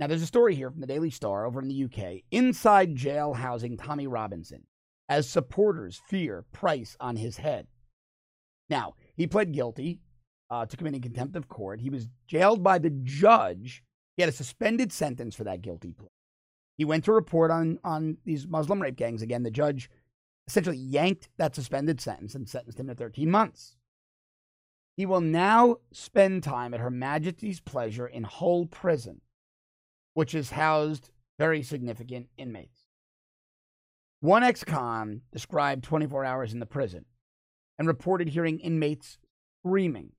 Now, 0.01 0.09
there's 0.09 0.23
a 0.23 0.27
story 0.27 0.57
here 0.57 0.73
from 0.73 0.81
the 0.81 0.89
Daily 0.89 1.11
Star 1.11 1.47
over 1.47 1.61
in 1.61 1.69
the 1.69 1.85
UK 1.85 2.23
inside 2.33 2.97
jail 2.97 3.35
housing 3.35 3.77
Tommy 3.77 4.09
Robinson 4.09 4.65
as 5.09 5.29
supporters 5.29 6.03
fear 6.09 6.45
price 6.51 6.97
on 6.99 7.15
his 7.15 7.37
head. 7.37 7.69
Now, 8.69 8.95
he 9.17 9.29
pled 9.29 9.53
guilty 9.53 10.01
uh, 10.51 10.67
to 10.67 10.77
committing 10.77 11.01
contempt 11.01 11.37
of 11.37 11.49
court. 11.49 11.81
He 11.81 11.91
was 11.91 12.09
jailed 12.27 12.65
by 12.65 12.79
the 12.79 12.91
judge. 12.91 13.85
He 14.17 14.23
had 14.23 14.29
a 14.29 14.33
suspended 14.33 14.93
sentence 14.93 15.37
for 15.37 15.45
that 15.45 15.63
guilty 15.63 15.93
plea. 15.93 16.09
He 16.77 16.85
went 16.85 17.05
to 17.05 17.13
report 17.13 17.51
on, 17.51 17.79
on 17.85 18.19
these 18.25 18.47
Muslim 18.47 18.83
rape 18.83 18.97
gangs 18.97 19.23
again. 19.23 19.43
The 19.43 19.51
judge 19.51 19.91
essentially 20.47 20.77
yanked 20.77 21.29
that 21.37 21.55
suspended 21.55 22.01
sentence 22.01 22.35
and 22.35 22.49
sentenced 22.49 22.81
him 22.81 22.89
to 22.89 22.95
13 22.95 23.31
months. 23.31 23.77
He 24.97 25.07
will 25.07 25.21
now 25.21 25.77
spend 25.93 26.43
time 26.43 26.73
at 26.75 26.81
Her 26.81 26.91
Majesty's 26.91 27.61
pleasure 27.61 28.07
in 28.07 28.25
Hull 28.25 28.67
Prison. 28.67 29.21
which 30.15 30.33
has 30.33 30.51
housed 30.51 31.11
very 31.39 31.63
significant 31.63 32.29
inmates. 32.39 32.87
One 34.21 34.43
ex 34.43 34.65
con 34.65 35.21
described 35.33 35.85
24 35.85 36.25
hours 36.25 36.53
in 36.55 36.61
the 36.61 36.67
prison 36.67 37.05
and 37.79 37.87
reported 37.87 38.29
hearing 38.29 38.59
inmates 38.61 39.19
screaming. 39.61 40.13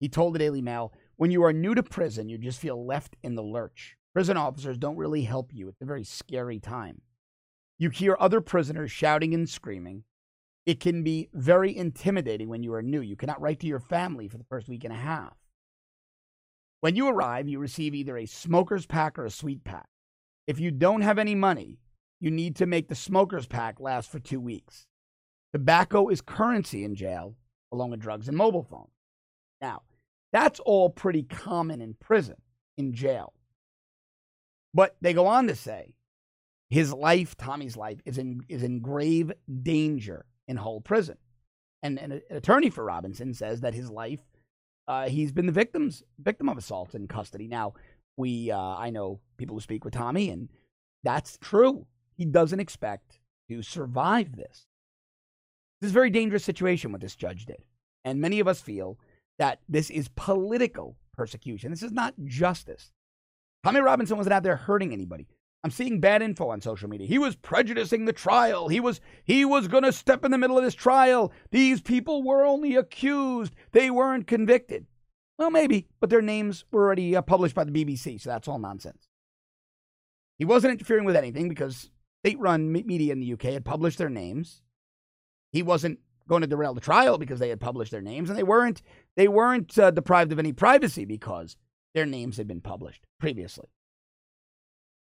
He 0.00 0.08
told 0.08 0.34
the 0.34 0.38
Daily 0.38 0.62
Mail, 0.62 0.94
When 1.16 1.30
you 1.30 1.42
are 1.44 1.52
new 1.52 1.74
to 1.74 1.82
prison, 1.82 2.30
you 2.30 2.38
just 2.38 2.60
feel 2.60 2.86
left 2.86 3.16
in 3.22 3.34
the 3.34 3.42
lurch. 3.42 3.97
Prison 4.18 4.36
officers 4.36 4.76
don't 4.76 4.96
really 4.96 5.22
help 5.22 5.54
you. 5.54 5.68
It's 5.68 5.80
a 5.80 5.84
very 5.84 6.02
scary 6.02 6.58
time. 6.58 7.02
You 7.78 7.88
hear 7.88 8.16
other 8.18 8.40
prisoners 8.40 8.90
shouting 8.90 9.32
and 9.32 9.48
screaming. 9.48 10.02
It 10.66 10.80
can 10.80 11.04
be 11.04 11.28
very 11.32 11.76
intimidating 11.76 12.48
when 12.48 12.64
you 12.64 12.74
are 12.74 12.82
new. 12.82 13.00
You 13.00 13.14
cannot 13.14 13.40
write 13.40 13.60
to 13.60 13.68
your 13.68 13.78
family 13.78 14.26
for 14.26 14.36
the 14.36 14.46
first 14.50 14.68
week 14.68 14.82
and 14.82 14.92
a 14.92 14.96
half. 14.96 15.36
When 16.80 16.96
you 16.96 17.06
arrive, 17.06 17.48
you 17.48 17.60
receive 17.60 17.94
either 17.94 18.16
a 18.16 18.26
smoker's 18.26 18.86
pack 18.86 19.20
or 19.20 19.24
a 19.24 19.30
sweet 19.30 19.62
pack. 19.62 19.86
If 20.48 20.58
you 20.58 20.72
don't 20.72 21.02
have 21.02 21.20
any 21.20 21.36
money, 21.36 21.78
you 22.18 22.32
need 22.32 22.56
to 22.56 22.66
make 22.66 22.88
the 22.88 22.96
smoker's 22.96 23.46
pack 23.46 23.78
last 23.78 24.10
for 24.10 24.18
two 24.18 24.40
weeks. 24.40 24.88
Tobacco 25.52 26.08
is 26.08 26.20
currency 26.20 26.82
in 26.82 26.96
jail, 26.96 27.36
along 27.70 27.92
with 27.92 28.00
drugs 28.00 28.26
and 28.26 28.36
mobile 28.36 28.66
phones. 28.68 28.90
Now, 29.62 29.82
that's 30.32 30.58
all 30.58 30.90
pretty 30.90 31.22
common 31.22 31.80
in 31.80 31.94
prison, 31.94 32.34
in 32.76 32.92
jail. 32.92 33.32
But 34.74 34.96
they 35.00 35.12
go 35.12 35.26
on 35.26 35.46
to 35.48 35.54
say 35.54 35.94
his 36.70 36.92
life, 36.92 37.36
Tommy's 37.36 37.76
life, 37.76 38.00
is 38.04 38.18
in, 38.18 38.42
is 38.48 38.62
in 38.62 38.80
grave 38.80 39.32
danger 39.62 40.26
in 40.46 40.56
Hull 40.56 40.80
prison. 40.80 41.16
And, 41.82 41.98
an 41.98 42.20
attorney 42.30 42.70
for 42.70 42.84
Robinson 42.84 43.34
says 43.34 43.60
that 43.60 43.74
his 43.74 43.90
life, 43.90 44.20
uh, 44.86 45.08
he's 45.08 45.32
been 45.32 45.46
the 45.46 45.52
victims, 45.52 46.02
victim 46.18 46.48
of 46.48 46.58
assault 46.58 46.94
in 46.94 47.06
custody. 47.06 47.46
Now, 47.46 47.74
we, 48.16 48.50
uh, 48.50 48.58
I 48.58 48.90
know 48.90 49.20
people 49.36 49.56
who 49.56 49.60
speak 49.60 49.84
with 49.84 49.94
Tommy, 49.94 50.30
and 50.30 50.48
that's 51.04 51.38
true. 51.38 51.86
He 52.16 52.24
doesn't 52.24 52.60
expect 52.60 53.20
to 53.48 53.62
survive 53.62 54.36
this. 54.36 54.66
This 55.80 55.88
is 55.88 55.92
a 55.92 55.94
very 55.94 56.10
dangerous 56.10 56.44
situation 56.44 56.90
what 56.90 57.00
this 57.00 57.14
judge 57.14 57.46
did. 57.46 57.62
And 58.04 58.20
many 58.20 58.40
of 58.40 58.48
us 58.48 58.60
feel 58.60 58.98
that 59.38 59.60
this 59.68 59.90
is 59.90 60.08
political 60.16 60.96
persecution. 61.16 61.70
This 61.70 61.84
is 61.84 61.92
not 61.92 62.14
justice. 62.24 62.92
Tommy 63.64 63.80
Robinson 63.80 64.16
wasn't 64.16 64.34
out 64.34 64.42
there 64.42 64.56
hurting 64.56 64.92
anybody. 64.92 65.26
I'm 65.64 65.70
seeing 65.70 66.00
bad 66.00 66.22
info 66.22 66.50
on 66.50 66.60
social 66.60 66.88
media. 66.88 67.06
He 67.06 67.18
was 67.18 67.34
prejudicing 67.34 68.04
the 68.04 68.12
trial. 68.12 68.68
He 68.68 68.78
was 68.78 69.00
he 69.24 69.44
was 69.44 69.66
going 69.66 69.82
to 69.82 69.92
step 69.92 70.24
in 70.24 70.30
the 70.30 70.38
middle 70.38 70.56
of 70.56 70.64
this 70.64 70.74
trial. 70.74 71.32
These 71.50 71.80
people 71.80 72.22
were 72.22 72.44
only 72.44 72.76
accused. 72.76 73.54
They 73.72 73.90
weren't 73.90 74.28
convicted. 74.28 74.86
Well, 75.36 75.50
maybe, 75.50 75.88
but 76.00 76.10
their 76.10 76.22
names 76.22 76.64
were 76.70 76.84
already 76.84 77.14
uh, 77.14 77.22
published 77.22 77.54
by 77.54 77.64
the 77.64 77.72
BBC, 77.72 78.20
so 78.20 78.30
that's 78.30 78.48
all 78.48 78.58
nonsense. 78.58 79.08
He 80.36 80.44
wasn't 80.44 80.72
interfering 80.72 81.04
with 81.04 81.16
anything 81.16 81.48
because 81.48 81.90
state-run 82.24 82.72
media 82.72 83.12
in 83.12 83.20
the 83.20 83.32
UK 83.32 83.42
had 83.42 83.64
published 83.64 83.98
their 83.98 84.08
names. 84.08 84.62
He 85.52 85.62
wasn't 85.62 86.00
going 86.28 86.42
to 86.42 86.46
derail 86.46 86.74
the 86.74 86.80
trial 86.80 87.18
because 87.18 87.38
they 87.38 87.48
had 87.48 87.60
published 87.60 87.90
their 87.90 88.02
names, 88.02 88.28
and 88.28 88.38
they 88.38 88.42
weren't 88.44 88.82
they 89.16 89.28
weren't 89.28 89.76
uh, 89.78 89.90
deprived 89.90 90.32
of 90.32 90.38
any 90.38 90.52
privacy 90.52 91.04
because 91.04 91.56
their 91.98 92.06
names 92.06 92.36
had 92.36 92.46
been 92.46 92.60
published 92.60 93.02
previously. 93.18 93.66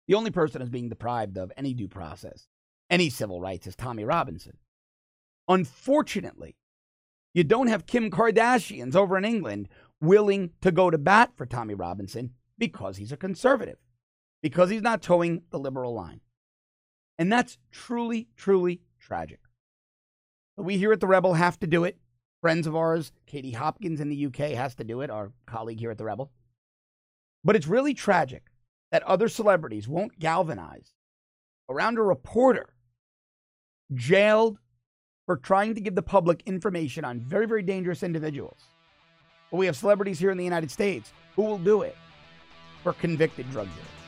The 0.10 0.16
only 0.16 0.30
person 0.30 0.60
who's 0.60 0.70
being 0.70 0.90
deprived 0.90 1.38
of 1.38 1.54
any 1.56 1.74
due 1.74 1.88
process, 1.88 2.50
any 2.90 3.10
civil 3.10 3.40
rights, 3.40 3.66
is 3.66 3.78
Tommy 3.78 4.04
Robinson. 4.04 4.58
Unfortunately, 5.48 6.58
you 7.34 7.46
don't 7.46 7.68
have 7.68 7.86
Kim 7.86 8.12
Kardashians 8.12 8.94
over 8.94 9.18
in 9.18 9.24
England 9.24 9.70
willing 10.02 10.50
to 10.60 10.70
go 10.70 10.90
to 10.90 10.98
bat 10.98 11.32
for 11.38 11.46
Tommy 11.46 11.76
Robinson 11.76 12.32
because 12.58 12.98
he's 12.98 13.14
a 13.14 13.18
conservative, 13.18 13.78
because 14.44 14.70
he's 14.70 14.82
not 14.82 15.02
toeing 15.02 15.44
the 15.50 15.60
liberal 15.60 15.94
line. 15.94 16.20
And 17.18 17.32
that's 17.32 17.58
truly, 17.72 18.28
truly 18.36 18.82
tragic. 19.00 19.40
But 20.58 20.64
we 20.64 20.78
here 20.78 20.92
at 20.92 21.00
The 21.00 21.08
Rebel 21.08 21.36
have 21.36 21.58
to 21.62 21.68
do 21.68 21.86
it. 21.86 22.00
Friends 22.42 22.68
of 22.68 22.76
ours, 22.76 23.14
Katie 23.28 23.52
Hopkins 23.52 24.02
in 24.02 24.10
the 24.10 24.26
UK, 24.26 24.58
has 24.58 24.76
to 24.76 24.84
do 24.84 25.00
it, 25.00 25.10
our 25.10 25.32
colleague 25.46 25.80
here 25.80 25.92
at 25.92 25.98
The 25.98 26.04
Rebel. 26.04 26.34
But 27.44 27.56
it's 27.56 27.68
really 27.68 27.94
tragic 27.94 28.44
that 28.92 29.04
other 29.04 29.28
celebrities 29.28 29.88
won't 29.88 30.20
galvanize 30.20 30.94
around 31.70 31.98
a 31.98 32.04
reporter 32.04 32.74
jailed 33.94 34.58
for 35.26 35.38
trying 35.38 35.76
to 35.76 35.82
give 35.82 35.96
the 35.96 36.02
public 36.02 36.44
information 36.46 37.06
on 37.06 37.20
very, 37.20 37.46
very 37.46 37.64
dangerous 37.64 38.04
individuals. 38.04 38.60
But 39.50 39.58
we 39.58 39.66
have 39.66 39.76
celebrities 39.76 40.20
here 40.20 40.32
in 40.32 40.38
the 40.38 40.44
United 40.44 40.72
States 40.72 41.14
who 41.36 41.44
will 41.44 41.58
do 41.58 41.82
it 41.84 41.96
for 42.84 42.94
convicted 42.94 43.50
drug 43.52 43.68
dealers. 43.68 44.01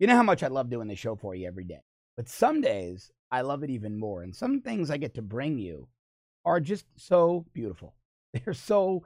You 0.00 0.06
know 0.06 0.16
how 0.16 0.22
much 0.22 0.42
I 0.42 0.48
love 0.48 0.70
doing 0.70 0.88
the 0.88 0.96
show 0.96 1.14
for 1.14 1.34
you 1.34 1.46
every 1.46 1.64
day. 1.64 1.82
But 2.16 2.26
some 2.26 2.62
days 2.62 3.10
I 3.30 3.42
love 3.42 3.62
it 3.62 3.70
even 3.70 3.98
more. 3.98 4.22
And 4.22 4.34
some 4.34 4.62
things 4.62 4.90
I 4.90 4.96
get 4.96 5.14
to 5.14 5.22
bring 5.22 5.58
you 5.58 5.88
are 6.44 6.58
just 6.58 6.86
so 6.96 7.44
beautiful. 7.52 7.94
They're 8.32 8.54
so 8.54 9.04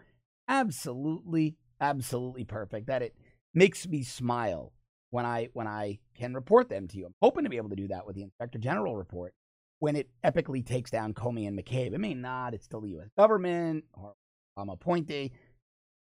absolutely, 0.49 1.57
absolutely 1.81 2.45
perfect 2.45 2.87
that 2.87 3.03
it 3.03 3.17
makes 3.53 3.89
me 3.89 4.05
smile 4.05 4.73
when 5.11 5.27
I 5.27 5.49
when 5.53 5.67
I 5.67 5.99
can 6.17 6.33
report 6.33 6.69
them 6.69 6.87
to 6.89 6.97
you. 6.97 7.07
I'm 7.07 7.15
hoping 7.21 7.43
to 7.43 7.51
be 7.51 7.57
able 7.57 7.71
to 7.71 7.77
do 7.77 7.89
that 7.89 8.07
with 8.07 8.15
the 8.15 8.23
Inspector 8.23 8.59
General 8.61 8.97
report 8.97 9.35
when 9.81 9.97
it 9.97 10.09
epically 10.25 10.65
takes 10.65 10.93
down 10.93 11.13
Comey 11.13 11.49
and 11.49 11.59
McCabe. 11.59 11.93
It 11.93 11.99
may 11.99 12.15
not, 12.15 12.55
it's 12.55 12.67
still 12.67 12.81
the 12.81 12.99
US 12.99 13.11
government 13.19 13.85
or 13.95 14.15
I'm 14.57 14.69
appointee, 14.69 15.33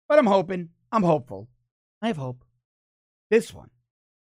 but 0.07 0.19
I'm 0.19 0.27
hoping, 0.27 0.69
I'm 0.91 1.03
hopeful. 1.03 1.49
I 1.99 2.07
have 2.07 2.17
hope. 2.17 2.45
This 3.31 3.51
one, 3.51 3.71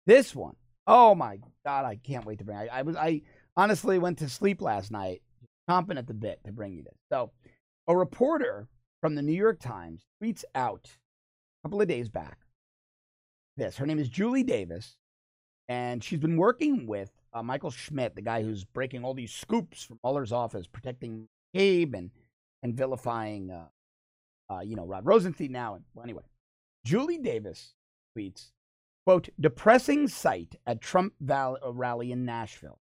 this 0.06 0.36
one 0.36 0.56
Oh 0.86 1.16
my 1.16 1.40
god, 1.66 1.86
I 1.86 1.96
can't 1.96 2.26
wait 2.26 2.40
to 2.40 2.46
bring. 2.46 2.58
I, 2.58 2.68
I 2.68 2.82
was 2.82 2.96
I 2.96 3.22
honestly 3.56 4.00
went 4.00 4.18
to 4.20 4.30
sleep 4.30 4.62
last 4.62 4.92
night, 4.92 5.22
chomping 5.70 5.98
at 5.98 6.08
the 6.08 6.14
bit 6.14 6.40
to 6.46 6.52
bring 6.52 6.74
you 6.74 6.84
this. 6.84 6.98
So, 7.12 7.32
a 7.88 7.96
reporter 7.96 8.68
from 9.02 9.16
the 9.16 9.22
New 9.22 9.34
York 9.34 9.60
Times 9.60 10.06
tweets 10.22 10.44
out 10.56 10.90
a 10.94 11.68
couple 11.68 11.82
of 11.82 11.88
days 11.88 12.10
back. 12.10 12.40
This 13.56 13.78
her 13.78 13.86
name 13.86 14.00
is 14.00 14.10
Julie 14.10 14.44
Davis, 14.44 14.98
and 15.70 16.04
she's 16.04 16.20
been 16.20 16.38
working 16.38 16.86
with 16.86 17.12
uh, 17.34 17.44
Michael 17.44 17.72
Schmidt, 17.72 18.16
the 18.16 18.22
guy 18.22 18.44
who's 18.44 18.66
breaking 18.66 19.06
all 19.06 19.14
these 19.14 19.32
scoops 19.32 19.84
from 19.84 20.00
Mueller's 20.04 20.34
office, 20.34 20.68
protecting 20.68 21.28
Gabe 21.54 21.96
and 21.96 22.12
and 22.62 22.76
vilifying, 22.76 23.52
uh, 23.52 24.54
uh, 24.54 24.62
you 24.62 24.76
know, 24.76 24.86
Rod 24.86 25.06
Rosenstein 25.06 25.52
now. 25.54 25.76
And 25.76 25.86
well, 25.94 26.04
anyway, 26.04 26.24
Julie 26.84 27.20
Davis 27.20 27.74
tweets 28.18 28.52
Quote, 29.06 29.30
depressing 29.38 30.08
sight 30.08 30.56
at 30.66 30.82
Trump 30.82 31.14
val- 31.20 31.58
uh, 31.64 31.74
rally 31.74 32.12
in 32.12 32.24
Nashville. 32.24 32.80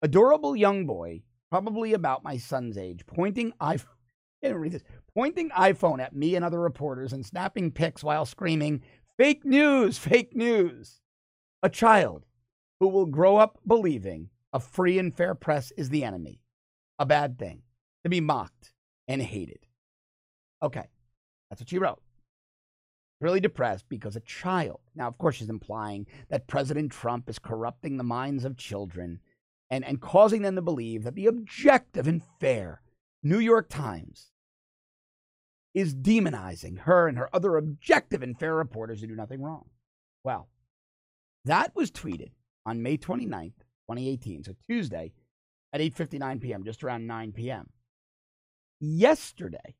Adorable 0.00 0.56
young 0.56 0.86
boy, 0.86 1.22
probably 1.50 1.92
about 1.92 2.24
my 2.24 2.38
son's 2.38 2.78
age, 2.78 3.04
pointing 3.06 3.52
iPhone, 3.60 3.84
read 4.42 4.72
this, 4.72 4.82
pointing 5.14 5.50
iPhone 5.50 6.00
at 6.00 6.16
me 6.16 6.34
and 6.34 6.44
other 6.44 6.60
reporters 6.60 7.12
and 7.12 7.26
snapping 7.26 7.70
pics 7.70 8.02
while 8.02 8.24
screaming, 8.24 8.80
fake 9.18 9.44
news, 9.44 9.98
fake 9.98 10.34
news. 10.34 11.00
A 11.62 11.68
child 11.68 12.24
who 12.80 12.88
will 12.88 13.06
grow 13.06 13.36
up 13.36 13.58
believing 13.66 14.30
a 14.52 14.60
free 14.60 14.98
and 14.98 15.14
fair 15.14 15.34
press 15.34 15.70
is 15.76 15.90
the 15.90 16.04
enemy, 16.04 16.40
a 16.98 17.04
bad 17.04 17.38
thing, 17.38 17.62
to 18.04 18.08
be 18.08 18.20
mocked 18.20 18.72
and 19.06 19.20
hated. 19.20 19.66
Okay, 20.62 20.88
that's 21.50 21.60
what 21.60 21.68
she 21.68 21.78
wrote 21.78 22.00
really 23.20 23.40
depressed 23.40 23.88
because 23.88 24.16
a 24.16 24.20
child. 24.20 24.80
Now, 24.94 25.08
of 25.08 25.18
course, 25.18 25.36
she's 25.36 25.48
implying 25.48 26.06
that 26.28 26.46
President 26.46 26.92
Trump 26.92 27.28
is 27.28 27.38
corrupting 27.38 27.96
the 27.96 28.04
minds 28.04 28.44
of 28.44 28.56
children 28.56 29.20
and, 29.70 29.84
and 29.84 30.00
causing 30.00 30.42
them 30.42 30.54
to 30.54 30.62
believe 30.62 31.04
that 31.04 31.14
the 31.14 31.26
objective 31.26 32.06
and 32.06 32.22
fair 32.40 32.82
New 33.22 33.38
York 33.38 33.68
Times 33.68 34.30
is 35.74 35.94
demonizing 35.94 36.80
her 36.80 37.08
and 37.08 37.18
her 37.18 37.34
other 37.34 37.56
objective 37.56 38.22
and 38.22 38.38
fair 38.38 38.54
reporters 38.54 39.00
who 39.00 39.06
do 39.06 39.16
nothing 39.16 39.42
wrong. 39.42 39.66
Well, 40.24 40.48
that 41.44 41.74
was 41.74 41.90
tweeted 41.90 42.30
on 42.64 42.82
May 42.82 42.96
29th, 42.96 43.54
2018, 43.88 44.44
so 44.44 44.54
Tuesday 44.68 45.12
at 45.72 45.80
8:59 45.80 46.40
p.m., 46.40 46.64
just 46.64 46.82
around 46.82 47.06
9 47.06 47.32
p.m. 47.32 47.70
Yesterday, 48.80 49.76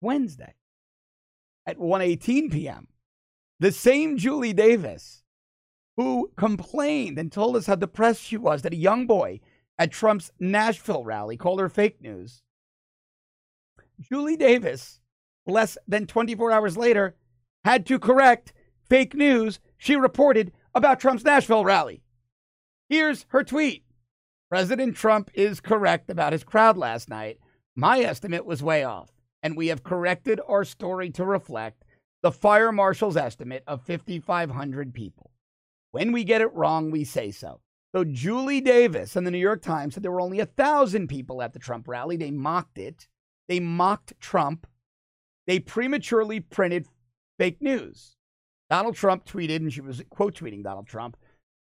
Wednesday, 0.00 0.54
at 1.66 1.78
1:18 1.78 2.50
p.m. 2.50 2.88
The 3.58 3.72
same 3.72 4.16
Julie 4.16 4.52
Davis 4.52 5.22
who 5.96 6.30
complained 6.36 7.18
and 7.18 7.32
told 7.32 7.56
us 7.56 7.66
how 7.66 7.74
depressed 7.74 8.22
she 8.22 8.36
was 8.36 8.62
that 8.62 8.74
a 8.74 8.76
young 8.76 9.06
boy 9.06 9.40
at 9.78 9.90
Trump's 9.90 10.30
Nashville 10.38 11.04
rally 11.04 11.36
called 11.36 11.60
her 11.60 11.68
fake 11.68 12.00
news. 12.00 12.42
Julie 14.00 14.36
Davis, 14.36 15.00
less 15.46 15.78
than 15.88 16.06
24 16.06 16.52
hours 16.52 16.76
later, 16.76 17.16
had 17.64 17.86
to 17.86 17.98
correct 17.98 18.52
fake 18.88 19.14
news 19.14 19.58
she 19.78 19.96
reported 19.96 20.52
about 20.74 21.00
Trump's 21.00 21.24
Nashville 21.24 21.64
rally. 21.64 22.02
Here's 22.88 23.24
her 23.28 23.42
tweet 23.42 23.84
President 24.50 24.96
Trump 24.96 25.30
is 25.34 25.60
correct 25.60 26.10
about 26.10 26.32
his 26.32 26.44
crowd 26.44 26.76
last 26.76 27.08
night. 27.08 27.38
My 27.74 28.00
estimate 28.00 28.46
was 28.46 28.62
way 28.62 28.84
off, 28.84 29.10
and 29.42 29.56
we 29.56 29.68
have 29.68 29.82
corrected 29.82 30.40
our 30.48 30.64
story 30.64 31.10
to 31.10 31.24
reflect 31.24 31.84
the 32.22 32.32
fire 32.32 32.72
marshal's 32.72 33.16
estimate 33.16 33.62
of 33.66 33.82
5,500 33.82 34.94
people. 34.94 35.30
When 35.92 36.12
we 36.12 36.24
get 36.24 36.40
it 36.40 36.52
wrong, 36.54 36.90
we 36.90 37.04
say 37.04 37.30
so. 37.30 37.60
So 37.94 38.04
Julie 38.04 38.60
Davis 38.60 39.16
and 39.16 39.26
the 39.26 39.30
New 39.30 39.38
York 39.38 39.62
Times 39.62 39.94
said 39.94 40.02
there 40.02 40.10
were 40.10 40.20
only 40.20 40.40
a 40.40 40.46
thousand 40.46 41.08
people 41.08 41.40
at 41.40 41.52
the 41.52 41.58
Trump 41.58 41.88
rally. 41.88 42.16
They 42.16 42.30
mocked 42.30 42.78
it. 42.78 43.08
They 43.48 43.60
mocked 43.60 44.12
Trump. 44.20 44.66
They 45.46 45.60
prematurely 45.60 46.40
printed 46.40 46.86
fake 47.38 47.62
news. 47.62 48.16
Donald 48.68 48.96
Trump 48.96 49.24
tweeted, 49.24 49.56
and 49.56 49.72
she 49.72 49.80
was 49.80 50.02
quote 50.10 50.34
tweeting 50.34 50.62
Donald 50.62 50.88
Trump. 50.88 51.16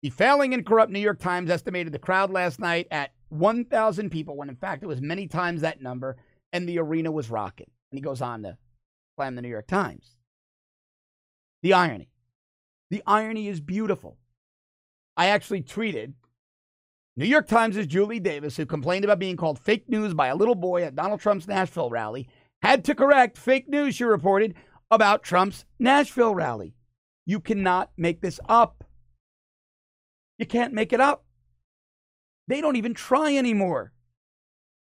The 0.03 0.09
failing 0.09 0.53
and 0.53 0.65
corrupt 0.65 0.91
New 0.91 0.99
York 0.99 1.19
Times 1.19 1.49
estimated 1.49 1.91
the 1.93 1.99
crowd 1.99 2.29
last 2.29 2.59
night 2.59 2.87
at 2.91 3.11
1,000 3.29 4.09
people, 4.09 4.35
when 4.35 4.49
in 4.49 4.55
fact 4.55 4.83
it 4.83 4.87
was 4.87 5.01
many 5.01 5.27
times 5.27 5.61
that 5.61 5.81
number, 5.81 6.17
and 6.53 6.67
the 6.67 6.79
arena 6.79 7.11
was 7.11 7.29
rocking. 7.29 7.69
And 7.91 7.97
he 7.97 8.01
goes 8.01 8.21
on 8.21 8.43
to 8.43 8.57
slam 9.15 9.35
the 9.35 9.41
New 9.41 9.49
York 9.49 9.67
Times. 9.67 10.17
The 11.63 11.73
irony. 11.73 12.09
The 12.89 13.03
irony 13.05 13.47
is 13.47 13.61
beautiful. 13.61 14.17
I 15.15 15.27
actually 15.27 15.61
tweeted 15.61 16.13
New 17.15 17.25
York 17.25 17.47
Times' 17.47 17.85
Julie 17.87 18.19
Davis, 18.19 18.57
who 18.57 18.65
complained 18.65 19.03
about 19.03 19.19
being 19.19 19.35
called 19.35 19.59
fake 19.59 19.87
news 19.89 20.13
by 20.13 20.27
a 20.27 20.35
little 20.35 20.55
boy 20.55 20.83
at 20.83 20.95
Donald 20.95 21.19
Trump's 21.19 21.47
Nashville 21.47 21.89
rally, 21.89 22.27
had 22.61 22.83
to 22.85 22.95
correct 22.95 23.37
fake 23.37 23.67
news 23.69 23.95
she 23.95 24.03
reported 24.03 24.55
about 24.89 25.23
Trump's 25.23 25.65
Nashville 25.77 26.33
rally. 26.33 26.75
You 27.25 27.39
cannot 27.39 27.91
make 27.97 28.21
this 28.21 28.39
up. 28.49 28.83
You 30.37 30.45
can't 30.45 30.73
make 30.73 30.91
it 30.91 30.99
up. 30.99 31.25
They 32.47 32.61
don't 32.61 32.75
even 32.75 32.93
try 32.93 33.35
anymore. 33.35 33.93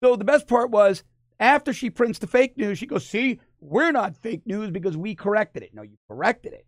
So 0.04 0.16
the 0.16 0.24
best 0.24 0.48
part 0.48 0.72
was 0.72 1.04
after 1.42 1.74
she 1.74 1.90
prints 1.90 2.20
the 2.20 2.28
fake 2.28 2.56
news, 2.56 2.78
she 2.78 2.86
goes, 2.86 3.06
See, 3.06 3.40
we're 3.60 3.92
not 3.92 4.16
fake 4.16 4.46
news 4.46 4.70
because 4.70 4.96
we 4.96 5.16
corrected 5.16 5.64
it. 5.64 5.74
No, 5.74 5.82
you 5.82 5.98
corrected 6.08 6.54
it 6.54 6.66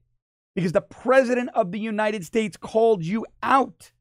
because 0.56 0.72
the 0.72 0.82
president 0.82 1.50
of 1.54 1.72
the 1.72 1.80
United 1.80 2.26
States 2.26 2.58
called 2.58 3.04
you 3.04 3.26
out. 3.42 3.92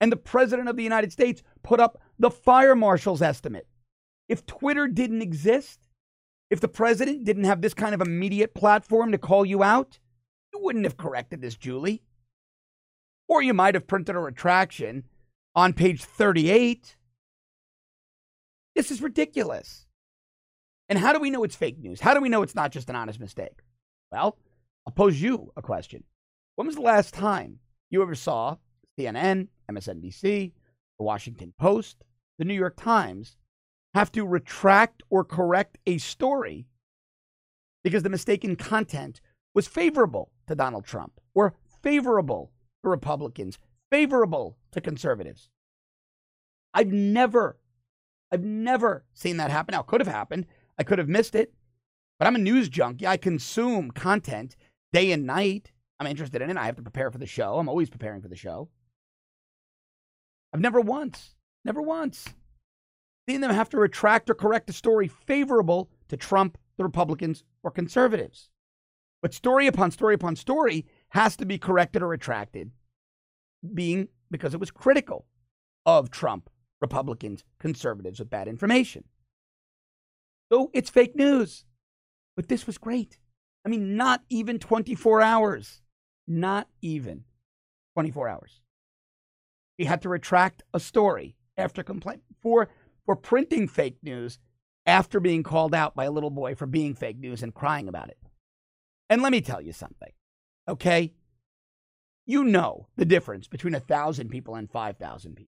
And 0.00 0.10
the 0.10 0.16
president 0.16 0.68
of 0.68 0.76
the 0.76 0.82
United 0.82 1.12
States 1.12 1.42
put 1.62 1.80
up 1.80 2.00
the 2.18 2.30
fire 2.30 2.74
marshal's 2.74 3.22
estimate. 3.22 3.66
If 4.28 4.46
Twitter 4.46 4.86
didn't 4.86 5.22
exist, 5.22 5.80
if 6.50 6.60
the 6.60 6.68
president 6.68 7.24
didn't 7.24 7.44
have 7.44 7.60
this 7.60 7.74
kind 7.74 7.94
of 7.94 8.00
immediate 8.00 8.54
platform 8.54 9.12
to 9.12 9.18
call 9.18 9.44
you 9.44 9.62
out, 9.62 9.98
you 10.52 10.60
wouldn't 10.62 10.84
have 10.84 10.96
corrected 10.96 11.40
this, 11.40 11.56
Julie. 11.56 12.02
Or 13.28 13.42
you 13.42 13.54
might 13.54 13.74
have 13.74 13.86
printed 13.86 14.14
a 14.14 14.20
retraction 14.20 15.04
on 15.54 15.72
page 15.72 16.04
38. 16.04 16.96
This 18.74 18.90
is 18.90 19.00
ridiculous. 19.00 19.86
And 20.94 21.02
how 21.02 21.12
do 21.12 21.18
we 21.18 21.30
know 21.30 21.42
it's 21.42 21.56
fake 21.56 21.80
news? 21.80 22.00
How 22.00 22.14
do 22.14 22.20
we 22.20 22.28
know 22.28 22.42
it's 22.42 22.54
not 22.54 22.70
just 22.70 22.88
an 22.88 22.94
honest 22.94 23.18
mistake? 23.18 23.62
Well, 24.12 24.38
I'll 24.86 24.92
pose 24.92 25.20
you 25.20 25.52
a 25.56 25.60
question. 25.60 26.04
When 26.54 26.68
was 26.68 26.76
the 26.76 26.82
last 26.82 27.12
time 27.12 27.58
you 27.90 28.00
ever 28.00 28.14
saw 28.14 28.58
CNN, 28.96 29.48
MSNBC, 29.68 30.52
the 30.96 31.04
Washington 31.04 31.52
Post, 31.58 32.04
the 32.38 32.44
New 32.44 32.54
York 32.54 32.76
Times 32.76 33.36
have 33.94 34.12
to 34.12 34.24
retract 34.24 35.02
or 35.10 35.24
correct 35.24 35.78
a 35.84 35.98
story 35.98 36.68
because 37.82 38.04
the 38.04 38.08
mistaken 38.08 38.54
content 38.54 39.20
was 39.52 39.66
favorable 39.66 40.30
to 40.46 40.54
Donald 40.54 40.84
Trump 40.84 41.14
or 41.34 41.54
favorable 41.82 42.52
to 42.84 42.88
Republicans, 42.88 43.58
favorable 43.90 44.58
to 44.70 44.80
conservatives. 44.80 45.48
I've 46.72 46.92
never, 46.92 47.58
I've 48.30 48.44
never 48.44 49.04
seen 49.12 49.38
that 49.38 49.50
happen. 49.50 49.72
Now, 49.72 49.80
it 49.80 49.88
could 49.88 50.00
have 50.00 50.06
happened. 50.06 50.46
I 50.78 50.82
could 50.82 50.98
have 50.98 51.08
missed 51.08 51.34
it, 51.34 51.52
but 52.18 52.26
I'm 52.26 52.36
a 52.36 52.38
news 52.38 52.68
junkie. 52.68 53.06
I 53.06 53.16
consume 53.16 53.90
content 53.90 54.56
day 54.92 55.12
and 55.12 55.26
night. 55.26 55.72
I'm 56.00 56.06
interested 56.06 56.42
in 56.42 56.50
it. 56.50 56.56
I 56.56 56.66
have 56.66 56.76
to 56.76 56.82
prepare 56.82 57.10
for 57.10 57.18
the 57.18 57.26
show. 57.26 57.58
I'm 57.58 57.68
always 57.68 57.90
preparing 57.90 58.20
for 58.20 58.28
the 58.28 58.36
show. 58.36 58.68
I've 60.52 60.60
never 60.60 60.80
once, 60.80 61.34
never 61.64 61.82
once 61.82 62.28
seen 63.28 63.40
them 63.40 63.50
have 63.50 63.70
to 63.70 63.78
retract 63.78 64.28
or 64.30 64.34
correct 64.34 64.70
a 64.70 64.72
story 64.72 65.08
favorable 65.08 65.90
to 66.08 66.16
Trump, 66.16 66.58
the 66.76 66.84
Republicans, 66.84 67.42
or 67.62 67.70
conservatives. 67.70 68.50
But 69.22 69.34
story 69.34 69.66
upon 69.66 69.90
story 69.90 70.14
upon 70.14 70.36
story 70.36 70.86
has 71.08 71.36
to 71.36 71.46
be 71.46 71.58
corrected 71.58 72.02
or 72.02 72.08
retracted, 72.08 72.70
being 73.72 74.08
because 74.30 74.52
it 74.52 74.60
was 74.60 74.70
critical 74.70 75.26
of 75.86 76.10
Trump, 76.10 76.50
Republicans, 76.80 77.44
conservatives 77.58 78.18
with 78.18 78.30
bad 78.30 78.48
information. 78.48 79.04
So 80.50 80.70
it's 80.72 80.90
fake 80.90 81.16
news. 81.16 81.64
But 82.36 82.48
this 82.48 82.66
was 82.66 82.78
great. 82.78 83.18
I 83.64 83.68
mean, 83.68 83.96
not 83.96 84.22
even 84.28 84.58
24 84.58 85.22
hours. 85.22 85.80
Not 86.26 86.68
even 86.82 87.24
24 87.94 88.28
hours. 88.28 88.60
He 89.76 89.84
had 89.84 90.02
to 90.02 90.08
retract 90.08 90.62
a 90.72 90.80
story 90.80 91.36
after 91.56 91.82
complaint 91.82 92.22
for 92.42 92.68
for 93.04 93.16
printing 93.16 93.68
fake 93.68 93.98
news 94.02 94.38
after 94.86 95.20
being 95.20 95.42
called 95.42 95.74
out 95.74 95.94
by 95.94 96.04
a 96.04 96.10
little 96.10 96.30
boy 96.30 96.54
for 96.54 96.66
being 96.66 96.94
fake 96.94 97.18
news 97.18 97.42
and 97.42 97.54
crying 97.54 97.88
about 97.88 98.08
it. 98.08 98.18
And 99.10 99.22
let 99.22 99.32
me 99.32 99.40
tell 99.40 99.60
you 99.60 99.72
something, 99.72 100.12
okay? 100.68 101.12
You 102.26 102.44
know 102.44 102.88
the 102.96 103.04
difference 103.04 103.46
between 103.48 103.74
a 103.74 103.80
thousand 103.80 104.28
people 104.30 104.54
and 104.54 104.70
five 104.70 104.96
thousand 104.96 105.36
people. 105.36 105.52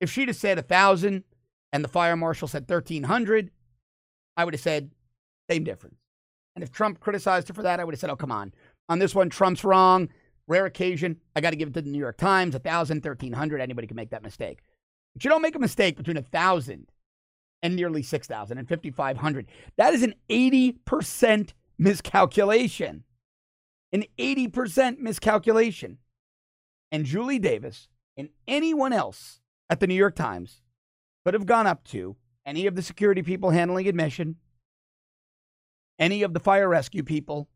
If 0.00 0.10
she'd 0.10 0.28
have 0.28 0.36
said 0.36 0.58
a 0.58 0.62
thousand 0.62 1.24
and 1.72 1.82
the 1.82 1.88
fire 1.88 2.16
marshal 2.16 2.48
said 2.48 2.68
thirteen 2.68 3.04
hundred, 3.04 3.50
I 4.36 4.44
would 4.44 4.54
have 4.54 4.60
said 4.60 4.90
same 5.50 5.64
difference. 5.64 5.98
And 6.54 6.62
if 6.62 6.72
Trump 6.72 7.00
criticized 7.00 7.48
her 7.48 7.54
for 7.54 7.62
that, 7.62 7.80
I 7.80 7.84
would 7.84 7.94
have 7.94 8.00
said, 8.00 8.10
oh, 8.10 8.16
come 8.16 8.32
on. 8.32 8.52
On 8.88 8.98
this 8.98 9.14
one, 9.14 9.30
Trump's 9.30 9.64
wrong. 9.64 10.08
Rare 10.46 10.66
occasion. 10.66 11.16
I 11.36 11.40
got 11.40 11.50
to 11.50 11.56
give 11.56 11.68
it 11.68 11.74
to 11.74 11.82
the 11.82 11.90
New 11.90 11.98
York 11.98 12.16
Times. 12.16 12.54
1,000, 12.54 13.04
1,300. 13.04 13.60
Anybody 13.60 13.86
can 13.86 13.96
make 13.96 14.10
that 14.10 14.22
mistake. 14.22 14.60
But 15.14 15.24
you 15.24 15.30
don't 15.30 15.42
make 15.42 15.54
a 15.54 15.60
mistake 15.60 15.96
between 15.96 16.16
1,000 16.16 16.90
and 17.62 17.76
nearly 17.76 18.02
6,000 18.02 18.58
and 18.58 18.68
5,500. 18.68 19.46
That 19.76 19.94
is 19.94 20.02
an 20.02 20.14
80% 20.28 21.50
miscalculation. 21.78 23.04
An 23.92 24.04
80% 24.18 24.98
miscalculation. 24.98 25.98
And 26.92 27.04
Julie 27.04 27.38
Davis 27.38 27.88
and 28.16 28.30
anyone 28.48 28.92
else 28.92 29.40
at 29.68 29.80
the 29.80 29.86
New 29.86 29.94
York 29.94 30.16
Times 30.16 30.62
could 31.24 31.34
have 31.34 31.46
gone 31.46 31.66
up 31.66 31.84
to 31.84 32.16
any 32.46 32.66
of 32.66 32.74
the 32.74 32.82
security 32.82 33.22
people 33.22 33.50
handling 33.50 33.86
admission, 33.86 34.36
any 35.98 36.22
of 36.22 36.32
the 36.32 36.40
fire 36.40 36.68
rescue 36.68 37.02
people, 37.02 37.48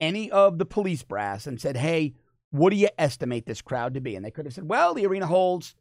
any 0.00 0.30
of 0.30 0.58
the 0.58 0.66
police 0.66 1.02
brass, 1.02 1.46
and 1.46 1.60
said, 1.60 1.76
hey, 1.76 2.14
what 2.50 2.70
do 2.70 2.76
you 2.76 2.88
estimate 2.98 3.46
this 3.46 3.60
crowd 3.60 3.94
to 3.94 4.00
be? 4.00 4.14
And 4.16 4.24
they 4.24 4.30
could 4.30 4.46
have 4.46 4.54
said, 4.54 4.68
well, 4.68 4.94
the 4.94 5.06
arena 5.06 5.26
holds 5.26 5.74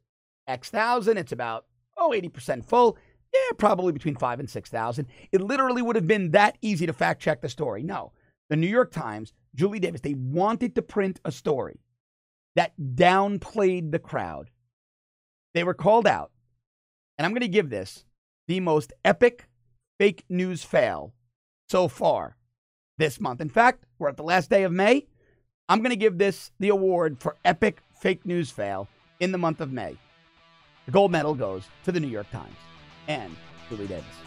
X 0.47 0.69
thousand. 0.69 1.17
It's 1.17 1.31
about, 1.31 1.65
oh, 1.97 2.13
80% 2.15 2.65
full. 2.65 2.97
Yeah, 3.33 3.55
probably 3.57 3.91
between 3.91 4.15
five 4.15 4.39
and 4.39 4.49
6,000. 4.49 5.05
It 5.31 5.41
literally 5.41 5.81
would 5.81 5.97
have 5.97 6.07
been 6.07 6.31
that 6.31 6.57
easy 6.61 6.85
to 6.85 6.93
fact 6.93 7.21
check 7.21 7.41
the 7.41 7.49
story. 7.49 7.83
No, 7.83 8.13
the 8.49 8.55
New 8.55 8.67
York 8.67 8.91
Times, 8.91 9.33
Julie 9.53 9.79
Davis, 9.79 10.01
they 10.01 10.13
wanted 10.13 10.75
to 10.75 10.81
print 10.81 11.19
a 11.25 11.31
story 11.31 11.79
that 12.55 12.73
downplayed 12.79 13.91
the 13.91 13.99
crowd. 13.99 14.49
They 15.53 15.63
were 15.63 15.73
called 15.73 16.07
out. 16.07 16.31
And 17.17 17.25
I'm 17.25 17.31
going 17.31 17.41
to 17.41 17.47
give 17.47 17.69
this 17.69 18.05
the 18.47 18.59
most 18.59 18.93
epic 19.03 19.47
fake 19.99 20.23
news 20.29 20.63
fail 20.63 21.13
so 21.69 21.87
far 21.87 22.37
this 22.97 23.19
month. 23.19 23.41
In 23.41 23.49
fact, 23.49 23.85
we're 23.99 24.09
at 24.09 24.17
the 24.17 24.23
last 24.23 24.49
day 24.49 24.63
of 24.63 24.71
May. 24.71 25.07
I'm 25.69 25.79
going 25.79 25.89
to 25.89 25.95
give 25.95 26.17
this 26.17 26.51
the 26.59 26.69
award 26.69 27.17
for 27.19 27.35
epic 27.43 27.81
fake 27.99 28.25
news 28.25 28.51
fail 28.51 28.87
in 29.19 29.31
the 29.31 29.37
month 29.37 29.61
of 29.61 29.71
May. 29.71 29.97
The 30.85 30.91
gold 30.91 31.11
medal 31.11 31.35
goes 31.35 31.63
to 31.83 31.91
the 31.91 31.99
New 31.99 32.07
York 32.07 32.29
Times 32.31 32.55
and 33.07 33.35
Julie 33.69 33.87
Davis. 33.87 34.26